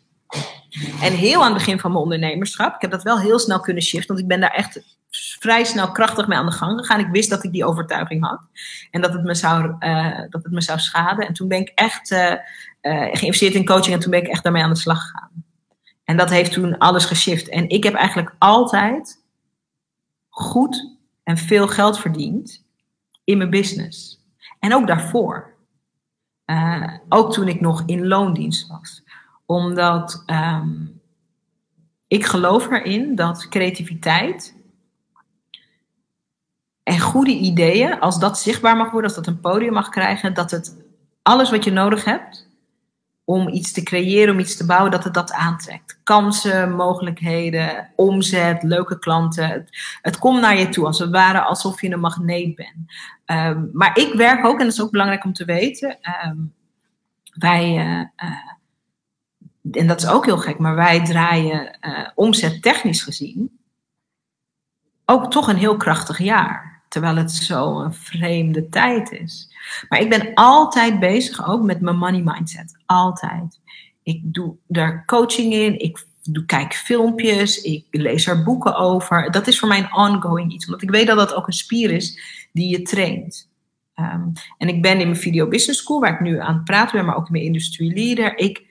En 1.01 1.13
heel 1.13 1.39
aan 1.39 1.53
het 1.53 1.57
begin 1.57 1.79
van 1.79 1.91
mijn 1.91 2.03
ondernemerschap, 2.03 2.75
ik 2.75 2.81
heb 2.81 2.91
dat 2.91 3.03
wel 3.03 3.19
heel 3.19 3.39
snel 3.39 3.59
kunnen 3.59 3.83
shiften, 3.83 4.07
want 4.07 4.19
ik 4.19 4.27
ben 4.27 4.39
daar 4.39 4.53
echt 4.53 4.97
vrij 5.39 5.63
snel 5.63 5.91
krachtig 5.91 6.27
mee 6.27 6.37
aan 6.37 6.45
de 6.45 6.51
gang 6.51 6.79
gegaan. 6.79 6.99
Ik 6.99 7.11
wist 7.11 7.29
dat 7.29 7.43
ik 7.43 7.51
die 7.51 7.65
overtuiging 7.65 8.27
had 8.27 8.39
en 8.91 9.01
dat 9.01 9.13
het 9.13 9.23
me 9.23 9.35
zou, 9.35 9.75
uh, 9.79 10.19
dat 10.29 10.43
het 10.43 10.51
me 10.51 10.61
zou 10.61 10.79
schaden. 10.79 11.27
En 11.27 11.33
toen 11.33 11.47
ben 11.47 11.59
ik 11.59 11.71
echt 11.75 12.11
uh, 12.11 12.33
uh, 12.81 13.07
geïnvesteerd 13.11 13.53
in 13.53 13.65
coaching 13.65 13.93
en 13.93 13.99
toen 13.99 14.11
ben 14.11 14.21
ik 14.21 14.27
echt 14.27 14.43
daarmee 14.43 14.63
aan 14.63 14.73
de 14.73 14.79
slag 14.79 15.01
gegaan. 15.01 15.45
En 16.03 16.17
dat 16.17 16.29
heeft 16.29 16.51
toen 16.51 16.77
alles 16.77 17.05
geshift. 17.05 17.49
En 17.49 17.69
ik 17.69 17.83
heb 17.83 17.93
eigenlijk 17.93 18.35
altijd 18.37 19.23
goed 20.29 20.97
en 21.23 21.37
veel 21.37 21.67
geld 21.67 21.99
verdiend 21.99 22.65
in 23.23 23.37
mijn 23.37 23.49
business. 23.49 24.16
En 24.59 24.73
ook 24.73 24.87
daarvoor. 24.87 25.55
Uh, 26.45 26.93
ook 27.09 27.33
toen 27.33 27.47
ik 27.47 27.61
nog 27.61 27.83
in 27.85 28.07
loondienst 28.07 28.67
was. 28.67 29.03
Omdat 29.45 30.23
um, 30.25 31.01
ik 32.07 32.25
geloof 32.25 32.71
erin 32.71 33.15
dat 33.15 33.47
creativiteit 33.47 34.55
en 36.83 36.99
goede 36.99 37.31
ideeën, 37.31 37.99
als 37.99 38.19
dat 38.19 38.39
zichtbaar 38.39 38.77
mag 38.77 38.91
worden, 38.91 39.03
als 39.03 39.25
dat 39.25 39.27
een 39.27 39.39
podium 39.39 39.73
mag 39.73 39.89
krijgen, 39.89 40.33
dat 40.33 40.51
het 40.51 40.85
alles 41.21 41.49
wat 41.49 41.63
je 41.63 41.71
nodig 41.71 42.05
hebt, 42.05 42.46
om 43.29 43.47
iets 43.47 43.71
te 43.71 43.83
creëren, 43.83 44.33
om 44.33 44.39
iets 44.39 44.57
te 44.57 44.65
bouwen, 44.65 44.91
dat 44.91 45.03
het 45.03 45.13
dat 45.13 45.31
aantrekt. 45.31 45.99
Kansen, 46.03 46.71
mogelijkheden, 46.71 47.89
omzet, 47.95 48.63
leuke 48.63 48.99
klanten. 48.99 49.67
Het, 50.01 50.17
komt 50.17 50.41
naar 50.41 50.57
je 50.57 50.69
toe, 50.69 50.85
als 50.85 50.99
het 50.99 51.09
ware 51.09 51.41
alsof 51.41 51.81
je 51.81 51.91
een 51.91 51.99
magneet 51.99 52.55
bent. 52.55 52.91
Um, 53.25 53.69
maar 53.73 53.97
ik 53.97 54.13
werk 54.13 54.45
ook, 54.45 54.59
en 54.59 54.65
dat 54.65 54.73
is 54.73 54.81
ook 54.81 54.91
belangrijk 54.91 55.23
om 55.23 55.33
te 55.33 55.45
weten, 55.45 55.97
um, 56.25 56.53
wij, 57.33 57.69
uh, 57.69 57.99
uh, 57.99 59.81
en 59.81 59.87
dat 59.87 60.01
is 60.01 60.07
ook 60.07 60.25
heel 60.25 60.37
gek, 60.37 60.59
maar 60.59 60.75
wij 60.75 61.05
draaien 61.05 61.77
uh, 61.81 62.07
omzet 62.15 62.61
technisch 62.61 63.01
gezien 63.01 63.57
ook 65.09 65.31
toch 65.31 65.47
een 65.47 65.57
heel 65.57 65.77
krachtig 65.77 66.17
jaar. 66.17 66.76
Terwijl 66.87 67.15
het 67.15 67.31
zo 67.31 67.79
een 67.79 67.93
vreemde 67.93 68.69
tijd 68.69 69.11
is. 69.11 69.55
Maar 69.89 69.99
ik 69.99 70.09
ben 70.09 70.33
altijd 70.33 70.99
bezig 70.99 71.47
ook 71.49 71.63
met 71.63 71.81
mijn 71.81 71.97
money 71.97 72.21
mindset. 72.23 72.77
Altijd. 72.85 73.59
Ik 74.03 74.21
doe 74.23 74.55
daar 74.67 75.05
coaching 75.05 75.53
in. 75.53 75.79
Ik 75.79 76.05
doe, 76.23 76.45
kijk 76.45 76.73
filmpjes. 76.73 77.61
Ik 77.61 77.85
lees 77.91 78.27
er 78.27 78.43
boeken 78.43 78.75
over. 78.75 79.31
Dat 79.31 79.47
is 79.47 79.59
voor 79.59 79.67
mij 79.67 79.77
een 79.77 79.95
ongoing 79.95 80.53
iets. 80.53 80.65
Omdat 80.65 80.81
ik 80.81 80.89
weet 80.89 81.07
dat 81.07 81.17
dat 81.17 81.33
ook 81.33 81.47
een 81.47 81.53
spier 81.53 81.91
is 81.91 82.19
die 82.51 82.69
je 82.69 82.81
traint. 82.81 83.49
Um, 83.95 84.31
en 84.57 84.67
ik 84.67 84.81
ben 84.81 84.99
in 84.99 85.07
mijn 85.07 85.21
Video 85.21 85.47
Business 85.47 85.81
School, 85.81 85.99
waar 85.99 86.13
ik 86.13 86.19
nu 86.19 86.39
aan 86.39 86.53
het 86.53 86.63
praten 86.63 86.95
ben, 86.95 87.05
maar 87.05 87.15
ook 87.15 87.25
in 87.25 87.31
mijn 87.31 87.43
Industry 87.43 87.93
Leader. 87.93 88.37
Ik, 88.37 88.63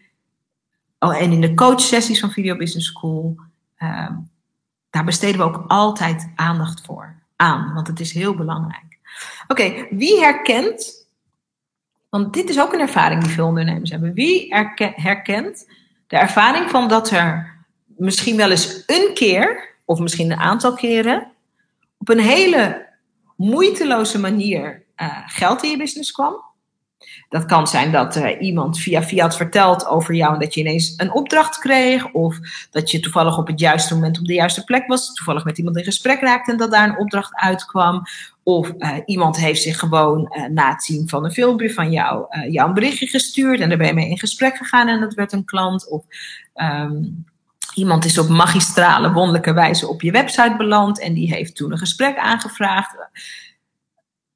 oh, 0.98 1.20
en 1.22 1.32
in 1.32 1.40
de 1.40 1.54
coach 1.54 1.80
sessies 1.80 2.20
van 2.20 2.30
Video 2.30 2.56
Business 2.56 2.88
School. 2.88 3.36
Um, 3.78 4.30
daar 4.90 5.04
besteden 5.04 5.38
we 5.38 5.44
ook 5.44 5.64
altijd 5.68 6.32
aandacht 6.34 6.80
voor 6.80 7.15
aan, 7.36 7.74
want 7.74 7.86
het 7.86 8.00
is 8.00 8.12
heel 8.12 8.34
belangrijk. 8.34 8.98
Oké, 9.48 9.86
wie 9.90 10.20
herkent, 10.20 11.08
want 12.08 12.32
dit 12.32 12.48
is 12.48 12.60
ook 12.60 12.72
een 12.72 12.80
ervaring 12.80 13.22
die 13.22 13.32
veel 13.32 13.46
ondernemers 13.46 13.90
hebben, 13.90 14.12
wie 14.12 14.54
herkent 14.94 15.66
de 16.06 16.16
ervaring 16.16 16.70
van 16.70 16.88
dat 16.88 17.10
er 17.10 17.54
misschien 17.86 18.36
wel 18.36 18.50
eens 18.50 18.82
een 18.86 19.10
keer, 19.14 19.74
of 19.84 19.98
misschien 19.98 20.30
een 20.30 20.38
aantal 20.38 20.74
keren, 20.74 21.32
op 21.98 22.08
een 22.08 22.20
hele 22.20 22.88
moeiteloze 23.36 24.18
manier 24.18 24.84
uh, 24.96 25.18
geld 25.26 25.62
in 25.62 25.70
je 25.70 25.76
business 25.76 26.12
kwam? 26.12 26.44
Dat 27.28 27.44
kan 27.44 27.66
zijn 27.66 27.92
dat 27.92 28.16
uh, 28.16 28.40
iemand 28.40 28.78
via 28.78 29.02
had 29.16 29.36
verteld 29.36 29.86
over 29.86 30.14
jou 30.14 30.34
en 30.34 30.40
dat 30.40 30.54
je 30.54 30.60
ineens 30.60 30.94
een 30.96 31.12
opdracht 31.12 31.58
kreeg. 31.58 32.12
Of 32.12 32.38
dat 32.70 32.90
je 32.90 33.00
toevallig 33.00 33.38
op 33.38 33.46
het 33.46 33.60
juiste 33.60 33.94
moment 33.94 34.18
op 34.18 34.26
de 34.26 34.34
juiste 34.34 34.64
plek 34.64 34.86
was. 34.86 35.14
Toevallig 35.14 35.44
met 35.44 35.58
iemand 35.58 35.76
in 35.76 35.84
gesprek 35.84 36.20
raakte 36.20 36.50
en 36.50 36.56
dat 36.56 36.70
daar 36.70 36.88
een 36.88 36.98
opdracht 36.98 37.34
uitkwam. 37.34 38.02
Of 38.42 38.72
uh, 38.78 38.96
iemand 39.06 39.36
heeft 39.36 39.62
zich 39.62 39.78
gewoon 39.78 40.34
uh, 40.36 40.44
na 40.44 40.70
het 40.70 40.82
zien 40.84 41.08
van 41.08 41.24
een 41.24 41.32
filmpje 41.32 41.72
van 41.72 41.90
jou, 41.90 42.26
jou 42.50 42.68
een 42.68 42.74
berichtje 42.74 43.06
gestuurd. 43.06 43.60
En 43.60 43.68
daar 43.68 43.78
ben 43.78 43.86
je 43.86 43.94
mee 43.94 44.10
in 44.10 44.18
gesprek 44.18 44.56
gegaan 44.56 44.88
en 44.88 45.00
dat 45.00 45.14
werd 45.14 45.32
een 45.32 45.44
klant. 45.44 45.88
Of 45.88 46.04
um, 46.54 47.24
iemand 47.74 48.04
is 48.04 48.18
op 48.18 48.28
magistrale, 48.28 49.12
wonderlijke 49.12 49.52
wijze 49.52 49.88
op 49.88 50.02
je 50.02 50.10
website 50.10 50.54
beland. 50.56 51.00
En 51.00 51.14
die 51.14 51.34
heeft 51.34 51.56
toen 51.56 51.72
een 51.72 51.78
gesprek 51.78 52.18
aangevraagd. 52.18 52.96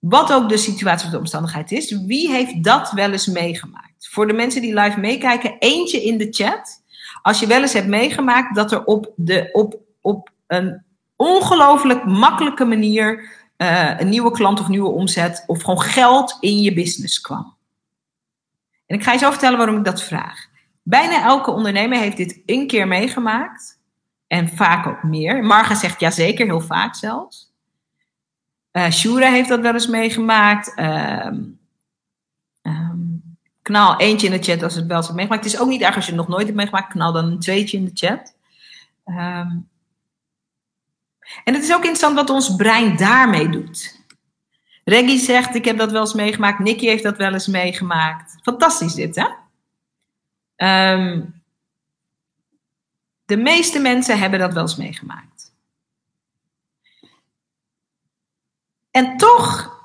Wat 0.01 0.33
ook 0.33 0.49
de 0.49 0.57
situatie 0.57 1.07
of 1.07 1.13
de 1.13 1.19
omstandigheid 1.19 1.73
is, 1.73 2.05
wie 2.07 2.31
heeft 2.31 2.65
dat 2.65 2.91
wel 2.91 3.13
eens 3.13 3.27
meegemaakt? 3.27 4.09
Voor 4.09 4.27
de 4.27 4.33
mensen 4.33 4.63
die 4.63 4.75
live 4.75 5.01
meekijken, 5.01 5.57
eentje 5.59 6.05
in 6.05 6.19
de 6.19 6.29
chat. 6.31 6.83
Als 7.23 7.41
je 7.41 7.47
wel 7.47 7.61
eens 7.61 7.73
hebt 7.73 7.87
meegemaakt 7.87 8.55
dat 8.55 8.73
er 8.73 8.85
op, 8.85 9.13
de, 9.17 9.49
op, 9.53 9.81
op 10.01 10.31
een 10.47 10.83
ongelooflijk 11.17 12.05
makkelijke 12.05 12.65
manier 12.65 13.31
uh, 13.57 14.01
een 14.01 14.09
nieuwe 14.09 14.31
klant 14.31 14.61
of 14.61 14.69
nieuwe 14.69 14.89
omzet 14.89 15.45
of 15.47 15.63
gewoon 15.63 15.81
geld 15.81 16.37
in 16.41 16.61
je 16.61 16.75
business 16.75 17.21
kwam. 17.21 17.57
En 18.87 18.97
ik 18.97 19.03
ga 19.03 19.13
je 19.13 19.19
zo 19.19 19.31
vertellen 19.31 19.59
waarom 19.59 19.77
ik 19.77 19.85
dat 19.85 20.03
vraag. 20.03 20.47
Bijna 20.83 21.25
elke 21.25 21.51
ondernemer 21.51 21.99
heeft 21.99 22.17
dit 22.17 22.43
een 22.47 22.67
keer 22.67 22.89
meegemaakt. 22.89 23.79
En 24.27 24.49
vaak 24.49 24.87
ook 24.87 25.03
meer. 25.03 25.45
Marga 25.45 25.75
zegt 25.75 26.01
ja 26.01 26.11
zeker, 26.11 26.47
heel 26.47 26.61
vaak 26.61 26.95
zelfs. 26.95 27.50
Uh, 28.73 28.91
Shura 28.91 29.31
heeft 29.31 29.49
dat 29.49 29.61
wel 29.61 29.73
eens 29.73 29.87
meegemaakt. 29.87 30.73
Uh, 30.79 31.27
um, 32.63 33.37
knal 33.63 33.99
eentje 33.99 34.27
in 34.27 34.33
de 34.33 34.43
chat 34.43 34.63
als 34.63 34.75
het 34.75 34.87
wel 34.87 34.97
eens 34.97 35.11
meegemaakt. 35.13 35.45
Het 35.45 35.53
is 35.53 35.61
ook 35.61 35.69
niet 35.69 35.83
erg 35.83 35.97
als 35.97 36.05
je 36.05 36.11
het 36.11 36.21
nog 36.21 36.29
nooit 36.29 36.45
hebt 36.45 36.57
meegemaakt. 36.57 36.93
Knal 36.93 37.13
dan 37.13 37.25
een 37.25 37.41
tweetje 37.41 37.77
in 37.77 37.85
de 37.85 37.91
chat. 37.95 38.35
Um, 39.07 39.69
en 41.45 41.55
het 41.55 41.63
is 41.63 41.71
ook 41.71 41.85
interessant 41.85 42.15
wat 42.15 42.31
ons 42.31 42.57
brein 42.57 42.97
daarmee 42.97 43.49
doet. 43.49 43.99
Reggie 44.85 45.19
zegt, 45.19 45.55
ik 45.55 45.65
heb 45.65 45.79
dat 45.79 45.91
wel 45.91 46.01
eens 46.01 46.15
meegemaakt. 46.15 46.59
Nicky 46.59 46.87
heeft 46.87 47.03
dat 47.03 47.17
wel 47.17 47.33
eens 47.33 47.47
meegemaakt. 47.47 48.39
Fantastisch 48.43 48.95
dit, 48.95 49.17
hè? 49.17 49.27
Um, 50.93 51.43
de 53.25 53.37
meeste 53.37 53.79
mensen 53.79 54.19
hebben 54.19 54.39
dat 54.39 54.53
wel 54.53 54.63
eens 54.63 54.77
meegemaakt. 54.77 55.50
En 58.91 59.17
toch 59.17 59.79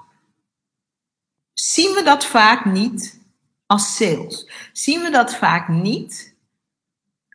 zien 1.54 1.94
we 1.94 2.04
dat 2.04 2.26
vaak 2.26 2.66
niet 2.66 3.20
als 3.66 3.96
sales. 3.96 4.50
Zien 4.74 5.02
we 5.02 5.10
dat 5.10 5.36
vaak 5.36 5.68
niet 5.68 6.36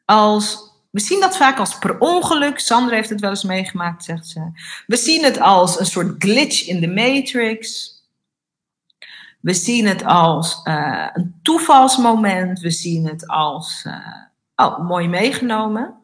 als. 0.05 0.69
We 0.91 1.01
zien 1.01 1.21
dat 1.21 1.37
vaak 1.37 1.59
als 1.59 1.79
per 1.79 1.99
ongeluk. 1.99 2.59
Sandra 2.59 2.95
heeft 2.95 3.11
het 3.11 3.21
wel 3.21 3.31
eens 3.31 3.45
meegemaakt, 3.45 4.05
zegt 4.05 4.27
ze. 4.27 4.51
We 4.87 4.97
zien 4.97 5.25
het 5.25 5.41
als 5.41 5.81
een 5.81 5.87
soort 5.87 6.15
glitch 6.23 6.67
in 6.67 6.81
de 6.81 6.89
matrix. 6.89 7.89
We 9.41 9.55
zien 9.55 9.87
het 9.87 10.05
als 10.05 10.61
uh, 10.65 11.09
een 11.13 11.39
toevalsmoment. 11.43 12.61
We 12.61 12.71
zien 12.71 13.07
het 13.07 13.27
als. 13.27 13.85
Uh, 13.87 14.17
oh, 14.57 14.79
mooi 14.79 15.09
meegenomen. 15.09 16.00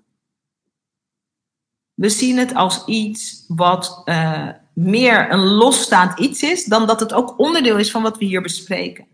We 1.96 2.08
zien 2.08 2.36
het 2.36 2.54
als 2.54 2.84
iets 2.84 3.44
wat 3.48 4.02
uh, 4.04 4.48
meer 4.72 5.32
een 5.32 5.44
losstaand 5.44 6.18
iets 6.18 6.42
is, 6.42 6.64
dan 6.64 6.86
dat 6.86 7.00
het 7.00 7.12
ook 7.12 7.38
onderdeel 7.38 7.78
is 7.78 7.90
van 7.90 8.02
wat 8.02 8.18
we 8.18 8.24
hier 8.24 8.42
bespreken. 8.42 9.06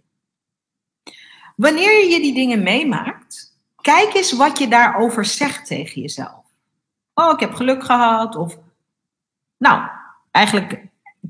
Wanneer 1.57 2.09
je 2.09 2.21
die 2.21 2.35
dingen 2.35 2.63
meemaakt, 2.63 3.59
kijk 3.81 4.15
eens 4.15 4.33
wat 4.33 4.59
je 4.59 4.69
daarover 4.69 5.25
zegt 5.25 5.67
tegen 5.67 6.01
jezelf. 6.01 6.45
Oh, 7.15 7.33
ik 7.33 7.41
heb 7.41 7.55
geluk 7.55 7.85
gehad. 7.85 8.37
Of, 8.37 8.59
nou, 9.57 9.89
eigenlijk 10.31 10.87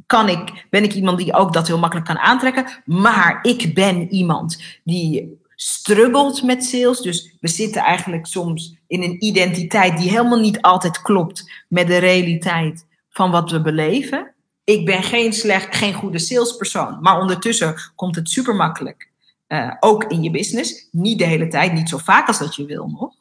kan 0.07 0.29
ik, 0.29 0.67
ben 0.71 0.85
ik 0.85 0.95
iemand 0.95 1.19
die 1.19 1.35
ook 1.35 1.53
dat 1.53 1.67
heel 1.67 1.79
makkelijk 1.79 2.07
kan 2.07 2.19
aantrekken. 2.19 2.67
Maar 2.85 3.39
ik 3.43 3.75
ben 3.75 4.13
iemand 4.13 4.63
die 4.85 5.41
struggelt 5.55 6.43
met 6.43 6.65
sales. 6.65 7.01
Dus 7.01 7.37
we 7.41 7.49
zitten 7.49 7.83
eigenlijk 7.83 8.27
soms 8.27 8.77
in 8.93 9.03
een 9.03 9.25
identiteit 9.25 9.99
die 9.99 10.11
helemaal 10.11 10.41
niet 10.41 10.61
altijd 10.61 11.03
klopt 11.03 11.65
met 11.69 11.87
de 11.87 11.97
realiteit 11.97 12.87
van 13.09 13.31
wat 13.31 13.51
we 13.51 13.61
beleven. 13.61 14.35
Ik 14.65 14.85
ben 14.85 15.03
geen 15.03 15.33
slecht, 15.33 15.77
geen 15.77 15.95
goede 15.95 16.19
salespersoon. 16.19 16.99
Maar 17.01 17.21
ondertussen 17.21 17.75
komt 17.95 18.17
het 18.17 18.29
super 18.29 18.55
makkelijk. 18.55 19.11
Uh, 19.49 19.75
ook 19.81 20.05
in 20.05 20.23
je 20.23 20.31
business. 20.31 20.89
Niet 20.91 21.19
de 21.19 21.25
hele 21.25 21.49
tijd, 21.49 21.73
niet 21.73 21.89
zo 21.89 21.99
vaak 21.99 22.27
als 22.27 22.39
dat 22.39 22.55
je 22.55 22.65
wil 22.65 22.87
nog. 22.87 23.15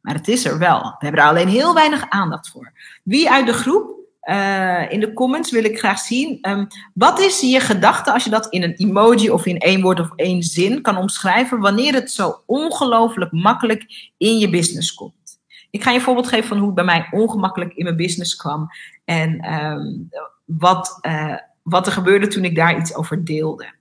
Maar 0.00 0.14
het 0.14 0.28
is 0.28 0.44
er 0.44 0.58
wel. 0.58 0.80
We 0.80 0.96
hebben 0.98 1.20
er 1.20 1.28
alleen 1.28 1.48
heel 1.48 1.74
weinig 1.74 2.08
aandacht 2.08 2.48
voor. 2.48 2.72
Wie 3.02 3.30
uit 3.30 3.46
de 3.46 3.52
groep 3.52 4.03
uh, 4.30 4.92
in 4.92 5.00
de 5.00 5.12
comments 5.12 5.50
wil 5.50 5.64
ik 5.64 5.78
graag 5.78 5.98
zien. 5.98 6.38
Um, 6.48 6.66
wat 6.94 7.18
is 7.18 7.40
je 7.40 7.60
gedachte 7.60 8.12
als 8.12 8.24
je 8.24 8.30
dat 8.30 8.46
in 8.46 8.62
een 8.62 8.74
emoji 8.74 9.30
of 9.30 9.46
in 9.46 9.58
één 9.58 9.80
woord 9.80 10.00
of 10.00 10.12
één 10.16 10.42
zin 10.42 10.82
kan 10.82 10.96
omschrijven, 10.96 11.60
wanneer 11.60 11.94
het 11.94 12.10
zo 12.10 12.42
ongelooflijk 12.46 13.32
makkelijk 13.32 14.12
in 14.16 14.38
je 14.38 14.50
business 14.50 14.94
komt? 14.94 15.40
Ik 15.70 15.82
ga 15.82 15.90
je 15.90 15.96
een 15.96 16.02
voorbeeld 16.02 16.28
geven 16.28 16.48
van 16.48 16.56
hoe 16.56 16.66
het 16.66 16.74
bij 16.74 16.84
mij 16.84 17.08
ongemakkelijk 17.10 17.74
in 17.74 17.84
mijn 17.84 17.96
business 17.96 18.36
kwam 18.36 18.68
en 19.04 19.52
um, 19.52 20.08
wat, 20.44 20.98
uh, 21.02 21.36
wat 21.62 21.86
er 21.86 21.92
gebeurde 21.92 22.26
toen 22.26 22.44
ik 22.44 22.56
daar 22.56 22.78
iets 22.78 22.94
over 22.94 23.24
deelde. 23.24 23.74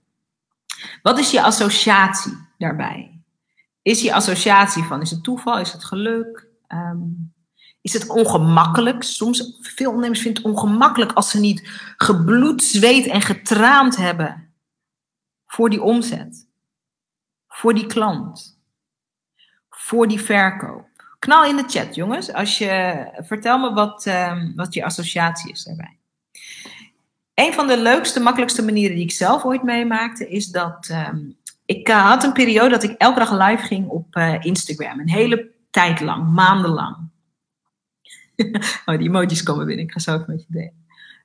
Wat 1.02 1.20
is 1.20 1.32
je 1.32 1.42
associatie 1.42 2.38
daarbij? 2.58 3.20
Is 3.82 4.02
je 4.02 4.14
associatie 4.14 4.84
van, 4.84 5.02
is 5.02 5.10
het 5.10 5.24
toeval, 5.24 5.60
is 5.60 5.72
het 5.72 5.84
geluk? 5.84 6.48
Um, 6.68 7.33
is 7.84 7.94
het 7.94 8.08
ongemakkelijk. 8.08 9.04
Soms, 9.04 9.58
veel 9.62 9.88
ondernemers 9.88 10.22
vinden 10.22 10.44
het 10.44 10.52
ongemakkelijk 10.52 11.12
als 11.12 11.30
ze 11.30 11.40
niet 11.40 11.70
gebloed, 11.98 12.64
zweet 12.64 13.06
en 13.06 13.22
getraand 13.22 13.96
hebben 13.96 14.54
voor 15.46 15.70
die 15.70 15.82
omzet, 15.82 16.48
voor 17.48 17.74
die 17.74 17.86
klant, 17.86 18.60
voor 19.70 20.08
die 20.08 20.22
verkoop. 20.22 20.88
Knal 21.20 21.46
in 21.46 21.56
de 21.56 21.64
chat, 21.68 21.96
jongens. 21.96 22.34
Als 22.34 22.58
je, 22.58 23.06
vertel 23.18 23.60
me 23.60 23.74
wat, 23.74 24.06
um, 24.06 24.54
wat 24.56 24.74
je 24.74 24.86
associatie 24.86 25.52
is 25.52 25.64
daarbij. 25.64 25.98
Een 27.34 27.54
van 27.54 27.68
de 27.68 27.78
leukste, 27.78 28.20
makkelijkste 28.20 28.64
manieren 28.64 28.96
die 28.96 29.06
ik 29.06 29.12
zelf 29.12 29.44
ooit 29.44 29.64
meemaakte, 29.64 30.30
is 30.30 30.48
dat 30.48 30.90
um, 30.92 31.38
ik 31.66 31.90
uh, 31.90 32.10
had 32.10 32.24
een 32.24 32.34
periode 32.34 32.70
dat 32.70 32.84
ik 32.84 32.98
elke 32.98 33.20
dag 33.20 33.32
live 33.32 33.64
ging 33.64 33.88
op 33.88 34.16
uh, 34.16 34.36
Instagram. 34.40 35.00
Een 35.00 35.10
hele 35.10 35.52
tijd 35.70 36.00
lang, 36.00 36.34
maandenlang. 36.34 37.12
oh, 38.86 38.98
die 38.98 39.08
emojis 39.08 39.44
komen 39.44 39.66
binnen. 39.66 39.86
Ik 39.86 39.92
ga 39.92 40.00
zo 40.00 40.14
even 40.14 40.26
met 40.28 40.46
je 40.48 40.54
delen. 40.54 40.82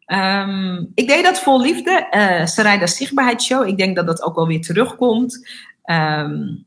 Um, 0.08 0.92
ik 0.94 1.06
deed 1.06 1.24
dat 1.24 1.40
vol 1.40 1.60
liefde. 1.60 2.08
Uh, 2.10 2.46
Sarayda 2.46 2.86
Zichtbaarheidsshow. 2.86 3.68
Ik 3.68 3.76
denk 3.76 3.96
dat 3.96 4.06
dat 4.06 4.22
ook 4.22 4.34
wel 4.34 4.46
weer 4.46 4.60
terugkomt. 4.60 5.48
Um, 5.84 6.66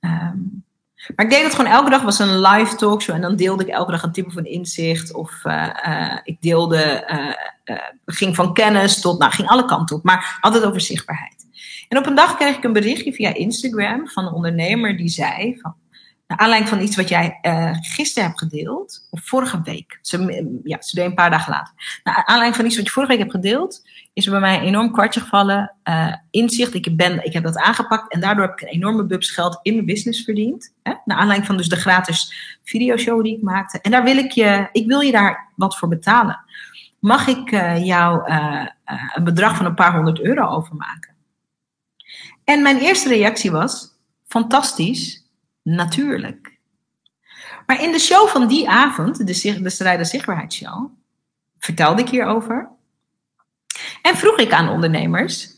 um, 0.00 0.64
maar 1.16 1.24
ik 1.24 1.30
deed 1.30 1.42
dat 1.42 1.54
gewoon 1.54 1.72
elke 1.72 1.90
dag. 1.90 2.02
was 2.02 2.18
een 2.18 2.40
live 2.40 2.76
talkshow. 2.76 3.14
En 3.14 3.20
dan 3.20 3.36
deelde 3.36 3.64
ik 3.64 3.68
elke 3.68 3.90
dag 3.90 4.02
een 4.02 4.26
of 4.26 4.36
een 4.36 4.44
inzicht. 4.44 5.14
Of 5.14 5.44
uh, 5.44 5.68
uh, 5.86 6.18
ik 6.24 6.40
deelde, 6.40 7.04
ging 8.06 8.34
van 8.36 8.54
kennis 8.54 9.00
tot, 9.00 9.18
nou, 9.18 9.32
ging 9.32 9.48
alle 9.48 9.64
kanten 9.64 9.96
op. 9.96 10.04
Maar 10.04 10.38
altijd 10.40 10.64
over 10.64 10.80
zichtbaarheid. 10.80 11.40
En 11.88 11.98
op 11.98 12.06
een 12.06 12.14
dag 12.14 12.36
kreeg 12.36 12.56
ik 12.56 12.64
een 12.64 12.72
berichtje 12.72 13.12
via 13.12 13.34
Instagram 13.34 14.08
van 14.08 14.26
een 14.26 14.32
ondernemer 14.32 14.96
die 14.96 15.08
zei 15.08 15.58
van, 15.60 15.74
naar 16.30 16.38
aanleiding 16.38 16.70
van 16.70 16.80
iets 16.80 16.96
wat 16.96 17.08
jij 17.08 17.38
uh, 17.42 17.70
gisteren 17.80 18.28
hebt 18.28 18.38
gedeeld, 18.38 19.06
of 19.10 19.20
vorige 19.24 19.60
week, 19.62 19.98
ze, 20.02 20.60
ja, 20.64 20.82
ze 20.82 20.94
deed 20.94 21.04
een 21.04 21.14
paar 21.14 21.30
dagen 21.30 21.52
later. 21.52 22.00
Naar 22.04 22.24
aanleiding 22.24 22.56
van 22.56 22.64
iets 22.64 22.76
wat 22.76 22.84
je 22.84 22.92
vorige 22.92 23.12
week 23.12 23.20
hebt 23.20 23.34
gedeeld, 23.34 23.82
is 24.12 24.24
er 24.24 24.30
bij 24.30 24.40
mij 24.40 24.56
een 24.56 24.64
enorm 24.64 24.92
kwartje 24.92 25.20
gevallen. 25.20 25.74
Uh, 25.84 26.14
inzicht, 26.30 26.74
ik, 26.74 26.96
ben, 26.96 27.24
ik 27.24 27.32
heb 27.32 27.42
dat 27.42 27.56
aangepakt 27.56 28.12
en 28.12 28.20
daardoor 28.20 28.44
heb 28.44 28.52
ik 28.52 28.60
een 28.60 28.74
enorme 28.74 29.04
bubs 29.04 29.30
geld 29.30 29.58
in 29.62 29.74
mijn 29.74 29.86
business 29.86 30.24
verdiend. 30.24 30.74
Hè? 30.82 30.92
Naar 31.04 31.16
aanleiding 31.16 31.46
van 31.46 31.56
dus 31.56 31.68
de 31.68 31.76
gratis 31.76 32.34
videoshow 32.64 33.22
die 33.22 33.36
ik 33.36 33.42
maakte. 33.42 33.80
En 33.80 33.90
daar 33.90 34.04
wil 34.04 34.16
ik 34.16 34.30
je, 34.30 34.68
ik 34.72 34.86
wil 34.86 35.00
je 35.00 35.12
daar 35.12 35.48
wat 35.56 35.78
voor 35.78 35.88
betalen. 35.88 36.44
Mag 36.98 37.26
ik 37.26 37.50
uh, 37.50 37.86
jou 37.86 38.32
een 39.14 39.24
bedrag 39.24 39.56
van 39.56 39.66
een 39.66 39.74
paar 39.74 39.94
honderd 39.94 40.20
euro 40.20 40.46
overmaken? 40.46 41.14
En 42.44 42.62
mijn 42.62 42.78
eerste 42.78 43.08
reactie 43.08 43.50
was, 43.50 43.88
fantastisch, 44.26 45.19
natuurlijk. 45.62 46.58
Maar 47.66 47.82
in 47.82 47.92
de 47.92 47.98
show 47.98 48.28
van 48.28 48.46
die 48.46 48.68
avond, 48.68 49.16
de, 49.16 49.24
de 49.24 50.04
Zichtbaarheidsshow, 50.04 50.90
vertelde 51.58 52.02
ik 52.02 52.08
hierover. 52.08 52.68
En 54.02 54.16
vroeg 54.16 54.38
ik 54.38 54.52
aan 54.52 54.68
ondernemers, 54.68 55.50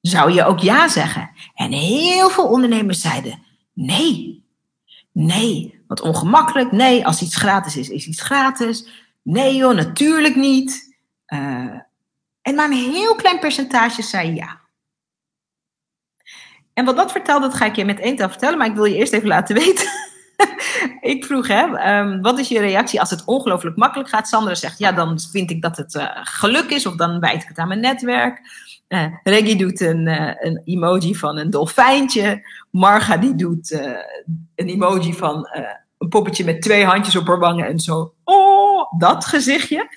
zou 0.00 0.32
je 0.32 0.44
ook 0.44 0.58
ja 0.58 0.88
zeggen? 0.88 1.30
En 1.54 1.72
heel 1.72 2.30
veel 2.30 2.46
ondernemers 2.46 3.00
zeiden 3.00 3.42
nee. 3.72 4.44
Nee, 5.12 5.82
wat 5.86 6.00
ongemakkelijk. 6.00 6.72
Nee, 6.72 7.06
als 7.06 7.22
iets 7.22 7.36
gratis 7.36 7.76
is, 7.76 7.88
is 7.88 8.06
iets 8.06 8.22
gratis. 8.22 8.88
Nee 9.22 9.56
joh, 9.56 9.74
natuurlijk 9.74 10.36
niet. 10.36 10.96
Uh, 11.26 11.78
en 12.42 12.54
maar 12.54 12.70
een 12.70 12.92
heel 12.92 13.14
klein 13.14 13.38
percentage 13.38 14.02
zei 14.02 14.34
ja. 14.34 14.60
En 16.82 16.88
wat 16.88 16.96
dat 16.96 17.12
vertelt, 17.12 17.42
dat 17.42 17.54
ga 17.54 17.64
ik 17.64 17.76
je 17.76 17.84
met 17.84 18.00
één 18.00 18.16
tel 18.16 18.28
vertellen, 18.28 18.58
maar 18.58 18.66
ik 18.66 18.74
wil 18.74 18.84
je 18.84 18.96
eerst 18.96 19.12
even 19.12 19.28
laten 19.28 19.54
weten. 19.64 19.88
ik 21.00 21.24
vroeg, 21.24 21.48
hè, 21.48 21.98
um, 21.98 22.22
wat 22.22 22.38
is 22.38 22.48
je 22.48 22.60
reactie 22.60 23.00
als 23.00 23.10
het 23.10 23.24
ongelooflijk 23.24 23.76
makkelijk 23.76 24.08
gaat? 24.08 24.28
Sandra 24.28 24.54
zegt, 24.54 24.78
ja, 24.78 24.92
dan 24.92 25.20
vind 25.20 25.50
ik 25.50 25.62
dat 25.62 25.76
het 25.76 25.94
uh, 25.94 26.08
geluk 26.12 26.70
is, 26.70 26.86
of 26.86 26.96
dan 26.96 27.20
wijd 27.20 27.42
ik 27.42 27.48
het 27.48 27.58
aan 27.58 27.68
mijn 27.68 27.80
netwerk. 27.80 28.40
Uh, 28.88 29.06
Reggie 29.22 29.56
doet 29.56 29.80
een, 29.80 30.06
uh, 30.06 30.32
een, 30.38 30.62
emoji 30.64 31.14
van 31.14 31.38
een 31.38 31.50
dolfijntje. 31.50 32.48
Marga 32.70 33.16
die 33.16 33.34
doet 33.34 33.72
een 34.54 34.68
emoji 34.68 35.14
van 35.14 35.48
een 35.98 36.08
poppetje 36.08 36.44
met 36.44 36.62
twee 36.62 36.84
handjes 36.84 37.16
op 37.16 37.26
haar 37.26 37.38
wangen 37.38 37.66
en 37.66 37.78
zo. 37.78 38.14
Oh, 38.24 38.98
dat 38.98 39.24
gezichtje. 39.24 39.88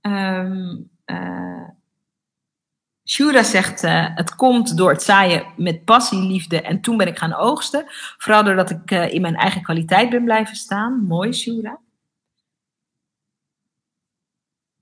um, 0.00 0.90
Shura 3.08 3.42
zegt, 3.42 3.84
uh, 3.84 4.06
het 4.14 4.34
komt 4.34 4.76
door 4.76 4.90
het 4.90 5.02
zaaien 5.02 5.46
met 5.56 5.84
passie, 5.84 6.22
liefde 6.22 6.62
en 6.62 6.80
toen 6.80 6.96
ben 6.96 7.06
ik 7.06 7.18
gaan 7.18 7.34
oogsten. 7.34 7.84
Vooral 8.18 8.44
doordat 8.44 8.70
ik 8.70 8.90
uh, 8.90 9.12
in 9.12 9.20
mijn 9.20 9.36
eigen 9.36 9.62
kwaliteit 9.62 10.10
ben 10.10 10.24
blijven 10.24 10.56
staan. 10.56 11.06
Mooi, 11.06 11.32
Shura. 11.32 11.78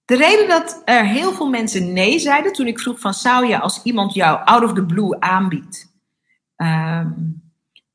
De 0.05 0.17
reden 0.17 0.49
dat 0.49 0.83
er 0.85 1.07
heel 1.07 1.33
veel 1.33 1.49
mensen 1.49 1.93
nee 1.93 2.19
zeiden 2.19 2.53
toen 2.53 2.67
ik 2.67 2.81
vroeg 2.81 3.01
van 3.01 3.15
zou 3.15 3.47
je 3.47 3.61
als 3.61 3.83
iemand 3.83 4.15
jou 4.15 4.45
out 4.45 4.63
of 4.63 4.73
the 4.73 4.85
blue 4.85 5.21
aanbiedt 5.21 5.93
um, 6.57 7.43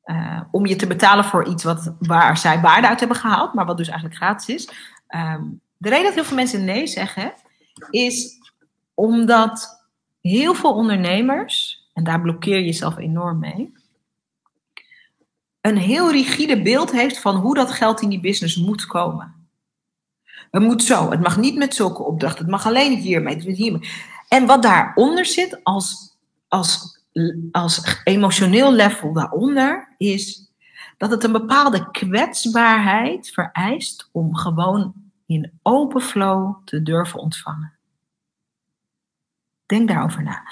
uh, 0.04 0.40
om 0.50 0.66
je 0.66 0.76
te 0.76 0.86
betalen 0.86 1.24
voor 1.24 1.46
iets 1.46 1.64
wat, 1.64 1.94
waar 1.98 2.36
zij 2.36 2.60
waarde 2.60 2.88
uit 2.88 2.98
hebben 2.98 3.16
gehaald, 3.16 3.54
maar 3.54 3.66
wat 3.66 3.76
dus 3.76 3.88
eigenlijk 3.88 4.18
gratis 4.18 4.54
is. 4.54 4.70
Um, 5.08 5.60
de 5.76 5.88
reden 5.88 6.04
dat 6.04 6.14
heel 6.14 6.24
veel 6.24 6.36
mensen 6.36 6.64
nee 6.64 6.86
zeggen 6.86 7.32
is 7.90 8.38
omdat 8.94 9.79
heel 10.20 10.54
veel 10.54 10.74
ondernemers, 10.74 11.84
en 11.92 12.04
daar 12.04 12.20
blokkeer 12.20 12.56
je 12.58 12.64
jezelf 12.64 12.96
enorm 12.96 13.38
mee, 13.38 13.72
een 15.60 15.76
heel 15.76 16.10
rigide 16.10 16.62
beeld 16.62 16.90
heeft 16.92 17.18
van 17.18 17.36
hoe 17.36 17.54
dat 17.54 17.70
geld 17.70 18.00
in 18.00 18.08
die 18.08 18.20
business 18.20 18.56
moet 18.56 18.86
komen. 18.86 19.34
Het 20.50 20.62
moet 20.62 20.82
zo, 20.82 21.10
het 21.10 21.20
mag 21.20 21.36
niet 21.36 21.56
met 21.56 21.74
zulke 21.74 22.02
opdrachten, 22.02 22.40
het 22.40 22.50
mag 22.50 22.66
alleen 22.66 22.98
hiermee, 22.98 23.40
hiermee. 23.40 23.90
En 24.28 24.46
wat 24.46 24.62
daaronder 24.62 25.26
zit 25.26 25.60
als, 25.62 26.16
als, 26.48 27.00
als 27.52 28.00
emotioneel 28.04 28.72
level 28.72 29.12
daaronder, 29.12 29.94
is 29.96 30.50
dat 30.96 31.10
het 31.10 31.24
een 31.24 31.32
bepaalde 31.32 31.90
kwetsbaarheid 31.90 33.30
vereist 33.30 34.08
om 34.12 34.36
gewoon 34.36 34.92
in 35.26 35.58
open 35.62 36.00
flow 36.00 36.54
te 36.64 36.82
durven 36.82 37.20
ontvangen. 37.20 37.72
Denk 39.70 39.88
daarover 39.88 40.22
na. 40.22 40.42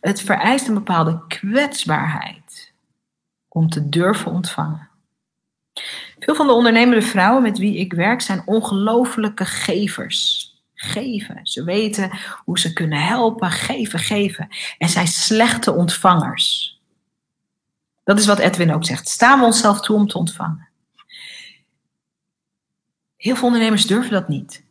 Het 0.00 0.20
vereist 0.20 0.68
een 0.68 0.74
bepaalde 0.74 1.26
kwetsbaarheid 1.28 2.72
om 3.48 3.68
te 3.68 3.88
durven 3.88 4.32
ontvangen. 4.32 4.88
Veel 6.18 6.34
van 6.34 6.46
de 6.46 6.52
ondernemende 6.52 7.02
vrouwen 7.02 7.42
met 7.42 7.58
wie 7.58 7.76
ik 7.76 7.92
werk 7.92 8.20
zijn 8.20 8.42
ongelofelijke 8.46 9.44
gevers. 9.44 10.50
Geven. 10.74 11.46
Ze 11.46 11.64
weten 11.64 12.10
hoe 12.44 12.58
ze 12.58 12.72
kunnen 12.72 13.02
helpen, 13.02 13.50
geven, 13.50 13.98
geven. 13.98 14.48
En 14.78 14.88
zijn 14.88 15.06
slechte 15.06 15.72
ontvangers. 15.72 16.80
Dat 18.04 18.18
is 18.18 18.26
wat 18.26 18.38
Edwin 18.38 18.74
ook 18.74 18.84
zegt. 18.84 19.08
Staan 19.08 19.38
we 19.38 19.44
onszelf 19.44 19.80
toe 19.80 19.96
om 19.96 20.06
te 20.06 20.18
ontvangen? 20.18 20.68
Heel 23.16 23.36
veel 23.36 23.46
ondernemers 23.46 23.86
durven 23.86 24.12
dat 24.12 24.28
niet. 24.28 24.64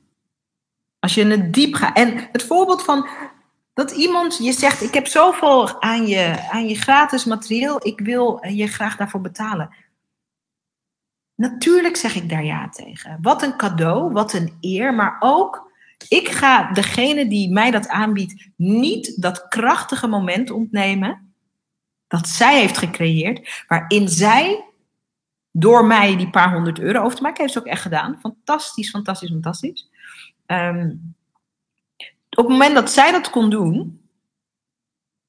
Als 0.99 1.13
je 1.13 1.21
in 1.21 1.31
het 1.31 1.53
diep 1.53 1.73
gaat. 1.73 1.97
En 1.97 2.29
het 2.31 2.43
voorbeeld 2.43 2.83
van 2.83 3.07
dat 3.73 3.91
iemand 3.91 4.37
je 4.37 4.51
zegt: 4.51 4.81
Ik 4.81 4.93
heb 4.93 5.07
zoveel 5.07 5.81
aan 5.81 6.07
je, 6.07 6.49
aan 6.51 6.67
je 6.67 6.75
gratis 6.75 7.25
materieel, 7.25 7.87
ik 7.87 7.99
wil 7.99 8.45
je 8.47 8.67
graag 8.67 8.95
daarvoor 8.97 9.21
betalen. 9.21 9.75
Natuurlijk 11.35 11.95
zeg 11.95 12.15
ik 12.15 12.29
daar 12.29 12.43
ja 12.43 12.69
tegen. 12.69 13.17
Wat 13.21 13.43
een 13.43 13.57
cadeau, 13.57 14.11
wat 14.11 14.33
een 14.33 14.57
eer, 14.59 14.93
maar 14.93 15.17
ook 15.19 15.71
ik 16.07 16.29
ga 16.29 16.71
degene 16.71 17.27
die 17.27 17.51
mij 17.51 17.71
dat 17.71 17.87
aanbiedt 17.87 18.49
niet 18.55 19.21
dat 19.21 19.47
krachtige 19.47 20.07
moment 20.07 20.49
ontnemen 20.51 21.33
dat 22.07 22.27
zij 22.27 22.59
heeft 22.59 22.77
gecreëerd, 22.77 23.63
waarin 23.67 24.09
zij 24.09 24.65
door 25.51 25.85
mij 25.85 26.17
die 26.17 26.29
paar 26.29 26.53
honderd 26.53 26.79
euro 26.79 27.03
over 27.03 27.17
te 27.17 27.21
maken, 27.21 27.41
heeft 27.41 27.53
ze 27.53 27.59
ook 27.59 27.65
echt 27.65 27.81
gedaan. 27.81 28.19
Fantastisch, 28.19 28.89
fantastisch, 28.89 29.29
fantastisch. 29.29 29.89
Ehm, 30.45 30.89
op 32.37 32.43
het 32.43 32.47
moment 32.47 32.75
dat 32.75 32.91
zij 32.91 33.11
dat 33.11 33.29
kon 33.29 33.49
doen, 33.49 34.01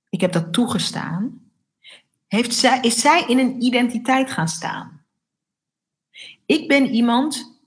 ik 0.09 0.21
heb 0.21 0.33
dat 0.33 0.53
toegestaan, 0.53 1.41
heeft 2.27 2.55
zij, 2.55 2.81
is 2.81 3.01
zij 3.01 3.25
in 3.27 3.39
een 3.39 3.63
identiteit 3.63 4.31
gaan 4.31 4.49
staan. 4.49 5.05
Ik 6.47 6.69
ben 6.69 6.87
iemand 6.87 7.61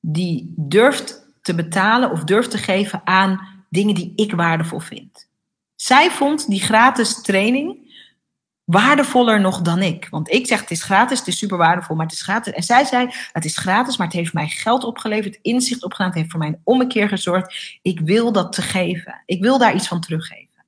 die 0.00 0.54
durft 0.56 1.26
te 1.42 1.54
betalen 1.54 2.10
of 2.10 2.24
durft 2.24 2.50
te 2.50 2.58
geven 2.58 3.00
aan 3.04 3.64
dingen 3.70 3.94
die 3.94 4.12
ik 4.16 4.32
waardevol 4.32 4.78
vind. 4.78 5.28
Zij 5.74 6.10
vond 6.10 6.48
die 6.48 6.60
gratis 6.60 7.22
training 7.22 7.91
waardevoller 8.72 9.40
nog 9.40 9.60
dan 9.60 9.82
ik. 9.82 10.08
Want 10.10 10.30
ik 10.30 10.46
zeg 10.46 10.60
het 10.60 10.70
is 10.70 10.82
gratis, 10.82 11.18
het 11.18 11.28
is 11.28 11.38
super 11.38 11.56
waardevol, 11.56 11.96
maar 11.96 12.06
het 12.06 12.14
is 12.14 12.22
gratis. 12.22 12.52
En 12.52 12.62
zij 12.62 12.84
zei 12.84 13.08
het 13.32 13.44
is 13.44 13.56
gratis, 13.56 13.96
maar 13.96 14.06
het 14.06 14.16
heeft 14.16 14.32
mij 14.32 14.48
geld 14.48 14.84
opgeleverd, 14.84 15.38
inzicht 15.42 15.84
opgedaan, 15.84 16.06
het 16.06 16.16
heeft 16.16 16.30
voor 16.30 16.38
mij 16.40 16.48
een 16.48 16.60
ommekeer 16.64 17.08
gezorgd. 17.08 17.78
Ik 17.82 18.00
wil 18.00 18.32
dat 18.32 18.52
te 18.52 18.62
geven. 18.62 19.22
Ik 19.26 19.42
wil 19.42 19.58
daar 19.58 19.74
iets 19.74 19.88
van 19.88 20.00
teruggeven. 20.00 20.64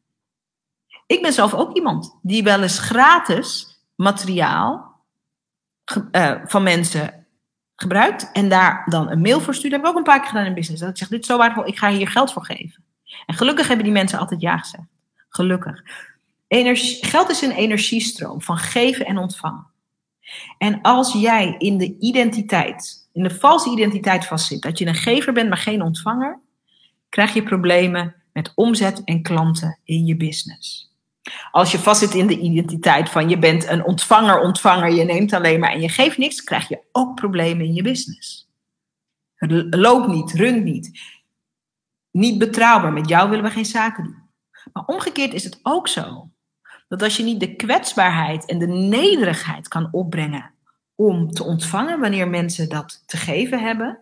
Ik 1.06 1.22
ben 1.22 1.32
zelf 1.32 1.54
ook 1.54 1.76
iemand 1.76 2.18
die 2.22 2.42
wel 2.42 2.62
eens 2.62 2.78
gratis 2.78 3.80
materiaal 3.94 5.00
uh, 6.12 6.34
van 6.44 6.62
mensen 6.62 7.26
gebruikt 7.76 8.32
en 8.32 8.48
daar 8.48 8.82
dan 8.88 9.10
een 9.10 9.20
mail 9.20 9.40
voor 9.40 9.54
stuurt. 9.54 9.72
Dat 9.72 9.80
heb 9.80 9.90
ik 9.90 9.96
ook 9.96 10.06
een 10.06 10.12
paar 10.12 10.20
keer 10.20 10.28
gedaan 10.28 10.46
in 10.46 10.54
business. 10.54 10.80
Dat 10.80 10.90
ik 10.90 10.98
zeg, 10.98 11.08
dit 11.08 11.20
is 11.20 11.26
zo 11.26 11.36
waardevol, 11.36 11.66
ik 11.66 11.78
ga 11.78 11.90
hier 11.90 12.08
geld 12.08 12.32
voor 12.32 12.44
geven. 12.44 12.84
En 13.26 13.34
gelukkig 13.34 13.66
hebben 13.66 13.84
die 13.84 13.94
mensen 13.94 14.18
altijd 14.18 14.40
ja 14.40 14.58
gezegd. 14.58 14.84
Gelukkig. 15.28 15.82
Energie, 16.54 17.06
geld 17.06 17.30
is 17.30 17.40
een 17.40 17.50
energiestroom 17.50 18.42
van 18.42 18.56
geven 18.56 19.06
en 19.06 19.18
ontvangen. 19.18 19.66
En 20.58 20.80
als 20.82 21.12
jij 21.12 21.54
in 21.58 21.78
de 21.78 21.96
identiteit, 21.98 23.08
in 23.12 23.22
de 23.22 23.30
valse 23.30 23.70
identiteit 23.70 24.26
vastzit, 24.26 24.62
dat 24.62 24.78
je 24.78 24.86
een 24.86 24.94
gever 24.94 25.32
bent, 25.32 25.48
maar 25.48 25.58
geen 25.58 25.82
ontvanger, 25.82 26.40
krijg 27.08 27.34
je 27.34 27.42
problemen 27.42 28.14
met 28.32 28.52
omzet 28.54 29.04
en 29.04 29.22
klanten 29.22 29.78
in 29.84 30.06
je 30.06 30.16
business. 30.16 30.92
Als 31.50 31.72
je 31.72 31.78
vastzit 31.78 32.14
in 32.14 32.26
de 32.26 32.38
identiteit 32.38 33.10
van 33.10 33.28
je 33.28 33.38
bent 33.38 33.68
een 33.68 33.84
ontvanger, 33.84 34.40
ontvanger, 34.40 34.92
je 34.92 35.04
neemt 35.04 35.32
alleen 35.32 35.60
maar 35.60 35.72
en 35.72 35.80
je 35.80 35.88
geeft 35.88 36.18
niks, 36.18 36.44
krijg 36.44 36.68
je 36.68 36.80
ook 36.92 37.14
problemen 37.14 37.66
in 37.66 37.74
je 37.74 37.82
business. 37.82 38.48
Het 39.34 39.74
loopt 39.74 40.06
niet, 40.06 40.32
runt 40.32 40.64
niet. 40.64 41.00
Niet 42.10 42.38
betrouwbaar, 42.38 42.92
met 42.92 43.08
jou 43.08 43.28
willen 43.30 43.44
we 43.44 43.50
geen 43.50 43.64
zaken 43.64 44.04
doen. 44.04 44.22
Maar 44.72 44.84
omgekeerd 44.84 45.34
is 45.34 45.44
het 45.44 45.60
ook 45.62 45.88
zo 45.88 46.32
dat 46.98 47.08
als 47.08 47.16
je 47.16 47.22
niet 47.22 47.40
de 47.40 47.56
kwetsbaarheid 47.56 48.44
en 48.44 48.58
de 48.58 48.66
nederigheid 48.66 49.68
kan 49.68 49.88
opbrengen 49.92 50.50
om 50.94 51.30
te 51.30 51.44
ontvangen 51.44 52.00
wanneer 52.00 52.28
mensen 52.28 52.68
dat 52.68 53.02
te 53.06 53.16
geven 53.16 53.60
hebben, 53.60 53.98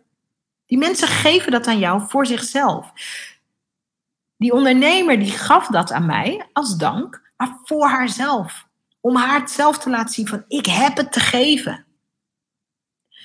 die 0.66 0.78
mensen 0.78 1.08
geven 1.08 1.52
dat 1.52 1.66
aan 1.66 1.78
jou 1.78 2.02
voor 2.08 2.26
zichzelf. 2.26 2.92
Die 4.36 4.52
ondernemer 4.52 5.18
die 5.18 5.30
gaf 5.30 5.66
dat 5.66 5.92
aan 5.92 6.06
mij 6.06 6.46
als 6.52 6.76
dank, 6.76 7.32
maar 7.36 7.58
voor 7.64 7.88
haarzelf. 7.88 8.66
Om 9.00 9.16
haar 9.16 9.40
het 9.40 9.50
zelf 9.50 9.78
te 9.78 9.90
laten 9.90 10.14
zien 10.14 10.28
van 10.28 10.44
ik 10.48 10.66
heb 10.66 10.96
het 10.96 11.12
te 11.12 11.20
geven. 11.20 11.84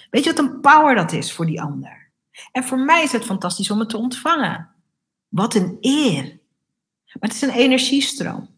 Weet 0.10 0.24
je 0.24 0.34
wat 0.34 0.40
een 0.40 0.62
power 0.62 0.96
dat 0.96 1.12
is 1.12 1.34
voor 1.34 1.46
die 1.46 1.62
ander? 1.62 2.10
En 2.52 2.64
voor 2.64 2.80
mij 2.80 3.04
is 3.04 3.12
het 3.12 3.26
fantastisch 3.26 3.72
om 3.72 3.80
het 3.80 3.90
te 3.90 3.98
ontvangen. 3.98 4.70
Wat 5.28 5.56
een 5.56 5.78
eer. 5.82 6.24
Maar 7.06 7.30
het 7.30 7.34
is 7.34 7.42
een 7.42 7.50
energiestroom. 7.50 8.57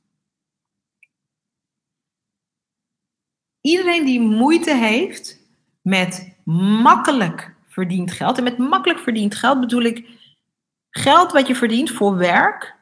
Iedereen 3.62 4.06
die 4.06 4.20
moeite 4.20 4.76
heeft 4.76 5.40
met 5.82 6.36
makkelijk 6.84 7.56
verdiend 7.68 8.12
geld. 8.12 8.38
En 8.38 8.44
met 8.44 8.58
makkelijk 8.58 9.00
verdiend 9.00 9.36
geld 9.36 9.60
bedoel 9.60 9.82
ik 9.82 10.10
geld 10.90 11.32
wat 11.32 11.48
je 11.48 11.56
verdient 11.56 11.92
voor 11.92 12.18
werk. 12.18 12.76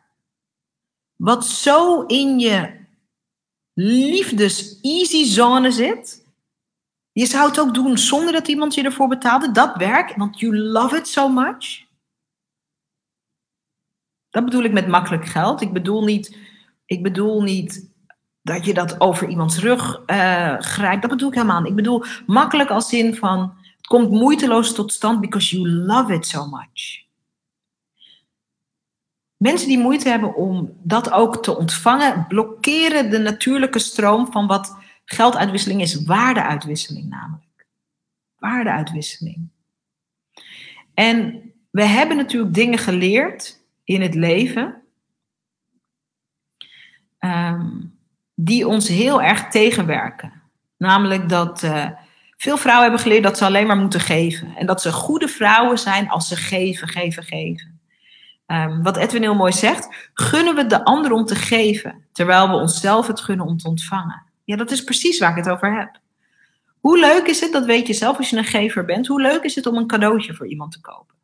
Wat 1.16 1.46
zo 1.46 2.02
in 2.02 2.40
je 2.40 2.86
liefdes-easy 3.74 5.26
zone 5.26 5.72
zit. 5.72 6.26
Je 7.12 7.26
zou 7.26 7.50
het 7.50 7.60
ook 7.60 7.74
doen 7.74 7.98
zonder 7.98 8.34
dat 8.34 8.48
iemand 8.48 8.74
je 8.74 8.84
ervoor 8.84 9.08
betaalde. 9.08 9.52
Dat 9.52 9.76
werk, 9.76 10.16
want 10.16 10.40
you 10.40 10.58
love 10.58 10.96
it 10.96 11.08
so 11.08 11.30
much. 11.30 11.86
Dat 14.30 14.46
bedoel 14.46 14.64
ik 14.64 14.72
met 14.72 14.88
makkelijk 14.88 15.26
geld. 15.26 15.62
Ik 15.62 15.74
bedoel 15.74 16.04
niet, 16.04 16.38
ik 16.86 17.04
bedoel 17.04 17.42
niet 17.42 17.90
dat 18.48 18.66
je 18.66 18.74
dat 18.74 19.02
over 19.02 19.28
iemands 19.28 19.58
rug 19.58 20.02
uh, 20.08 20.60
grijpt. 20.60 21.02
Dat 21.02 21.12
bedoel 21.12 21.30
ik 21.30 21.36
helemaal 21.36 21.60
niet. 21.60 21.70
Ik 21.70 21.76
bedoel 21.76 22.04
makkelijk 22.26 22.70
als 22.70 22.90
zin 22.90 23.16
van 23.16 23.40
het 23.78 23.88
komt 23.88 24.10
moeiteloos 24.10 24.74
tot 24.74 24.94
stand 24.94 25.22
because 25.22 25.56
you 25.56 25.70
love 25.70 26.14
it 26.14 26.28
so 26.28 26.46
much. 26.46 27.06
Mensen 29.38 29.68
die 29.68 29.80
moeite 29.80 30.10
hebben 30.10 30.36
om 30.36 30.78
dat 30.84 31.12
ook 31.12 31.44
te 31.44 31.58
ontvangen, 31.58 32.28
blokkeren 32.28 33.10
de 33.10 33.18
natuurlijke 33.18 33.80
stroom 33.80 34.32
van 34.32 34.48
wat 34.48 34.78
gelduitwisseling 35.06 35.82
is. 35.82 36.04
Waardeuitwisseling 36.04 37.10
namelijk. 37.10 37.66
Waardeuitwisseling. 38.38 39.50
En 40.94 41.42
we 41.70 41.84
hebben 41.84 42.18
natuurlijk 42.18 42.54
dingen 42.54 42.80
geleerd 42.80 43.64
in 43.84 44.02
het 44.02 44.16
leven. 44.16 44.82
Um, 47.20 47.97
die 48.40 48.68
ons 48.68 48.88
heel 48.88 49.22
erg 49.22 49.48
tegenwerken. 49.48 50.32
Namelijk 50.78 51.30
dat 51.30 51.64
uh, 51.64 51.86
veel 52.38 52.58
vrouwen 52.58 52.84
hebben 52.84 53.02
geleerd 53.02 53.24
dat 53.24 53.38
ze 53.38 53.46
alleen 53.46 53.68
maar 53.68 53.78
moeten 53.78 54.00
geven. 54.00 54.56
En 54.56 54.66
dat 54.66 54.82
ze 54.82 54.92
goede 54.92 55.28
vrouwen 55.28 55.78
zijn 55.78 56.10
als 56.10 56.28
ze 56.28 56.36
geven, 56.36 56.88
geven, 56.88 57.24
geven. 57.24 57.80
Um, 58.48 58.84
wat 58.84 58.98
Edwin 58.98 59.22
heel 59.22 59.36
mooi 59.36 59.52
zegt, 59.52 60.10
gunnen 60.14 60.56
we 60.56 60.66
de 60.66 60.84
ander 60.84 61.12
om 61.12 61.26
te 61.26 61.36
geven, 61.36 62.06
terwijl 62.12 62.50
we 62.50 62.56
onszelf 62.56 63.08
het 63.08 63.22
gunnen 63.22 63.46
om 63.46 63.58
te 63.58 63.68
ontvangen. 63.68 64.24
Ja, 64.44 64.56
dat 64.56 64.72
is 64.72 64.84
precies 64.84 65.20
waar 65.20 65.38
ik 65.38 65.44
het 65.44 65.50
over 65.50 65.78
heb. 65.78 66.00
Hoe 66.80 67.00
leuk 67.00 67.28
is 67.28 67.40
het, 67.40 67.52
dat 67.52 67.66
weet 67.66 67.88
je 67.88 67.94
zelf 67.94 68.18
als 68.18 68.30
je 68.30 68.38
een 68.38 68.44
gever 68.44 68.86
bent, 68.86 69.08
hoe 69.08 69.22
leuk 69.22 69.44
is 69.44 69.56
het 69.56 69.66
om 69.66 69.78
een 69.78 69.88
cadeautje 69.88 70.34
voor 70.34 70.48
iemand 70.48 70.72
te 70.72 70.82
kopen? 70.82 71.16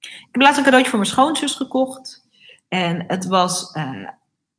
Ik 0.00 0.28
heb 0.30 0.42
laatst 0.42 0.58
een 0.58 0.64
cadeautje 0.64 0.90
voor 0.90 0.98
mijn 0.98 1.10
schoonzus 1.10 1.54
gekocht. 1.54 2.26
En 2.68 3.04
het 3.06 3.26
was 3.26 3.74
uh, 3.74 4.08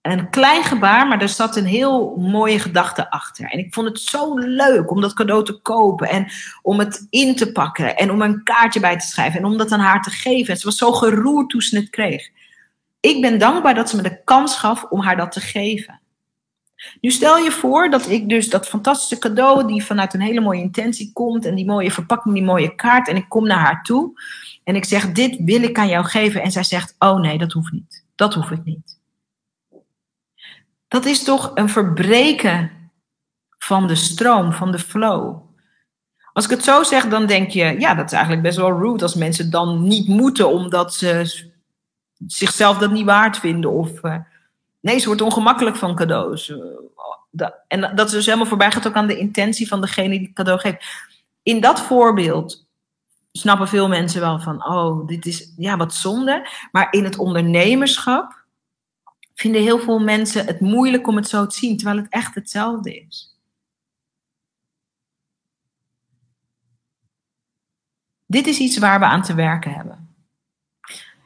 een 0.01 0.29
klein 0.29 0.63
gebaar, 0.63 1.07
maar 1.07 1.21
er 1.21 1.29
zat 1.29 1.55
een 1.55 1.65
heel 1.65 2.15
mooie 2.17 2.59
gedachte 2.59 3.11
achter. 3.11 3.45
En 3.45 3.59
ik 3.59 3.73
vond 3.73 3.87
het 3.87 3.99
zo 3.99 4.37
leuk 4.37 4.91
om 4.91 5.01
dat 5.01 5.13
cadeau 5.13 5.45
te 5.45 5.61
kopen 5.61 6.09
en 6.09 6.31
om 6.61 6.79
het 6.79 7.07
in 7.09 7.35
te 7.35 7.51
pakken 7.51 7.97
en 7.97 8.11
om 8.11 8.21
een 8.21 8.43
kaartje 8.43 8.79
bij 8.79 8.97
te 8.97 9.07
schrijven 9.07 9.39
en 9.39 9.45
om 9.45 9.57
dat 9.57 9.71
aan 9.71 9.79
haar 9.79 10.01
te 10.01 10.09
geven. 10.09 10.53
En 10.53 10.59
ze 10.59 10.65
was 10.65 10.77
zo 10.77 10.91
geroerd 10.91 11.49
toen 11.49 11.61
ze 11.61 11.77
het 11.77 11.89
kreeg. 11.89 12.29
Ik 12.99 13.21
ben 13.21 13.39
dankbaar 13.39 13.75
dat 13.75 13.89
ze 13.89 13.95
me 13.95 14.01
de 14.01 14.23
kans 14.23 14.55
gaf 14.55 14.83
om 14.83 15.01
haar 15.01 15.17
dat 15.17 15.31
te 15.31 15.39
geven. 15.39 15.99
Nu 17.01 17.11
stel 17.11 17.37
je 17.37 17.51
voor 17.51 17.89
dat 17.89 18.09
ik 18.09 18.29
dus 18.29 18.49
dat 18.49 18.67
fantastische 18.67 19.17
cadeau, 19.17 19.67
die 19.67 19.83
vanuit 19.83 20.13
een 20.13 20.21
hele 20.21 20.41
mooie 20.41 20.61
intentie 20.61 21.13
komt 21.13 21.45
en 21.45 21.55
die 21.55 21.65
mooie 21.65 21.91
verpakking, 21.91 22.35
die 22.35 22.43
mooie 22.43 22.75
kaart, 22.75 23.07
en 23.07 23.15
ik 23.15 23.29
kom 23.29 23.47
naar 23.47 23.59
haar 23.59 23.83
toe 23.83 24.21
en 24.63 24.75
ik 24.75 24.85
zeg: 24.85 25.11
Dit 25.11 25.37
wil 25.39 25.63
ik 25.63 25.77
aan 25.77 25.87
jou 25.87 26.05
geven. 26.05 26.41
En 26.41 26.51
zij 26.51 26.63
zegt: 26.63 26.95
Oh 26.99 27.19
nee, 27.19 27.37
dat 27.37 27.51
hoeft 27.51 27.71
niet. 27.71 28.05
Dat 28.15 28.33
hoef 28.33 28.51
ik 28.51 28.63
niet. 28.63 28.98
Dat 30.89 31.05
is 31.05 31.23
toch 31.23 31.51
een 31.53 31.69
verbreken 31.69 32.71
van 33.57 33.87
de 33.87 33.95
stroom, 33.95 34.51
van 34.53 34.71
de 34.71 34.79
flow. 34.79 35.41
Als 36.33 36.45
ik 36.45 36.51
het 36.51 36.63
zo 36.63 36.83
zeg, 36.83 37.07
dan 37.07 37.25
denk 37.25 37.49
je, 37.49 37.79
ja, 37.79 37.93
dat 37.95 38.05
is 38.05 38.11
eigenlijk 38.11 38.43
best 38.43 38.57
wel 38.57 38.79
rude 38.79 39.03
als 39.03 39.15
mensen 39.15 39.51
dan 39.51 39.87
niet 39.87 40.07
moeten 40.07 40.49
omdat 40.49 40.93
ze 40.93 41.47
zichzelf 42.27 42.77
dat 42.77 42.91
niet 42.91 43.05
waard 43.05 43.37
vinden. 43.37 43.71
Of 43.71 44.03
uh, 44.03 44.15
nee, 44.79 44.97
ze 44.99 45.05
wordt 45.05 45.21
ongemakkelijk 45.21 45.75
van 45.75 45.95
cadeaus. 45.95 46.49
Uh, 46.49 46.57
en 47.67 47.95
dat 47.95 48.07
is 48.07 48.11
dus 48.11 48.25
helemaal 48.25 48.47
voorbij 48.47 48.71
gaat 48.71 48.87
ook 48.87 48.95
aan 48.95 49.07
de 49.07 49.17
intentie 49.17 49.67
van 49.67 49.81
degene 49.81 50.09
die 50.09 50.21
het 50.21 50.33
cadeau 50.33 50.59
geeft. 50.59 50.85
In 51.43 51.61
dat 51.61 51.81
voorbeeld 51.81 52.67
snappen 53.31 53.67
veel 53.67 53.87
mensen 53.87 54.21
wel 54.21 54.39
van, 54.39 54.65
oh, 54.65 55.07
dit 55.07 55.25
is 55.25 55.53
ja 55.57 55.77
wat 55.77 55.93
zonde. 55.93 56.49
Maar 56.71 56.87
in 56.91 57.03
het 57.03 57.17
ondernemerschap 57.17 58.38
vinden 59.39 59.61
heel 59.61 59.79
veel 59.79 59.99
mensen 59.99 60.45
het 60.45 60.59
moeilijk 60.59 61.07
om 61.07 61.15
het 61.15 61.27
zo 61.27 61.45
te 61.45 61.55
zien, 61.55 61.77
terwijl 61.77 61.97
het 61.97 62.09
echt 62.09 62.35
hetzelfde 62.35 62.99
is. 62.99 63.37
Dit 68.25 68.47
is 68.47 68.59
iets 68.59 68.77
waar 68.77 68.99
we 68.99 69.05
aan 69.05 69.21
te 69.21 69.33
werken 69.33 69.73
hebben. 69.73 70.15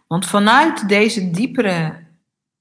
Want 0.07 0.25
vanuit 0.25 0.87
deze 0.89 1.31
diepere, 1.31 2.05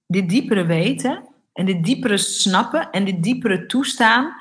dit 0.07 0.29
diepere 0.29 0.67
weten 0.67 1.29
en 1.53 1.67
dit 1.67 1.85
diepere 1.85 2.17
snappen 2.17 2.91
en 2.91 3.05
dit 3.05 3.23
diepere 3.23 3.67
toestaan, 3.67 4.35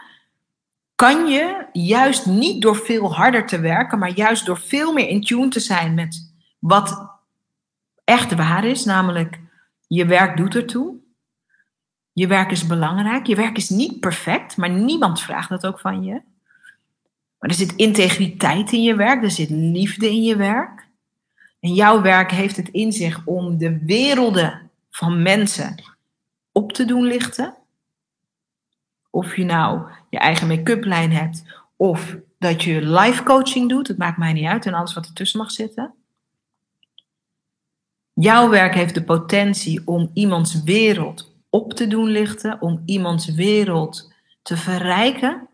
kan 0.96 1.28
je 1.28 1.66
juist 1.74 2.26
niet 2.26 2.62
door 2.62 2.76
veel 2.76 3.14
harder 3.14 3.48
te 3.48 3.60
werken, 3.60 4.00
maar 4.00 4.12
juist 4.12 4.46
door 4.46 4.60
veel 4.60 4.94
meer 4.94 5.08
in 5.08 5.22
tune 5.22 5.48
te 5.48 5.60
zijn 5.60 5.94
met 5.94 6.34
wat 6.60 7.10
echt 8.04 8.36
waar 8.36 8.66
is, 8.66 8.86
namelijk 8.86 9.40
je 9.88 10.06
werk 10.06 10.38
doet 10.38 10.56
ertoe. 10.56 11.01
Je 12.14 12.28
werk 12.28 12.52
is 12.52 12.68
belangrijk. 12.68 13.28
Je 13.28 13.36
werk 13.36 13.58
is 13.58 13.70
niet 13.70 14.00
perfect, 14.00 14.58
maar 14.58 14.70
niemand 14.70 15.22
vraagt 15.22 15.50
dat 15.50 15.66
ook 15.66 15.80
van 15.80 16.04
je. 16.04 16.22
Maar 17.40 17.50
er 17.50 17.56
zit 17.56 17.76
integriteit 17.76 18.72
in 18.72 18.84
je 18.84 18.96
werk, 18.96 19.24
er 19.24 19.32
zit 19.32 19.50
liefde 19.50 20.10
in 20.10 20.24
je 20.24 20.36
werk. 20.36 20.88
En 21.60 21.74
jouw 21.74 22.02
werk 22.02 22.32
heeft 22.32 22.56
het 22.56 22.70
in 22.70 22.92
zich 22.92 23.26
om 23.26 23.58
de 23.58 23.86
werelden 23.86 24.70
van 24.90 25.22
mensen 25.22 25.84
op 26.52 26.74
te 26.74 26.86
doen 26.86 27.04
lichten. 27.04 27.56
Of 29.10 29.36
je 29.36 29.44
nou 29.44 29.90
je 30.10 30.18
eigen 30.18 30.48
make-up 30.48 30.84
lijn 30.84 31.12
hebt, 31.12 31.44
of 31.76 32.18
dat 32.40 32.64
je 32.64 32.82
live 32.82 33.24
coaching 33.24 33.70
doet, 33.70 33.88
het 33.88 33.98
maakt 33.98 34.18
mij 34.18 34.34
niet 34.34 34.46
uit 34.46 34.66
en 34.66 34.74
alles 34.74 34.94
wat 34.94 35.06
ertussen 35.06 35.40
mag 35.40 35.52
zitten. 35.52 35.94
Jouw 38.14 38.50
werk 38.50 38.74
heeft 38.74 38.94
de 38.94 39.04
potentie 39.04 39.88
om 39.88 40.12
iemands 40.14 40.64
wereld 40.64 41.31
op 41.52 41.74
te 41.74 41.88
doen 41.88 42.08
lichten, 42.08 42.62
om 42.62 42.82
iemands 42.86 43.26
wereld 43.26 44.14
te 44.42 44.58
verrijken. 44.58 45.50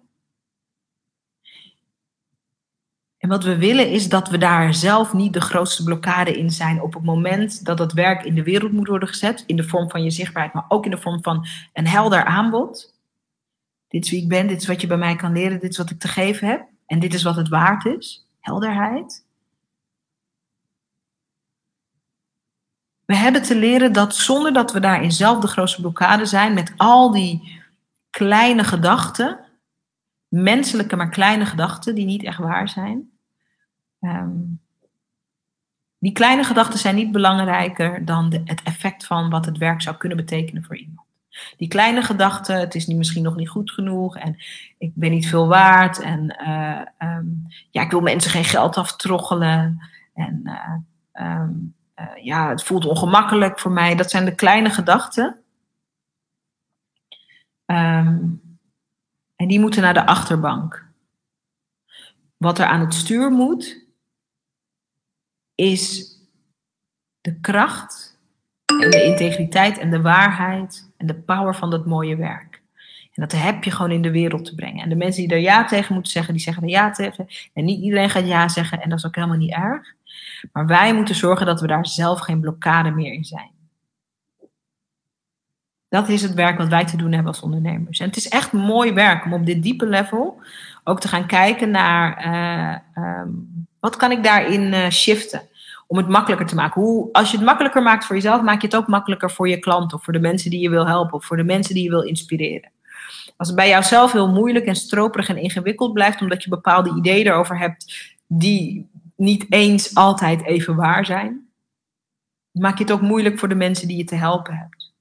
En 3.18 3.30
wat 3.30 3.44
we 3.44 3.58
willen 3.58 3.90
is 3.92 4.10
dat 4.10 4.30
we 4.30 4.38
daar 4.38 4.74
zelf 4.74 5.14
niet 5.14 5.34
de 5.34 5.42
grootste 5.42 5.84
blokkade 5.84 6.38
in 6.38 6.52
zijn 6.52 6.82
op 6.82 6.94
het 6.94 7.04
moment 7.04 7.66
dat 7.66 7.80
het 7.80 7.94
werk 7.94 8.24
in 8.24 8.36
de 8.36 8.44
wereld 8.44 8.72
moet 8.72 8.88
worden 8.88 9.08
gezet, 9.08 9.44
in 9.48 9.56
de 9.56 9.64
vorm 9.64 9.90
van 9.90 10.04
je 10.04 10.12
zichtbaarheid, 10.12 10.54
maar 10.54 10.66
ook 10.68 10.86
in 10.86 10.92
de 10.92 10.98
vorm 10.98 11.24
van 11.24 11.46
een 11.74 11.88
helder 11.88 12.24
aanbod. 12.24 12.96
Dit 13.88 14.04
is 14.04 14.12
wie 14.12 14.22
ik 14.22 14.28
ben, 14.28 14.48
dit 14.48 14.62
is 14.62 14.68
wat 14.68 14.82
je 14.82 14.88
bij 14.88 14.98
mij 14.98 15.16
kan 15.16 15.34
leren, 15.34 15.60
dit 15.60 15.72
is 15.72 15.78
wat 15.78 15.90
ik 15.90 16.00
te 16.00 16.08
geven 16.08 16.48
heb 16.48 16.68
en 16.86 17.00
dit 17.00 17.14
is 17.14 17.24
wat 17.24 17.36
het 17.36 17.50
waard 17.50 17.86
is. 17.86 18.28
Helderheid. 18.40 19.26
We 23.08 23.16
hebben 23.16 23.42
te 23.42 23.56
leren 23.56 23.94
dat 23.94 24.16
zonder 24.16 24.54
dat 24.54 24.72
we 24.72 24.80
daarin 24.80 25.12
zelf 25.12 25.40
de 25.40 25.48
grootste 25.48 25.82
blokkade 25.82 26.26
zijn, 26.26 26.54
met 26.54 26.74
al 26.78 27.12
die 27.12 27.62
kleine 28.10 28.64
gedachten, 28.64 29.40
menselijke 30.28 30.96
maar 30.96 31.10
kleine 31.10 31.46
gedachten 31.46 31.96
die 31.96 32.06
niet 32.06 32.24
echt 32.24 32.38
waar 32.38 32.70
zijn. 32.70 33.10
Ehm, 34.00 34.40
die 35.98 36.12
kleine 36.12 36.44
gedachten 36.44 36.80
zijn 36.80 36.96
niet 36.96 37.12
belangrijker 37.12 38.06
dan 38.06 38.30
de, 38.30 38.42
het 38.46 38.62
effect 38.64 39.06
van 39.06 39.30
wat 39.30 39.46
het 39.46 39.58
werk 39.58 39.82
zou 39.82 39.96
kunnen 39.96 40.18
betekenen 40.18 40.64
voor 40.64 40.78
iemand. 40.78 41.08
Die 41.58 41.68
kleine 41.68 42.02
gedachten, 42.02 42.60
het 42.60 42.76
is 42.76 42.88
niet, 42.88 42.98
misschien 42.98 43.24
nog 43.24 43.36
niet 43.36 43.50
goed 43.50 43.72
genoeg 43.72 44.18
en 44.18 44.36
ik 44.78 44.92
ben 44.96 45.12
niet 45.12 45.28
veel 45.28 45.48
waard 45.48 46.00
en 46.00 46.36
uh, 46.42 47.10
um, 47.10 47.48
ja, 47.70 47.82
ik 47.82 47.92
wil 47.92 48.02
mensen 48.02 48.32
geen 48.32 48.44
geld 48.44 48.78
aftroggelen 48.78 49.82
en 50.14 50.42
uh, 50.44 51.32
um, 51.42 51.76
uh, 52.00 52.24
ja, 52.24 52.50
het 52.50 52.64
voelt 52.64 52.86
ongemakkelijk 52.86 53.60
voor 53.60 53.72
mij. 53.72 53.96
Dat 53.96 54.10
zijn 54.10 54.26
de 54.26 54.36
kleine 54.36 54.70
gedachten. 54.70 55.42
Um, 57.66 58.42
en 59.36 59.48
die 59.48 59.60
moeten 59.60 59.82
naar 59.82 59.94
de 59.94 60.06
achterbank. 60.06 60.86
Wat 62.38 62.60
er 62.60 62.66
aan 62.66 62.80
het 62.80 62.94
stuur 62.94 63.32
moet, 63.32 63.86
is 65.56 66.16
de 67.22 67.40
kracht 67.40 68.20
en 68.66 68.90
de 68.90 69.04
integriteit 69.04 69.78
en 69.78 69.92
de 69.92 70.02
waarheid 70.02 70.92
en 70.98 71.08
de 71.08 71.16
power 71.16 71.56
van 71.56 71.70
dat 71.70 71.86
mooie 71.86 72.16
werk. 72.16 72.62
En 73.14 73.28
dat 73.28 73.32
heb 73.32 73.64
je 73.64 73.72
gewoon 73.72 73.92
in 73.92 74.02
de 74.02 74.12
wereld 74.12 74.46
te 74.46 74.56
brengen. 74.56 74.84
En 74.84 74.90
de 74.90 74.96
mensen 74.96 75.28
die 75.28 75.32
er 75.32 75.42
ja 75.42 75.66
tegen 75.66 75.94
moeten 75.94 76.12
zeggen, 76.12 76.34
die 76.34 76.42
zeggen 76.42 76.64
er 76.64 76.70
ja 76.70 76.92
tegen. 76.92 77.28
En 77.54 77.66
niet 77.66 77.82
iedereen 77.82 78.10
gaat 78.10 78.28
ja 78.28 78.48
zeggen 78.48 78.82
en 78.82 78.90
dat 78.90 78.98
is 78.98 79.06
ook 79.06 79.16
helemaal 79.16 79.38
niet 79.38 79.54
erg. 79.54 79.94
Maar 80.52 80.68
wij 80.68 80.94
moeten 80.94 81.16
zorgen 81.16 81.46
dat 81.46 81.62
we 81.62 81.68
daar 81.68 81.88
zelf 81.88 82.20
geen 82.20 82.40
blokkade 82.40 82.92
meer 82.92 83.14
in 83.14 83.24
zijn. 83.24 83.52
Dat 85.90 86.10
is 86.10 86.22
het 86.22 86.34
werk 86.34 86.58
wat 86.58 86.68
wij 86.68 86.86
te 86.86 86.98
doen 86.98 87.12
hebben 87.12 87.32
als 87.32 87.42
ondernemers. 87.42 88.00
En 88.00 88.08
het 88.08 88.18
is 88.18 88.28
echt 88.28 88.52
mooi 88.52 88.94
werk 88.94 89.26
om 89.26 89.34
op 89.34 89.46
dit 89.46 89.64
diepe 89.64 89.86
level 89.86 90.42
ook 90.84 91.00
te 91.00 91.08
gaan 91.08 91.26
kijken 91.26 91.72
naar 91.72 92.26
uh, 92.96 93.04
um, 93.04 93.68
wat 93.80 93.96
kan 93.96 94.12
ik 94.12 94.24
daarin 94.24 94.74
uh, 94.74 94.90
shiften. 94.90 95.42
Om 95.90 95.98
het 95.98 96.08
makkelijker 96.08 96.48
te 96.48 96.56
maken. 96.56 96.82
Hoe, 96.82 97.10
als 97.12 97.32
je 97.32 97.38
het 97.38 97.46
makkelijker 97.46 97.82
maakt 97.82 98.06
voor 98.06 98.16
jezelf, 98.16 98.42
maak 98.42 98.62
je 98.62 98.68
het 98.68 98.76
ook 98.76 98.88
makkelijker 98.88 99.32
voor 99.32 99.50
je 99.50 99.60
klant 99.60 99.94
of 99.94 100.04
voor 100.04 100.14
de 100.14 100.20
mensen 100.20 100.50
die 100.50 100.60
je 100.60 100.70
wil 100.70 100.88
helpen 100.88 101.14
of 101.14 101.26
voor 101.26 101.38
de 101.38 101.44
mensen 101.44 101.74
die 101.74 101.84
je 101.84 101.90
wil 101.90 102.02
inspireren. 102.02 102.72
Als 103.38 103.48
het 103.48 103.58
bij 103.58 103.70
jouzelf 103.70 104.12
heel 104.12 104.32
moeilijk 104.32 104.66
en 104.66 104.76
stroperig 104.76 105.30
en 105.30 105.38
ingewikkeld 105.38 105.94
blijft, 105.94 106.22
omdat 106.22 106.44
je 106.44 106.50
bepaalde 106.50 106.96
ideeën 106.96 107.26
erover 107.26 107.58
hebt 107.60 108.16
die 108.28 108.90
niet 109.18 109.46
eens 109.50 109.96
altijd 109.96 110.46
even 110.46 110.76
waar 110.76 111.06
zijn, 111.06 111.48
maak 112.52 112.78
je 112.78 112.84
het 112.84 112.94
ook 112.94 113.02
moeilijk 113.02 113.40
voor 113.40 113.50
de 113.50 113.56
mensen 113.56 113.88
die 113.88 113.98
je 113.98 114.04
te 114.04 114.16
helpen 114.16 114.56
hebt. 114.56 114.94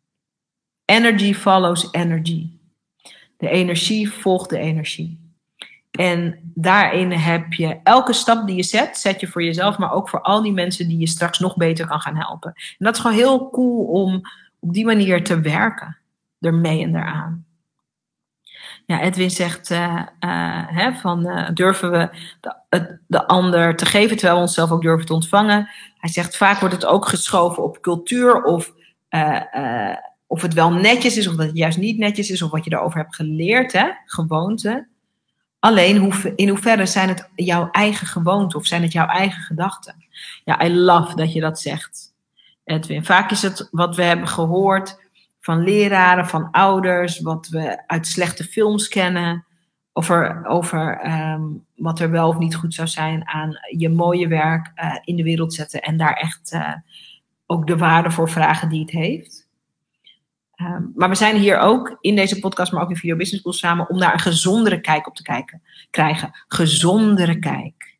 Energy 0.84 1.34
follows 1.34 1.88
energy. 1.90 2.50
De 3.36 3.48
energie 3.48 4.10
volgt 4.10 4.50
de 4.50 4.58
energie. 4.58 5.26
En 5.90 6.38
daarin 6.54 7.12
heb 7.12 7.52
je 7.52 7.80
elke 7.82 8.12
stap 8.12 8.46
die 8.46 8.56
je 8.56 8.62
zet, 8.62 8.98
zet 8.98 9.20
je 9.20 9.26
voor 9.26 9.44
jezelf, 9.44 9.78
maar 9.78 9.92
ook 9.92 10.08
voor 10.08 10.20
al 10.20 10.42
die 10.42 10.52
mensen 10.52 10.88
die 10.88 10.98
je 10.98 11.08
straks 11.08 11.38
nog 11.38 11.56
beter 11.56 11.86
kan 11.86 12.00
gaan 12.00 12.16
helpen. 12.16 12.52
En 12.54 12.84
dat 12.84 12.94
is 12.94 13.00
gewoon 13.00 13.16
heel 13.16 13.50
cool 13.50 13.84
om 13.84 14.20
op 14.58 14.72
die 14.72 14.84
manier 14.84 15.24
te 15.24 15.40
werken, 15.40 15.96
ermee 16.40 16.82
en 16.82 16.96
eraan. 16.96 17.45
Ja, 18.86 19.00
Edwin 19.00 19.30
zegt 19.30 19.70
uh, 19.70 20.02
uh, 20.20 20.62
hè, 20.66 20.92
van 20.92 21.26
uh, 21.26 21.48
durven 21.54 21.90
we 21.90 22.08
de, 22.68 22.98
de, 23.06 23.26
ander 23.26 23.76
te 23.76 23.86
geven 23.86 24.16
terwijl 24.16 24.36
we 24.36 24.46
onszelf 24.46 24.70
ook 24.70 24.82
durven 24.82 25.06
te 25.06 25.14
ontvangen. 25.14 25.68
Hij 25.98 26.10
zegt 26.10 26.36
vaak 26.36 26.58
wordt 26.58 26.74
het 26.74 26.86
ook 26.86 27.08
geschoven 27.08 27.62
op 27.62 27.80
cultuur 27.80 28.42
of, 28.42 28.72
of 30.26 30.42
het 30.42 30.54
wel 30.54 30.72
netjes 30.72 31.16
is 31.16 31.28
of 31.28 31.34
dat 31.34 31.46
het 31.46 31.56
juist 31.56 31.78
niet 31.78 31.98
netjes 31.98 32.30
is 32.30 32.42
of 32.42 32.50
wat 32.50 32.64
je 32.64 32.70
daarover 32.70 32.98
hebt 32.98 33.14
geleerd, 33.14 33.72
hè, 33.72 33.90
gewoonte. 34.04 34.86
Alleen 35.58 36.12
in 36.36 36.48
hoeverre 36.48 36.86
zijn 36.86 37.08
het 37.08 37.28
jouw 37.34 37.68
eigen 37.70 38.06
gewoonte 38.06 38.56
of 38.56 38.66
zijn 38.66 38.82
het 38.82 38.92
jouw 38.92 39.06
eigen 39.06 39.42
gedachten? 39.42 40.04
Ja, 40.44 40.64
I 40.64 40.74
love 40.74 41.16
dat 41.16 41.32
je 41.32 41.40
dat 41.40 41.60
zegt, 41.60 42.14
Edwin. 42.64 43.04
Vaak 43.04 43.30
is 43.30 43.42
het 43.42 43.68
wat 43.70 43.96
we 43.96 44.02
hebben 44.02 44.28
gehoord 44.28 45.05
van 45.46 45.62
leraren, 45.62 46.26
van 46.26 46.50
ouders, 46.50 47.20
wat 47.20 47.48
we 47.48 47.82
uit 47.86 48.06
slechte 48.06 48.44
films 48.44 48.88
kennen. 48.88 49.44
Over, 49.92 50.46
over 50.46 51.06
um, 51.06 51.64
wat 51.74 52.00
er 52.00 52.10
wel 52.10 52.28
of 52.28 52.38
niet 52.38 52.54
goed 52.56 52.74
zou 52.74 52.88
zijn 52.88 53.28
aan 53.28 53.58
je 53.76 53.88
mooie 53.88 54.28
werk 54.28 54.72
uh, 54.76 54.96
in 55.04 55.16
de 55.16 55.22
wereld 55.22 55.54
zetten 55.54 55.80
en 55.80 55.96
daar 55.96 56.12
echt 56.12 56.52
uh, 56.52 56.72
ook 57.46 57.66
de 57.66 57.76
waarde 57.76 58.10
voor 58.10 58.30
vragen 58.30 58.68
die 58.68 58.80
het 58.80 58.90
heeft. 58.90 59.48
Um, 60.56 60.92
maar 60.94 61.08
we 61.08 61.14
zijn 61.14 61.36
hier 61.36 61.58
ook 61.58 61.96
in 62.00 62.16
deze 62.16 62.38
podcast, 62.38 62.72
maar 62.72 62.82
ook 62.82 62.90
in 62.90 62.96
Video 62.96 63.16
Business 63.16 63.40
School 63.40 63.52
samen 63.52 63.88
om 63.88 63.98
daar 63.98 64.12
een 64.12 64.18
gezondere 64.18 64.80
kijk 64.80 65.06
op 65.06 65.14
te 65.14 65.22
kijken, 65.22 65.62
krijgen. 65.90 66.30
Gezondere 66.48 67.38
kijk. 67.38 67.98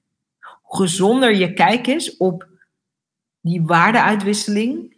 Hoe 0.63 0.77
gezonder 0.77 1.37
je 1.37 1.53
kijk 1.53 1.87
is 1.87 2.17
op 2.17 2.49
die 3.41 3.63
waardeuitwisseling 3.63 4.96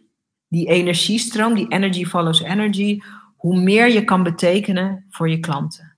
die 0.49 0.67
energiestroom, 0.67 1.53
die 1.53 1.67
energy 1.67 2.05
follows 2.05 2.41
energy, 2.41 3.01
hoe 3.35 3.59
meer 3.59 3.89
je 3.89 4.03
kan 4.03 4.23
betekenen 4.23 5.05
voor 5.09 5.29
je 5.29 5.39
klanten. 5.39 5.95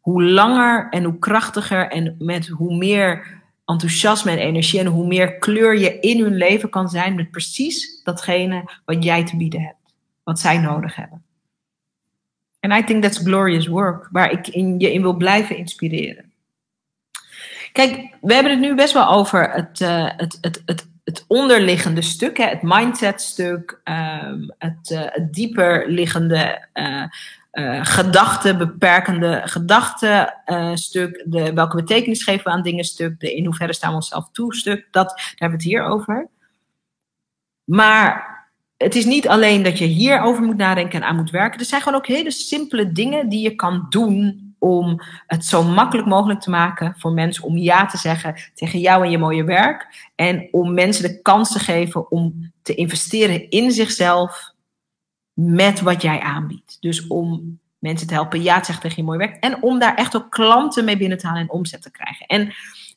Hoe 0.00 0.22
langer 0.22 0.88
en 0.90 1.04
hoe 1.04 1.18
krachtiger 1.18 1.90
en 1.90 2.14
met 2.18 2.46
hoe 2.46 2.76
meer 2.76 3.36
enthousiasme 3.64 4.30
en 4.30 4.38
energie 4.38 4.80
en 4.80 4.86
hoe 4.86 5.06
meer 5.06 5.38
kleur 5.38 5.78
je 5.78 6.00
in 6.00 6.22
hun 6.22 6.36
leven 6.36 6.70
kan 6.70 6.88
zijn 6.88 7.14
met 7.14 7.30
precies 7.30 8.00
datgene 8.04 8.70
wat 8.84 9.04
jij 9.04 9.24
te 9.24 9.36
bieden 9.36 9.60
hebt, 9.60 9.94
wat 10.22 10.40
zij 10.40 10.58
nodig 10.58 10.96
hebben. 10.96 11.22
En 12.60 12.70
I 12.70 12.84
think 12.84 13.02
that's 13.02 13.18
glorious 13.18 13.66
work, 13.66 14.08
waar 14.10 14.30
ik 14.30 14.48
in, 14.48 14.78
je 14.78 14.92
in 14.92 15.02
wil 15.02 15.14
blijven 15.14 15.56
inspireren. 15.56 16.32
Kijk, 17.72 18.16
we 18.20 18.34
hebben 18.34 18.52
het 18.52 18.60
nu 18.60 18.74
best 18.74 18.92
wel 18.92 19.08
over 19.08 19.50
het, 19.50 19.80
uh, 19.80 20.10
het, 20.16 20.38
het, 20.40 20.62
het, 20.64 20.87
het 21.08 21.24
onderliggende 21.28 22.02
stuk, 22.02 22.36
het 22.36 22.62
mindset 22.62 23.20
stuk, 23.20 23.80
um, 23.84 24.54
het, 24.58 24.90
uh, 24.90 25.00
het 25.04 25.32
dieper 25.32 25.90
liggende 25.90 26.68
uh, 26.74 27.04
gedachten, 27.84 28.58
beperkende 28.58 29.42
gedachten 29.44 30.34
stuk, 30.74 31.24
de, 31.26 31.52
welke 31.52 31.76
betekenis 31.76 32.22
geven 32.22 32.44
we 32.44 32.50
aan 32.50 32.62
dingen 32.62 32.84
stuk, 32.84 33.20
de 33.20 33.34
in 33.34 33.44
hoeverre 33.44 33.72
staan 33.72 33.90
we 33.90 33.96
onszelf 33.96 34.28
toe 34.32 34.54
stuk, 34.54 34.88
dat, 34.90 35.08
daar 35.08 35.34
hebben 35.36 35.58
we 35.58 35.64
het 35.64 35.72
hier 35.74 35.82
over. 35.82 36.28
Maar 37.64 38.36
het 38.76 38.94
is 38.94 39.04
niet 39.04 39.28
alleen 39.28 39.62
dat 39.62 39.78
je 39.78 39.84
hierover 39.84 40.42
moet 40.42 40.56
nadenken 40.56 41.02
en 41.02 41.08
aan 41.08 41.16
moet 41.16 41.30
werken. 41.30 41.60
Er 41.60 41.66
zijn 41.66 41.82
gewoon 41.82 41.98
ook 41.98 42.06
hele 42.06 42.30
simpele 42.30 42.92
dingen 42.92 43.28
die 43.28 43.40
je 43.40 43.54
kan 43.54 43.86
doen 43.88 44.47
om 44.58 45.00
het 45.26 45.44
zo 45.44 45.62
makkelijk 45.62 46.08
mogelijk 46.08 46.40
te 46.40 46.50
maken 46.50 46.94
voor 46.98 47.12
mensen 47.12 47.44
om 47.44 47.56
ja 47.56 47.86
te 47.86 47.96
zeggen 47.96 48.34
tegen 48.54 48.78
jou 48.78 49.04
en 49.04 49.10
je 49.10 49.18
mooie 49.18 49.44
werk. 49.44 50.08
En 50.14 50.48
om 50.50 50.74
mensen 50.74 51.02
de 51.02 51.22
kans 51.22 51.52
te 51.52 51.58
geven 51.58 52.10
om 52.10 52.52
te 52.62 52.74
investeren 52.74 53.50
in 53.50 53.72
zichzelf 53.72 54.52
met 55.32 55.80
wat 55.80 56.02
jij 56.02 56.20
aanbiedt. 56.20 56.76
Dus 56.80 57.06
om 57.06 57.58
mensen 57.78 58.06
te 58.06 58.14
helpen 58.14 58.42
ja 58.42 58.58
te 58.58 58.64
zeggen 58.64 58.82
tegen 58.82 59.02
je 59.02 59.08
mooie 59.08 59.18
werk. 59.18 59.36
En 59.36 59.62
om 59.62 59.78
daar 59.78 59.94
echt 59.94 60.16
ook 60.16 60.30
klanten 60.30 60.84
mee 60.84 60.96
binnen 60.96 61.18
te 61.18 61.26
halen 61.26 61.42
en 61.42 61.50
omzet 61.50 61.82
te 61.82 61.90
krijgen. 61.90 62.26
En 62.26 62.54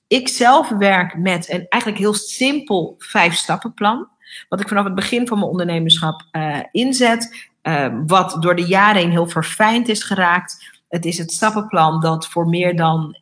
ik 0.07 0.27
zelf 0.27 0.69
werk 0.69 1.17
met 1.17 1.49
een 1.49 1.65
eigenlijk 1.69 2.01
heel 2.01 2.13
simpel 2.13 2.95
vijf 2.97 3.33
stappenplan. 3.33 4.07
Wat 4.49 4.59
ik 4.59 4.67
vanaf 4.67 4.83
het 4.83 4.95
begin 4.95 5.27
van 5.27 5.37
mijn 5.37 5.51
ondernemerschap 5.51 6.23
uh, 6.31 6.59
inzet. 6.71 7.49
Uh, 7.63 7.87
wat 8.07 8.37
door 8.41 8.55
de 8.55 8.65
jaren 8.65 9.01
heen 9.01 9.11
heel 9.11 9.27
verfijnd 9.27 9.87
is 9.87 10.03
geraakt. 10.03 10.70
Het 10.91 11.05
is 11.05 11.17
het 11.17 11.31
stappenplan 11.31 12.01
dat 12.01 12.27
voor 12.27 12.47
meer 12.47 12.75
dan, 12.75 13.17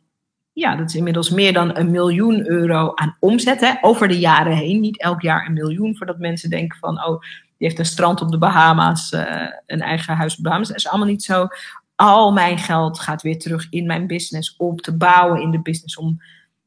ja, 0.52 0.76
dat 0.76 0.88
is 0.88 0.94
inmiddels 0.94 1.30
meer 1.30 1.52
dan 1.52 1.76
een 1.76 1.90
miljoen 1.90 2.46
euro 2.46 2.92
aan 2.94 3.16
omzet. 3.20 3.60
Hè, 3.60 3.74
over 3.80 4.08
de 4.08 4.18
jaren 4.18 4.56
heen. 4.56 4.80
Niet 4.80 5.00
elk 5.00 5.20
jaar 5.20 5.46
een 5.46 5.52
miljoen, 5.52 5.96
voordat 5.96 6.18
mensen 6.18 6.50
denken 6.50 6.78
van, 6.78 7.04
oh, 7.04 7.20
die 7.20 7.68
heeft 7.68 7.78
een 7.78 7.84
strand 7.84 8.20
op 8.20 8.30
de 8.30 8.38
Bahama's, 8.38 9.12
uh, 9.12 9.46
een 9.66 9.80
eigen 9.80 10.16
huis 10.16 10.30
op 10.30 10.36
de 10.36 10.42
Bahama's. 10.42 10.68
Dat 10.68 10.76
is 10.76 10.88
allemaal 10.88 11.08
niet 11.08 11.22
zo. 11.22 11.46
Al 11.94 12.32
mijn 12.32 12.58
geld 12.58 13.00
gaat 13.00 13.22
weer 13.22 13.38
terug 13.38 13.66
in 13.70 13.86
mijn 13.86 14.06
business 14.06 14.56
om 14.56 14.76
te 14.76 14.96
bouwen 14.96 15.40
in 15.40 15.50
de 15.50 15.60
business, 15.60 15.96
om 15.96 16.22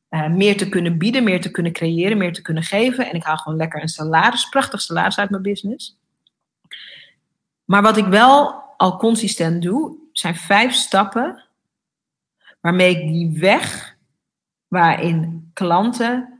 uh, 0.09 0.27
meer 0.27 0.57
te 0.57 0.69
kunnen 0.69 0.97
bieden, 0.97 1.23
meer 1.23 1.41
te 1.41 1.51
kunnen 1.51 1.71
creëren, 1.71 2.17
meer 2.17 2.33
te 2.33 2.41
kunnen 2.41 2.63
geven. 2.63 3.09
En 3.09 3.15
ik 3.15 3.23
haal 3.23 3.37
gewoon 3.37 3.57
lekker 3.57 3.81
een 3.81 3.87
salaris, 3.87 4.49
prachtig 4.49 4.81
salaris 4.81 5.17
uit 5.17 5.29
mijn 5.29 5.41
business. 5.41 5.97
Maar 7.65 7.81
wat 7.81 7.97
ik 7.97 8.05
wel 8.05 8.63
al 8.77 8.97
consistent 8.97 9.61
doe, 9.61 10.01
zijn 10.13 10.35
vijf 10.35 10.73
stappen 10.73 11.43
waarmee 12.61 12.97
ik 12.97 13.07
die 13.07 13.39
weg 13.39 13.95
waarin 14.67 15.49
klanten, 15.53 16.39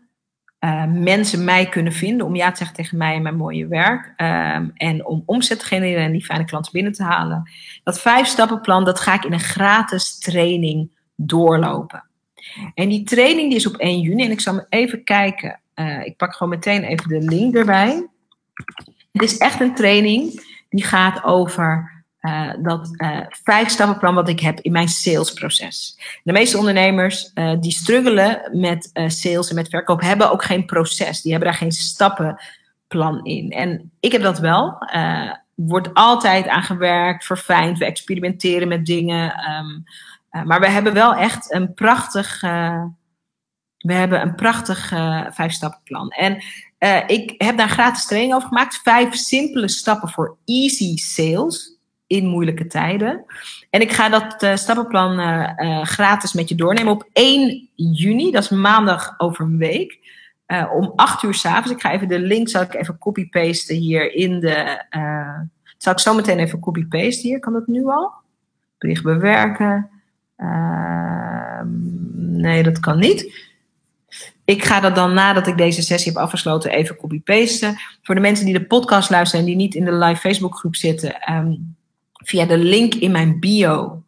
uh, 0.60 0.86
mensen 0.86 1.44
mij 1.44 1.70
kunnen 1.70 1.94
vinden 1.94 2.26
om 2.26 2.36
ja 2.36 2.52
te 2.52 2.58
zeggen 2.58 2.76
tegen 2.76 2.98
mij 2.98 3.16
en 3.16 3.22
mijn 3.22 3.36
mooie 3.36 3.68
werk 3.68 4.06
um, 4.06 4.72
en 4.76 5.06
om 5.06 5.24
omzet 5.26 5.60
te 5.60 5.66
genereren 5.66 6.04
en 6.04 6.12
die 6.12 6.26
fijne 6.26 6.46
klanten 6.46 6.72
binnen 6.72 6.92
te 6.92 7.04
halen. 7.04 7.50
Dat 7.84 8.02
vijf 8.02 8.28
stappenplan, 8.28 8.86
dat 8.86 9.00
ga 9.00 9.14
ik 9.14 9.24
in 9.24 9.34
een 9.34 9.40
gratis 9.40 10.20
training 10.20 10.92
doorlopen. 11.16 12.04
En 12.74 12.90
die 12.90 13.04
training 13.04 13.48
die 13.50 13.58
is 13.58 13.68
op 13.68 13.76
1 13.76 14.00
juni 14.00 14.24
en 14.24 14.32
ik 14.32 14.42
zal 14.42 14.66
even 14.70 15.04
kijken. 15.04 15.60
Uh, 15.76 16.06
ik 16.06 16.18
pak 16.18 16.34
gewoon 16.34 16.54
meteen 16.54 16.84
even 16.84 17.08
de 17.08 17.22
link 17.22 17.56
erbij. 17.56 18.08
Het 19.12 19.22
is 19.22 19.38
echt 19.38 19.60
een 19.60 19.76
training 19.76 20.42
die 20.70 20.84
gaat 20.84 21.24
over 21.24 21.93
uh, 22.24 22.52
dat 22.60 22.90
uh, 22.92 23.20
vijf 23.30 23.70
stappenplan 23.70 24.16
wat 24.16 24.30
ik 24.30 24.40
heb 24.40 24.60
in 24.60 24.72
mijn 24.72 24.88
salesproces. 24.88 26.00
De 26.24 26.32
meeste 26.32 26.58
ondernemers 26.58 27.32
uh, 27.36 27.54
die 27.60 27.72
struggelen 27.72 28.50
met 28.52 28.90
sales 29.08 29.50
en 29.50 29.56
met 29.56 29.70
verkoop 29.70 30.02
hebben 30.02 30.32
ook 30.32 30.44
geen 30.44 30.66
proces. 30.66 31.22
Die 31.22 31.32
hebben 31.32 31.50
daar 31.50 31.60
geen 31.60 31.72
stappenplan 31.72 33.26
in. 33.26 33.52
En 33.52 33.92
ik 34.00 34.12
heb 34.12 34.22
dat 34.22 34.40
wel. 34.40 34.78
wordt 35.56 35.94
altijd 35.94 36.48
aan 36.48 36.64
gewerkt, 36.64 37.26
verfijnd. 37.26 37.78
We 37.78 37.86
experimenteren 37.86 38.68
met 38.68 38.86
dingen. 38.86 39.52
Um, 39.52 39.84
maar 40.46 40.60
we 40.60 40.70
hebben 40.70 40.94
wel 40.94 41.16
echt 41.16 41.54
een 41.54 41.74
prachtig. 41.74 42.42
we 43.78 43.94
hebben 43.94 44.22
een 44.22 44.36
prachtig 44.36 44.88
vijf 45.30 45.52
stappenplan. 45.52 46.10
En 46.10 46.44
ik 47.08 47.34
heb 47.38 47.58
daar 47.58 47.70
gratis 47.70 48.06
training 48.06 48.34
over 48.34 48.48
gemaakt. 48.48 48.80
Vijf 48.84 49.16
simpele 49.16 49.68
stappen 49.68 50.10
voor 50.10 50.38
easy 50.46 50.96
sales 50.96 51.73
in 52.14 52.28
moeilijke 52.28 52.68
tijden. 52.68 53.26
En 53.70 53.82
ik 53.82 53.92
ga 53.92 54.10
dat 54.10 54.44
uh, 54.44 54.56
stappenplan 54.56 55.20
uh, 55.20 55.50
uh, 55.58 55.84
gratis 55.84 56.34
met 56.34 56.50
je 56.50 56.56
doornemen 56.56 56.94
op 56.94 57.10
1 57.14 57.70
juni, 57.76 58.32
dat 58.32 58.44
is 58.44 58.50
maandag 58.50 59.14
over 59.18 59.46
een 59.46 59.58
week. 59.58 60.02
om 60.74 60.94
8 60.96 61.24
uur 61.24 61.34
s'avonds. 61.34 61.72
Ik 61.72 61.82
ga 61.82 61.92
even 61.92 62.08
de 62.08 62.20
link, 62.20 62.50
zal 62.50 62.62
ik 62.62 62.74
even 62.74 62.98
copy-pasten 62.98 63.76
hier 63.76 64.14
in 64.14 64.40
de. 64.40 64.84
zal 65.78 65.94
ik 65.94 66.00
zo 66.00 66.14
meteen 66.14 66.40
even 66.40 66.60
copy-pasten 66.60 67.30
hier? 67.30 67.40
Kan 67.40 67.54
dat 67.54 67.68
nu 67.68 67.86
al? 67.86 68.12
Bericht 68.78 69.04
bewerken. 69.04 69.90
Ehm, 70.38 71.68
nee, 72.42 72.64
dat 72.64 72.80
kan 72.80 73.00
niet. 73.00 73.52
Ik 74.46 74.64
ga 74.64 74.80
dat 74.80 74.96
dan 74.96 75.14
nadat 75.14 75.48
ik 75.48 75.58
deze 75.58 75.82
sessie 75.82 76.12
heb 76.12 76.22
afgesloten 76.22 76.72
even 76.72 76.96
copy-pasten. 76.96 77.76
Voor 78.02 78.16
de 78.16 78.22
mensen 78.22 78.46
die 78.46 78.54
de 78.54 78.66
podcast 78.66 79.10
luisteren 79.10 79.46
en 79.46 79.52
die 79.52 79.62
niet 79.62 79.76
in 79.76 79.86
de 79.86 79.94
live 79.94 80.20
Facebook 80.20 80.56
groep 80.56 80.76
zitten. 80.76 81.34
Um, 81.34 81.76
via 82.24 82.46
de 82.46 82.58
link 82.58 82.94
in 82.94 83.12
mijn 83.12 83.40
bio. 83.40 84.04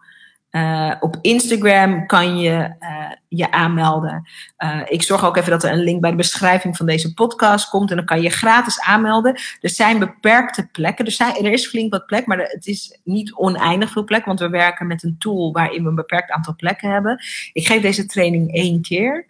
Uh, 0.51 0.95
op 0.99 1.17
Instagram 1.21 2.05
kan 2.05 2.37
je 2.37 2.75
uh, 2.79 3.11
je 3.27 3.51
aanmelden. 3.51 4.29
Uh, 4.63 4.81
ik 4.85 5.03
zorg 5.03 5.25
ook 5.25 5.37
even 5.37 5.51
dat 5.51 5.63
er 5.63 5.71
een 5.71 5.83
link 5.83 6.01
bij 6.01 6.09
de 6.09 6.15
beschrijving 6.15 6.77
van 6.77 6.85
deze 6.85 7.13
podcast 7.13 7.69
komt. 7.69 7.89
En 7.89 7.95
dan 7.95 8.05
kan 8.05 8.21
je 8.21 8.29
gratis 8.29 8.79
aanmelden. 8.79 9.33
Er 9.61 9.69
zijn 9.69 9.99
beperkte 9.99 10.67
plekken. 10.71 11.05
Er, 11.05 11.11
zijn, 11.11 11.35
er 11.35 11.51
is 11.51 11.67
flink 11.67 11.91
wat 11.91 12.05
plek, 12.05 12.25
maar 12.25 12.37
het 12.37 12.67
is 12.67 12.99
niet 13.03 13.33
oneindig 13.33 13.91
veel 13.91 14.03
plek. 14.03 14.25
Want 14.25 14.39
we 14.39 14.49
werken 14.49 14.87
met 14.87 15.03
een 15.03 15.15
tool 15.19 15.51
waarin 15.51 15.83
we 15.83 15.89
een 15.89 15.95
beperkt 15.95 16.31
aantal 16.31 16.55
plekken 16.55 16.91
hebben. 16.91 17.23
Ik 17.53 17.67
geef 17.67 17.81
deze 17.81 18.05
training 18.05 18.53
één 18.53 18.81
keer. 18.81 19.25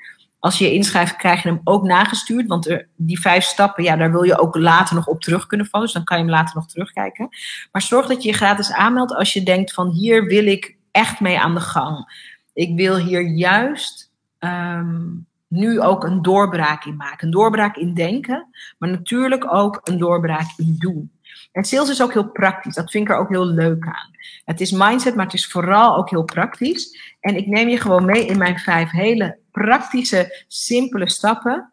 Als 0.46 0.58
je 0.58 0.66
je 0.66 0.74
inschrijft, 0.74 1.16
krijg 1.16 1.43
je 1.43 1.50
hem 1.50 1.62
ook 1.64 1.84
nagestuurd. 1.84 2.48
Want 2.48 2.70
er, 2.70 2.88
die 2.96 3.20
vijf 3.20 3.43
stappen, 3.43 3.84
ja, 3.84 3.96
daar 3.96 4.12
wil 4.12 4.24
je 4.24 4.39
ook 4.39 4.56
later 4.56 4.96
nog 4.96 5.08
op 5.08 5.22
terug 5.22 5.48
kunnen 5.48 5.68
vallen. 5.68 5.86
Dus 5.86 5.96
dan 5.96 6.04
kan 6.04 6.18
je 6.18 6.24
hem 6.24 6.32
later 6.32 6.56
nog 6.56 6.68
terugkijken. 6.68 7.30
Maar 7.72 7.82
zorg 7.82 8.08
dat 8.08 8.24
je 8.24 8.30
je 8.30 8.36
gratis 8.36 8.72
aanmeldt 8.72 9.16
als 9.16 9.34
je 9.34 9.43
denkt 9.43 9.74
van 9.74 9.89
hier 9.89 10.26
wil 10.26 10.46
ik 10.46 10.78
echt 10.91 11.20
mee 11.20 11.39
aan 11.39 11.54
de 11.54 11.60
gang. 11.60 12.14
Ik 12.54 12.76
wil 12.76 12.98
hier 12.98 13.22
juist 13.22 14.12
um, 14.39 15.28
nu 15.48 15.82
ook 15.82 16.04
een 16.04 16.22
doorbraak 16.22 16.86
in 16.86 16.96
maken. 16.96 17.26
Een 17.26 17.34
doorbraak 17.34 17.76
in 17.76 17.93
denken, 17.93 18.48
maar 18.78 18.89
natuurlijk 18.89 19.54
ook 19.54 19.80
een 19.84 19.98
doorbraak 19.98 20.54
in 20.58 20.76
doen. 20.78 21.12
En 21.52 21.64
sales 21.64 21.89
is 21.89 22.02
ook 22.02 22.14
heel 22.14 22.30
praktisch. 22.32 22.76
Dat 22.76 22.91
vind 22.91 23.08
ik 23.08 23.14
er 23.14 23.20
ook 23.20 23.30
heel 23.30 23.46
leuk 23.46 23.86
aan. 23.86 24.12
Het 24.43 24.62
is 24.62 24.72
mindset, 24.72 25.16
maar 25.16 25.26
het 25.26 25.34
is 25.34 25.48
vooral 25.48 25.98
ook 25.98 26.10
heel 26.10 26.24
praktisch. 26.24 27.16
En 27.20 27.36
ik 27.36 27.48
neem 27.48 27.70
je 27.70 27.80
gewoon 27.80 28.06
mee 28.06 28.26
in 28.26 28.38
mijn 28.38 28.60
vijf 28.60 28.91
hele 28.91 29.43
praktische, 29.56 30.43
simpele 30.47 31.10
stappen 31.10 31.72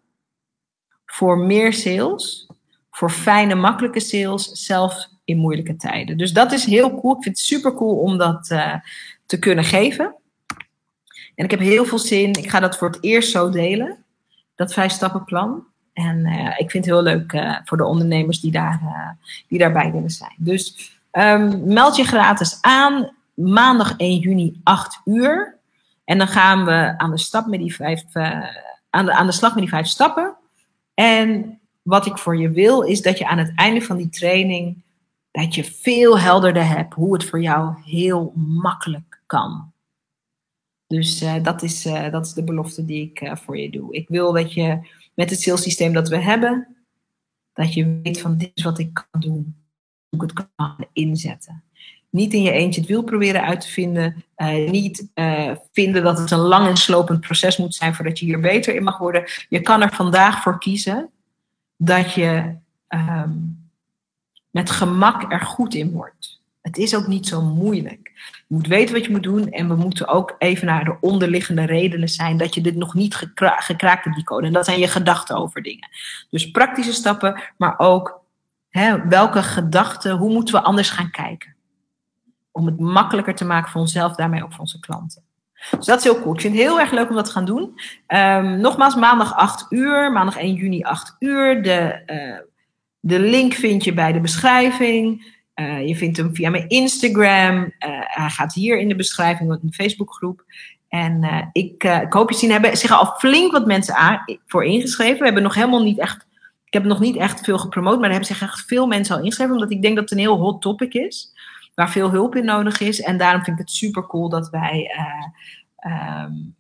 voor 1.07 1.39
meer 1.39 1.73
sales, 1.73 2.47
voor 2.91 3.11
fijne, 3.11 3.55
makkelijke 3.55 4.01
sales, 4.01 4.45
zelfs 4.45 5.17
in 5.25 5.39
moeilijke 5.39 5.77
tijden. 5.77 6.17
Dus 6.17 6.33
dat 6.33 6.53
is 6.53 6.65
heel 6.65 7.01
cool. 7.01 7.17
Ik 7.17 7.23
vind 7.23 7.37
het 7.37 7.47
super 7.47 7.75
cool 7.75 7.97
om 7.97 8.19
dat 8.19 8.51
uh, 8.51 8.75
te 9.27 9.39
kunnen 9.39 9.65
geven. 9.65 10.15
En 11.35 11.45
ik 11.45 11.51
heb 11.51 11.61
heel 11.61 11.85
veel 11.85 11.99
zin. 11.99 12.33
Ik 12.33 12.51
ga 12.51 12.61
dat 12.61 12.79
voor 12.79 12.89
het 12.89 13.03
eerst 13.03 13.31
zo 13.31 13.51
delen, 13.51 14.05
dat 14.55 14.73
vijf 14.73 14.93
stappenplan. 14.93 15.67
En 15.93 16.27
uh, 16.27 16.49
ik 16.49 16.71
vind 16.71 16.85
het 16.85 16.95
heel 16.95 17.03
leuk 17.03 17.33
uh, 17.33 17.57
voor 17.65 17.77
de 17.77 17.85
ondernemers 17.85 18.41
die, 18.41 18.51
daar, 18.53 18.81
die 19.49 19.59
daarbij 19.59 19.93
willen 19.93 20.11
zijn. 20.11 20.35
Dus 20.37 20.93
um, 21.13 21.73
meld 21.73 21.97
je 21.97 22.05
gratis 22.05 22.59
aan. 22.61 23.11
Maandag 23.35 23.97
1 23.97 24.19
juni, 24.19 24.61
8 24.63 25.01
uur. 25.05 25.61
En 26.13 26.19
dan 26.19 26.29
gaan 26.29 26.65
we 26.65 26.99
aan 26.99 27.11
de, 27.11 27.19
stap 27.19 27.47
met 27.47 27.61
die 27.61 27.75
vijf, 27.75 28.15
uh, 28.15 28.57
aan, 28.91 29.05
de, 29.05 29.13
aan 29.13 29.27
de 29.27 29.33
slag 29.33 29.55
met 29.55 29.63
die 29.63 29.73
vijf 29.73 29.87
stappen. 29.87 30.37
En 30.95 31.61
wat 31.83 32.07
ik 32.07 32.19
voor 32.19 32.37
je 32.37 32.51
wil, 32.51 32.83
is 32.83 33.03
dat 33.03 33.19
je 33.19 33.27
aan 33.27 33.39
het 33.39 33.53
einde 33.55 33.83
van 33.83 33.97
die 33.97 34.09
training, 34.09 34.83
dat 35.31 35.55
je 35.55 35.65
veel 35.65 36.19
helderder 36.19 36.69
hebt 36.69 36.95
hoe 36.95 37.13
het 37.13 37.25
voor 37.25 37.41
jou 37.41 37.83
heel 37.85 38.33
makkelijk 38.37 39.23
kan. 39.27 39.73
Dus 40.87 41.23
uh, 41.23 41.43
dat, 41.43 41.63
is, 41.63 41.87
uh, 41.87 42.11
dat 42.11 42.27
is 42.27 42.33
de 42.33 42.45
belofte 42.45 42.85
die 42.85 43.13
ik 43.13 43.37
voor 43.39 43.59
je 43.59 43.71
doe. 43.71 43.95
Ik 43.95 44.09
wil 44.09 44.33
dat 44.33 44.53
je 44.53 44.79
met 45.15 45.31
het 45.31 45.41
salessysteem 45.41 45.93
dat 45.93 46.09
we 46.09 46.17
hebben, 46.17 46.77
dat 47.53 47.75
je 47.75 48.01
weet 48.03 48.21
van 48.21 48.37
dit 48.37 48.51
is 48.55 48.63
wat 48.63 48.79
ik 48.79 48.95
kan 48.95 49.21
doen, 49.21 49.57
hoe 50.09 50.25
ik 50.25 50.31
het 50.31 50.47
kan 50.57 50.87
inzetten 50.93 51.63
niet 52.13 52.33
in 52.33 52.43
je 52.43 52.51
eentje 52.51 52.81
het 52.81 52.89
wiel 52.89 53.03
proberen 53.03 53.43
uit 53.43 53.61
te 53.61 53.69
vinden. 53.69 54.25
Uh, 54.37 54.71
niet 54.71 55.09
uh, 55.15 55.51
vinden 55.73 56.03
dat 56.03 56.19
het 56.19 56.31
een 56.31 56.39
lang 56.39 56.69
en 56.69 56.77
slopend 56.77 57.21
proces 57.21 57.57
moet 57.57 57.75
zijn 57.75 57.95
voordat 57.95 58.19
je 58.19 58.25
hier 58.25 58.41
beter 58.41 58.75
in 58.75 58.83
mag 58.83 58.99
worden. 58.99 59.25
Je 59.49 59.61
kan 59.61 59.83
er 59.83 59.93
vandaag 59.93 60.43
voor 60.43 60.59
kiezen 60.59 61.11
dat 61.77 62.13
je 62.13 62.55
um, 62.89 63.71
met 64.51 64.71
gemak 64.71 65.33
er 65.33 65.41
goed 65.41 65.75
in 65.75 65.93
wordt. 65.93 66.41
Het 66.63 66.79
is 66.79 66.95
ook 66.95 67.07
niet 67.07 67.27
zo 67.27 67.43
moeilijk. 67.43 68.11
Je 68.49 68.55
moet 68.55 68.67
weten 68.67 68.95
wat 68.95 69.05
je 69.05 69.11
moet 69.11 69.23
doen 69.23 69.51
en 69.51 69.69
we 69.69 69.75
moeten 69.75 70.09
ook 70.09 70.35
even 70.39 70.67
naar 70.67 70.85
de 70.85 70.97
onderliggende 71.01 71.65
redenen 71.65 72.09
zijn 72.09 72.37
dat 72.37 72.55
je 72.55 72.61
dit 72.61 72.77
nog 72.77 72.95
niet 72.95 73.15
gekra 73.15 73.57
gekraakt 73.57 74.05
hebt, 74.05 74.17
die 74.17 74.25
code. 74.25 74.47
En 74.47 74.53
dat 74.53 74.65
zijn 74.65 74.79
je 74.79 74.89
gedachten 74.89 75.37
over 75.37 75.63
dingen. 75.63 75.89
Dus 76.31 76.51
praktische 76.51 76.93
stappen, 76.93 77.43
maar 77.57 77.75
ook 77.79 78.21
hè, 78.69 79.09
welke 79.09 79.43
gedachten, 79.43 80.17
hoe 80.17 80.33
moeten 80.33 80.55
we 80.55 80.63
anders 80.63 80.91
gaan 80.91 81.11
kijken? 81.11 81.55
Om 82.53 82.67
het 82.67 82.81
makkelijker 82.81 83.35
te 83.35 83.45
maken 83.45 83.71
voor 83.71 83.81
onszelf, 83.81 84.15
daarmee 84.15 84.45
ook 84.45 84.51
voor 84.51 84.61
onze 84.61 84.81
klanten. 84.81 85.23
Dus 85.71 85.87
dat 85.87 85.99
is 85.99 86.05
heel 86.05 86.21
cool. 86.21 86.35
Ik 86.35 86.41
vind 86.41 86.55
het 86.55 86.63
heel 86.63 86.81
erg 86.81 86.91
leuk 86.91 87.09
om 87.09 87.15
dat 87.15 87.25
te 87.25 87.31
gaan 87.31 87.45
doen. 87.45 87.81
Um, 88.07 88.61
nogmaals, 88.61 88.95
maandag 88.95 89.35
8 89.37 89.67
uur, 89.69 90.13
maandag 90.13 90.37
1 90.37 90.55
juni 90.55 90.83
8 90.83 91.17
uur. 91.19 91.63
De, 91.63 92.03
uh, 92.07 92.39
de 93.01 93.19
link 93.19 93.53
vind 93.53 93.85
je 93.85 93.93
bij 93.93 94.13
de 94.13 94.21
beschrijving. 94.21 95.35
Uh, 95.55 95.87
je 95.87 95.97
vindt 95.97 96.17
hem 96.17 96.35
via 96.35 96.51
mijn 96.51 96.69
Instagram. 96.69 97.55
Uh, 97.55 97.71
hij 98.05 98.29
gaat 98.29 98.55
hier 98.55 98.79
in 98.79 98.89
de 98.89 98.97
beschrijving, 98.97 99.53
in 99.53 99.59
de 99.63 99.73
Facebookgroep. 99.73 100.45
En 100.89 101.49
ik, 101.53 101.83
ik, 101.85 102.13
hoop 102.13 102.31
je 102.31 102.37
zien. 102.37 102.51
hebben 102.51 102.77
zich 102.77 102.91
al 102.91 103.15
flink 103.19 103.53
wat 103.53 103.67
mensen 103.67 103.95
aan, 103.95 104.25
voor 104.47 104.65
ingeschreven. 104.65 105.19
We 105.19 105.25
hebben 105.25 105.43
nog 105.43 105.55
helemaal 105.55 105.83
niet 105.83 105.99
echt. 105.99 106.27
Ik 106.65 106.73
heb 106.73 106.85
nog 106.85 107.01
niet 107.01 107.17
echt 107.17 107.41
veel 107.41 107.59
gepromoot, 107.59 107.95
maar 107.95 108.05
er 108.05 108.11
hebben 108.11 108.29
zich 108.29 108.43
echt 108.43 108.65
veel 108.67 108.87
mensen 108.87 109.15
al 109.17 109.23
ingeschreven. 109.23 109.55
Omdat 109.55 109.71
ik 109.71 109.83
denk 109.83 109.95
dat 109.95 110.05
het 110.05 110.13
een 110.13 110.25
heel 110.25 110.39
hot 110.39 110.63
topic 110.63 110.95
is. 110.95 111.33
Waar 111.75 111.91
veel 111.91 112.11
hulp 112.11 112.37
in 112.37 112.45
nodig 112.45 112.81
is. 112.81 113.01
En 113.01 113.19
daarom 113.19 113.45
vind 113.45 113.59
ik 113.59 113.67
het 113.67 113.75
super 113.75 114.07
cool 114.07 114.29
dat 114.29 114.51
wij. 114.51 114.91
Um, 115.87 116.55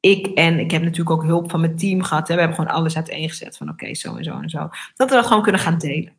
ik 0.00 0.26
en 0.26 0.58
ik 0.58 0.70
heb 0.70 0.82
natuurlijk 0.82 1.10
ook 1.10 1.22
hulp 1.22 1.50
van 1.50 1.60
mijn 1.60 1.76
team 1.76 2.02
gehad. 2.02 2.28
We 2.28 2.34
hebben 2.34 2.56
gewoon 2.56 2.74
alles 2.74 2.96
uiteengezet 2.96 3.56
van 3.56 3.68
oké, 3.68 3.94
zo 3.94 4.16
en 4.16 4.24
zo 4.24 4.38
en 4.40 4.48
zo. 4.48 4.68
Dat 4.96 5.08
we 5.08 5.14
dat 5.14 5.26
gewoon 5.26 5.42
kunnen 5.42 5.60
gaan 5.60 5.78
delen. 5.78 6.12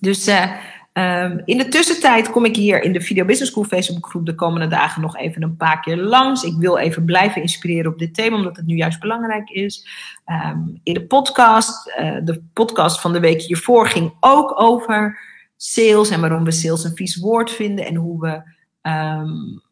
Dus 0.00 0.28
uh, 0.28 0.52
um, 0.92 1.42
in 1.44 1.58
de 1.58 1.68
tussentijd 1.68 2.30
kom 2.30 2.44
ik 2.44 2.56
hier 2.56 2.82
in 2.82 2.92
de 2.92 3.00
Video 3.00 3.24
Business 3.24 3.50
School 3.50 3.64
Facebook 3.64 4.06
groep 4.06 4.26
de 4.26 4.34
komende 4.34 4.66
dagen 4.66 5.02
nog 5.02 5.16
even 5.16 5.42
een 5.42 5.56
paar 5.56 5.80
keer 5.80 5.96
langs. 5.96 6.42
Ik 6.42 6.54
wil 6.58 6.78
even 6.78 7.04
blijven 7.04 7.42
inspireren 7.42 7.92
op 7.92 7.98
dit 7.98 8.14
thema, 8.14 8.36
omdat 8.36 8.56
het 8.56 8.66
nu 8.66 8.76
juist 8.76 9.00
belangrijk 9.00 9.50
is. 9.50 9.88
Um, 10.26 10.80
in 10.82 10.94
de 10.94 11.06
podcast, 11.06 11.94
uh, 12.00 12.16
de 12.22 12.42
podcast 12.52 13.00
van 13.00 13.12
de 13.12 13.20
week 13.20 13.42
hiervoor 13.42 13.88
ging 13.88 14.12
ook 14.20 14.60
over 14.60 15.18
sales 15.58 16.10
en 16.10 16.20
waarom 16.20 16.44
we 16.44 16.50
sales 16.50 16.84
een 16.84 16.96
vies 16.96 17.16
woord 17.16 17.50
vinden 17.50 17.86
en 17.86 17.94
hoe 17.94 18.20
we 18.20 18.42
um, 18.90 19.62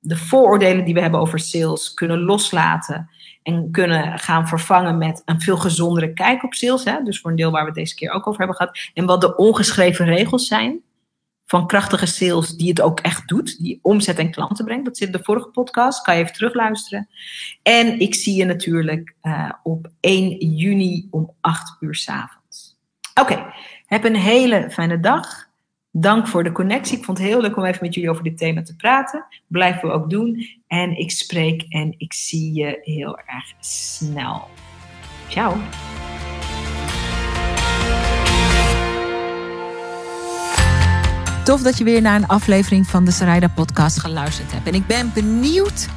de 0.00 0.16
vooroordelen 0.16 0.84
die 0.84 0.94
we 0.94 1.00
hebben 1.00 1.20
over 1.20 1.38
sales 1.38 1.94
kunnen 1.94 2.20
loslaten 2.20 3.10
en 3.42 3.70
kunnen 3.70 4.18
gaan 4.18 4.48
vervangen 4.48 4.98
met 4.98 5.22
een 5.24 5.40
veel 5.40 5.56
gezondere 5.56 6.12
kijk 6.12 6.44
op 6.44 6.54
sales. 6.54 6.84
Hè? 6.84 7.02
Dus 7.02 7.20
voor 7.20 7.30
een 7.30 7.36
deel 7.36 7.50
waar 7.50 7.60
we 7.60 7.66
het 7.66 7.76
deze 7.76 7.94
keer 7.94 8.10
ook 8.10 8.26
over 8.26 8.38
hebben 8.38 8.56
gehad. 8.56 8.78
En 8.94 9.06
wat 9.06 9.20
de 9.20 9.36
ongeschreven 9.36 10.06
regels 10.06 10.46
zijn 10.46 10.80
van 11.46 11.66
krachtige 11.66 12.06
sales 12.06 12.56
die 12.56 12.68
het 12.68 12.80
ook 12.80 13.00
echt 13.00 13.28
doet. 13.28 13.62
Die 13.62 13.78
omzet 13.82 14.18
en 14.18 14.30
klanten 14.30 14.64
brengt. 14.64 14.84
Dat 14.84 14.96
zit 14.96 15.06
in 15.06 15.12
de 15.12 15.24
vorige 15.24 15.48
podcast. 15.48 16.02
Kan 16.02 16.16
je 16.16 16.22
even 16.22 16.34
terugluisteren. 16.34 17.08
En 17.62 18.00
ik 18.00 18.14
zie 18.14 18.36
je 18.36 18.44
natuurlijk 18.44 19.14
uh, 19.22 19.50
op 19.62 19.90
1 20.00 20.56
juni 20.56 21.08
om 21.10 21.34
8 21.40 21.76
uur 21.80 21.94
s 21.94 22.08
avonds. 22.08 22.78
Oké. 23.20 23.52
Heb 24.02 24.04
een 24.04 24.20
hele 24.20 24.70
fijne 24.70 25.00
dag. 25.00 25.48
Dank 25.90 26.28
voor 26.28 26.44
de 26.44 26.52
connectie. 26.52 26.98
Ik 26.98 27.04
vond 27.04 27.18
het 27.18 27.26
heel 27.26 27.40
leuk 27.40 27.56
om 27.56 27.64
even 27.64 27.84
met 27.84 27.94
jullie 27.94 28.10
over 28.10 28.22
dit 28.22 28.38
thema 28.38 28.62
te 28.62 28.76
praten. 28.76 29.24
Blijven 29.46 29.88
we 29.88 29.94
ook 29.94 30.10
doen. 30.10 30.46
En 30.66 30.98
ik 30.98 31.10
spreek 31.10 31.64
en 31.68 31.94
ik 31.98 32.12
zie 32.12 32.54
je 32.54 32.78
heel 32.82 33.18
erg 33.18 33.52
snel. 33.60 34.48
Ciao. 35.28 35.56
Tof 41.44 41.62
dat 41.62 41.78
je 41.78 41.84
weer 41.84 42.02
naar 42.02 42.16
een 42.16 42.26
aflevering 42.26 42.86
van 42.86 43.04
de 43.04 43.10
Sarayda 43.10 43.48
podcast 43.48 44.00
geluisterd 44.00 44.52
hebt. 44.52 44.66
En 44.66 44.74
ik 44.74 44.86
ben 44.86 45.10
benieuwd 45.14 45.88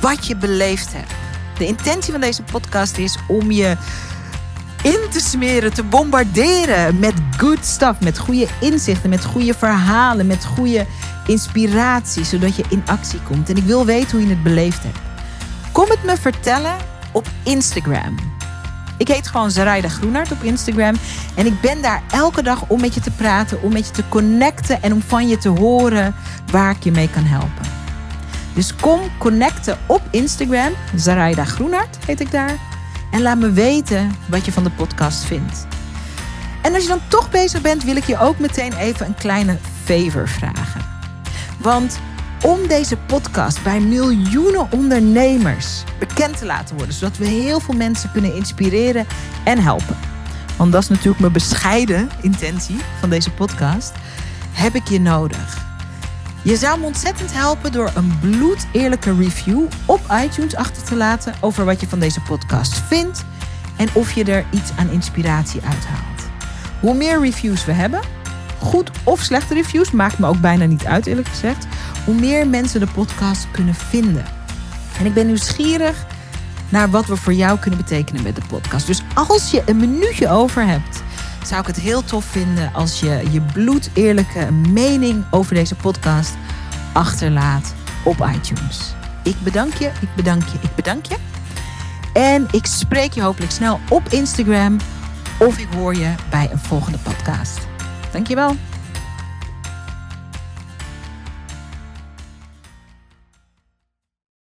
wat 0.00 0.26
je 0.26 0.36
beleefd 0.36 0.92
hebt. 0.92 1.14
De 1.58 1.66
intentie 1.66 2.12
van 2.12 2.20
deze 2.20 2.42
podcast 2.42 2.98
is 2.98 3.18
om 3.28 3.50
je 3.50 3.76
in 4.82 5.00
te 5.10 5.20
smeren, 5.20 5.74
te 5.74 5.82
bombarderen 5.84 6.98
met 6.98 7.14
good 7.36 7.64
stuff, 7.64 8.00
met 8.00 8.18
goede 8.18 8.46
inzichten, 8.60 9.10
met 9.10 9.24
goede 9.24 9.54
verhalen, 9.54 10.26
met 10.26 10.44
goede 10.44 10.86
inspiratie, 11.26 12.24
zodat 12.24 12.56
je 12.56 12.64
in 12.68 12.82
actie 12.86 13.20
komt. 13.22 13.48
En 13.50 13.56
ik 13.56 13.64
wil 13.64 13.84
weten 13.84 14.10
hoe 14.10 14.26
je 14.26 14.34
het 14.34 14.42
beleefd 14.42 14.82
hebt. 14.82 14.98
Kom 15.72 15.88
het 15.88 16.04
me 16.04 16.16
vertellen 16.16 16.76
op 17.12 17.26
Instagram. 17.42 18.14
Ik 18.96 19.08
heet 19.08 19.28
gewoon 19.28 19.50
Zaraida 19.50 19.88
Groenart 19.88 20.32
op 20.32 20.42
Instagram. 20.42 20.94
En 21.34 21.46
ik 21.46 21.60
ben 21.60 21.82
daar 21.82 22.02
elke 22.10 22.42
dag 22.42 22.64
om 22.68 22.80
met 22.80 22.94
je 22.94 23.00
te 23.00 23.10
praten, 23.10 23.62
om 23.62 23.72
met 23.72 23.86
je 23.86 23.92
te 23.92 24.08
connecten 24.08 24.82
en 24.82 24.92
om 24.92 25.02
van 25.02 25.28
je 25.28 25.38
te 25.38 25.48
horen 25.48 26.14
waar 26.50 26.70
ik 26.70 26.84
je 26.84 26.90
mee 26.90 27.10
kan 27.10 27.24
helpen. 27.24 27.68
Dus 28.54 28.74
kom 28.74 29.00
connecten 29.18 29.78
op 29.86 30.02
Instagram. 30.10 30.72
Zaraida 30.94 31.44
Groenart 31.44 31.98
heet 32.06 32.20
ik 32.20 32.30
daar. 32.30 32.69
En 33.10 33.22
laat 33.22 33.38
me 33.38 33.52
weten 33.52 34.14
wat 34.28 34.44
je 34.44 34.52
van 34.52 34.64
de 34.64 34.70
podcast 34.70 35.24
vindt. 35.24 35.66
En 36.62 36.74
als 36.74 36.82
je 36.82 36.88
dan 36.88 37.00
toch 37.08 37.30
bezig 37.30 37.60
bent, 37.60 37.84
wil 37.84 37.96
ik 37.96 38.04
je 38.04 38.18
ook 38.18 38.38
meteen 38.38 38.72
even 38.72 39.06
een 39.06 39.14
kleine 39.14 39.58
favor 39.84 40.28
vragen. 40.28 40.80
Want 41.58 42.00
om 42.42 42.66
deze 42.66 42.96
podcast 42.96 43.62
bij 43.62 43.80
miljoenen 43.80 44.72
ondernemers 44.72 45.84
bekend 45.98 46.38
te 46.38 46.46
laten 46.46 46.76
worden, 46.76 46.94
zodat 46.94 47.16
we 47.16 47.26
heel 47.26 47.60
veel 47.60 47.74
mensen 47.74 48.12
kunnen 48.12 48.34
inspireren 48.34 49.06
en 49.44 49.58
helpen. 49.58 49.96
Want 50.56 50.72
dat 50.72 50.82
is 50.82 50.88
natuurlijk 50.88 51.20
mijn 51.20 51.32
bescheiden 51.32 52.08
intentie 52.22 52.78
van 53.00 53.10
deze 53.10 53.30
podcast. 53.30 53.92
Heb 54.52 54.74
ik 54.74 54.88
je 54.88 55.00
nodig. 55.00 55.69
Je 56.42 56.56
zou 56.56 56.80
me 56.80 56.86
ontzettend 56.86 57.32
helpen 57.32 57.72
door 57.72 57.90
een 57.94 58.18
bloedeerlijke 58.20 59.14
review 59.16 59.62
op 59.86 60.00
iTunes 60.24 60.56
achter 60.56 60.82
te 60.82 60.96
laten 60.96 61.34
over 61.40 61.64
wat 61.64 61.80
je 61.80 61.88
van 61.88 61.98
deze 61.98 62.20
podcast 62.20 62.80
vindt 62.80 63.24
en 63.76 63.88
of 63.92 64.12
je 64.12 64.24
er 64.24 64.46
iets 64.50 64.70
aan 64.76 64.90
inspiratie 64.90 65.60
uithaalt. 65.62 66.30
Hoe 66.80 66.94
meer 66.94 67.20
reviews 67.20 67.64
we 67.64 67.72
hebben, 67.72 68.00
goed 68.58 68.90
of 69.04 69.20
slechte 69.20 69.54
reviews, 69.54 69.90
maakt 69.90 70.18
me 70.18 70.26
ook 70.26 70.40
bijna 70.40 70.64
niet 70.64 70.86
uit 70.86 71.06
eerlijk 71.06 71.28
gezegd, 71.28 71.66
hoe 72.04 72.14
meer 72.14 72.48
mensen 72.48 72.80
de 72.80 72.86
podcast 72.94 73.46
kunnen 73.50 73.74
vinden. 73.74 74.24
En 74.98 75.06
ik 75.06 75.14
ben 75.14 75.26
nieuwsgierig 75.26 76.06
naar 76.68 76.90
wat 76.90 77.06
we 77.06 77.16
voor 77.16 77.34
jou 77.34 77.58
kunnen 77.58 77.80
betekenen 77.80 78.22
met 78.22 78.34
de 78.34 78.42
podcast. 78.48 78.86
Dus 78.86 79.02
als 79.14 79.50
je 79.50 79.62
een 79.66 79.76
minuutje 79.76 80.28
over 80.28 80.66
hebt 80.66 81.02
zou 81.46 81.60
ik 81.60 81.66
het 81.66 81.80
heel 81.80 82.04
tof 82.04 82.24
vinden 82.24 82.72
als 82.72 83.00
je 83.00 83.22
je 83.30 83.40
bloedeerlijke 83.40 84.52
mening 84.52 85.24
over 85.30 85.54
deze 85.54 85.74
podcast 85.74 86.34
achterlaat 86.92 87.74
op 88.04 88.30
iTunes. 88.34 88.94
Ik 89.22 89.36
bedank 89.42 89.74
je, 89.74 89.86
ik 90.00 90.08
bedank 90.16 90.42
je, 90.42 90.58
ik 90.60 90.74
bedank 90.74 91.06
je. 91.06 91.16
En 92.12 92.46
ik 92.50 92.66
spreek 92.66 93.12
je 93.12 93.22
hopelijk 93.22 93.52
snel 93.52 93.80
op 93.88 94.02
Instagram 94.08 94.76
of 95.38 95.58
ik 95.58 95.68
hoor 95.74 95.94
je 95.94 96.14
bij 96.30 96.48
een 96.52 96.58
volgende 96.58 96.98
podcast. 96.98 97.58
Dankjewel. 98.12 98.56